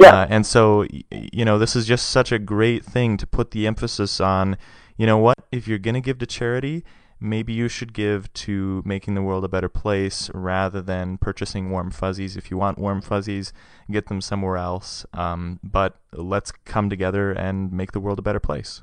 yeah. 0.00 0.20
Uh, 0.20 0.26
and 0.30 0.46
so, 0.46 0.86
you 1.10 1.44
know, 1.44 1.58
this 1.58 1.74
is 1.74 1.84
just 1.84 2.10
such 2.10 2.30
a 2.30 2.38
great 2.38 2.84
thing 2.84 3.16
to 3.16 3.26
put 3.26 3.50
the 3.50 3.66
emphasis 3.66 4.20
on, 4.20 4.56
you 4.96 5.06
know 5.06 5.18
what, 5.18 5.36
if 5.50 5.66
you're 5.66 5.78
going 5.78 5.94
to 5.94 6.00
give 6.00 6.18
to 6.18 6.26
charity, 6.26 6.84
maybe 7.20 7.52
you 7.52 7.68
should 7.68 7.92
give 7.92 8.32
to 8.32 8.82
making 8.84 9.14
the 9.14 9.22
world 9.22 9.44
a 9.44 9.48
better 9.48 9.68
place 9.68 10.30
rather 10.34 10.80
than 10.80 11.18
purchasing 11.18 11.70
warm 11.70 11.90
fuzzies. 11.90 12.36
If 12.36 12.50
you 12.50 12.56
want 12.56 12.78
warm 12.78 13.00
fuzzies, 13.00 13.52
get 13.90 14.06
them 14.06 14.20
somewhere 14.20 14.56
else. 14.56 15.04
Um, 15.12 15.60
but 15.62 15.96
let's 16.12 16.52
come 16.64 16.88
together 16.90 17.32
and 17.32 17.72
make 17.72 17.92
the 17.92 18.00
world 18.00 18.18
a 18.18 18.22
better 18.22 18.40
place. 18.40 18.82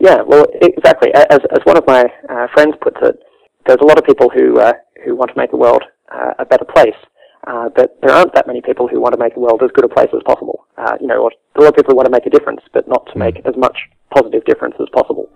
Yeah, 0.00 0.22
well, 0.26 0.46
exactly. 0.62 1.12
As, 1.14 1.40
as 1.50 1.60
one 1.64 1.76
of 1.76 1.86
my 1.86 2.04
uh, 2.28 2.46
friends 2.54 2.74
puts 2.80 2.96
it, 3.02 3.18
there's 3.66 3.80
a 3.82 3.86
lot 3.86 3.98
of 3.98 4.04
people 4.04 4.30
who 4.30 4.58
uh, 4.58 4.72
who 5.04 5.14
want 5.14 5.30
to 5.30 5.36
make 5.36 5.50
the 5.50 5.56
world 5.56 5.84
uh, 6.10 6.32
a 6.38 6.46
better 6.46 6.64
place, 6.64 6.96
uh, 7.46 7.68
but 7.76 7.98
there 8.02 8.10
aren't 8.10 8.34
that 8.34 8.46
many 8.46 8.62
people 8.62 8.88
who 8.88 9.00
want 9.00 9.12
to 9.12 9.20
make 9.20 9.34
the 9.34 9.40
world 9.40 9.62
as 9.62 9.70
good 9.74 9.84
a 9.84 9.88
place 9.88 10.08
as 10.14 10.22
possible. 10.24 10.66
Uh, 10.78 10.96
you 11.00 11.06
know, 11.06 11.28
a 11.56 11.60
lot 11.60 11.68
of 11.68 11.76
people 11.76 11.94
want 11.94 12.06
to 12.06 12.10
make 12.10 12.26
a 12.26 12.30
difference, 12.30 12.60
but 12.72 12.88
not 12.88 13.06
to 13.12 13.18
make 13.18 13.36
as 13.44 13.54
much 13.56 13.76
positive 14.14 14.44
difference 14.44 14.74
as 14.80 14.88
possible. 14.92 15.29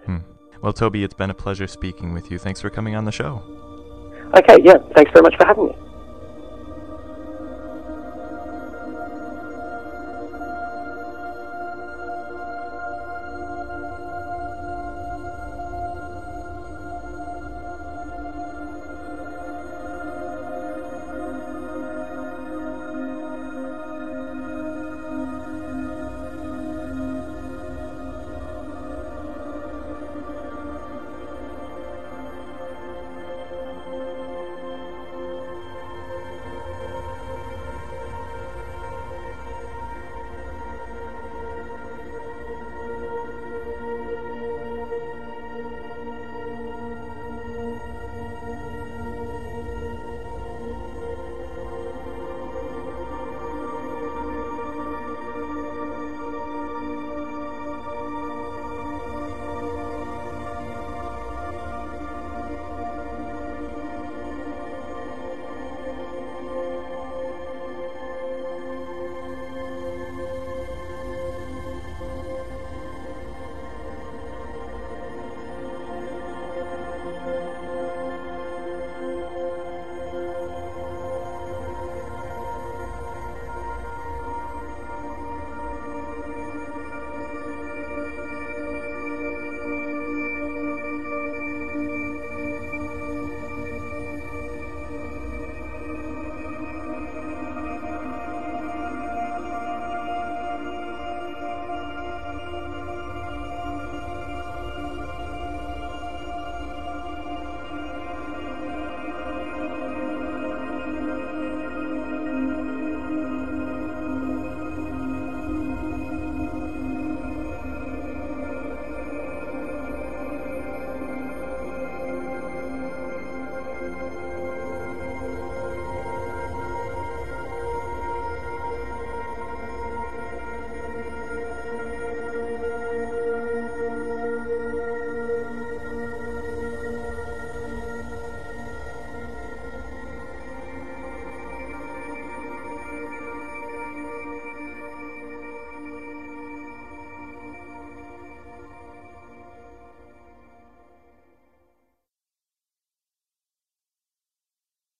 Well, 0.64 0.72
Toby, 0.72 1.04
it's 1.04 1.12
been 1.12 1.28
a 1.28 1.34
pleasure 1.34 1.66
speaking 1.66 2.14
with 2.14 2.30
you. 2.30 2.38
Thanks 2.38 2.62
for 2.62 2.70
coming 2.70 2.96
on 2.96 3.04
the 3.04 3.12
show. 3.12 3.42
Okay, 4.34 4.56
yeah, 4.64 4.78
thanks 4.94 5.12
very 5.12 5.22
much 5.22 5.36
for 5.36 5.44
having 5.44 5.66
me. 5.66 5.76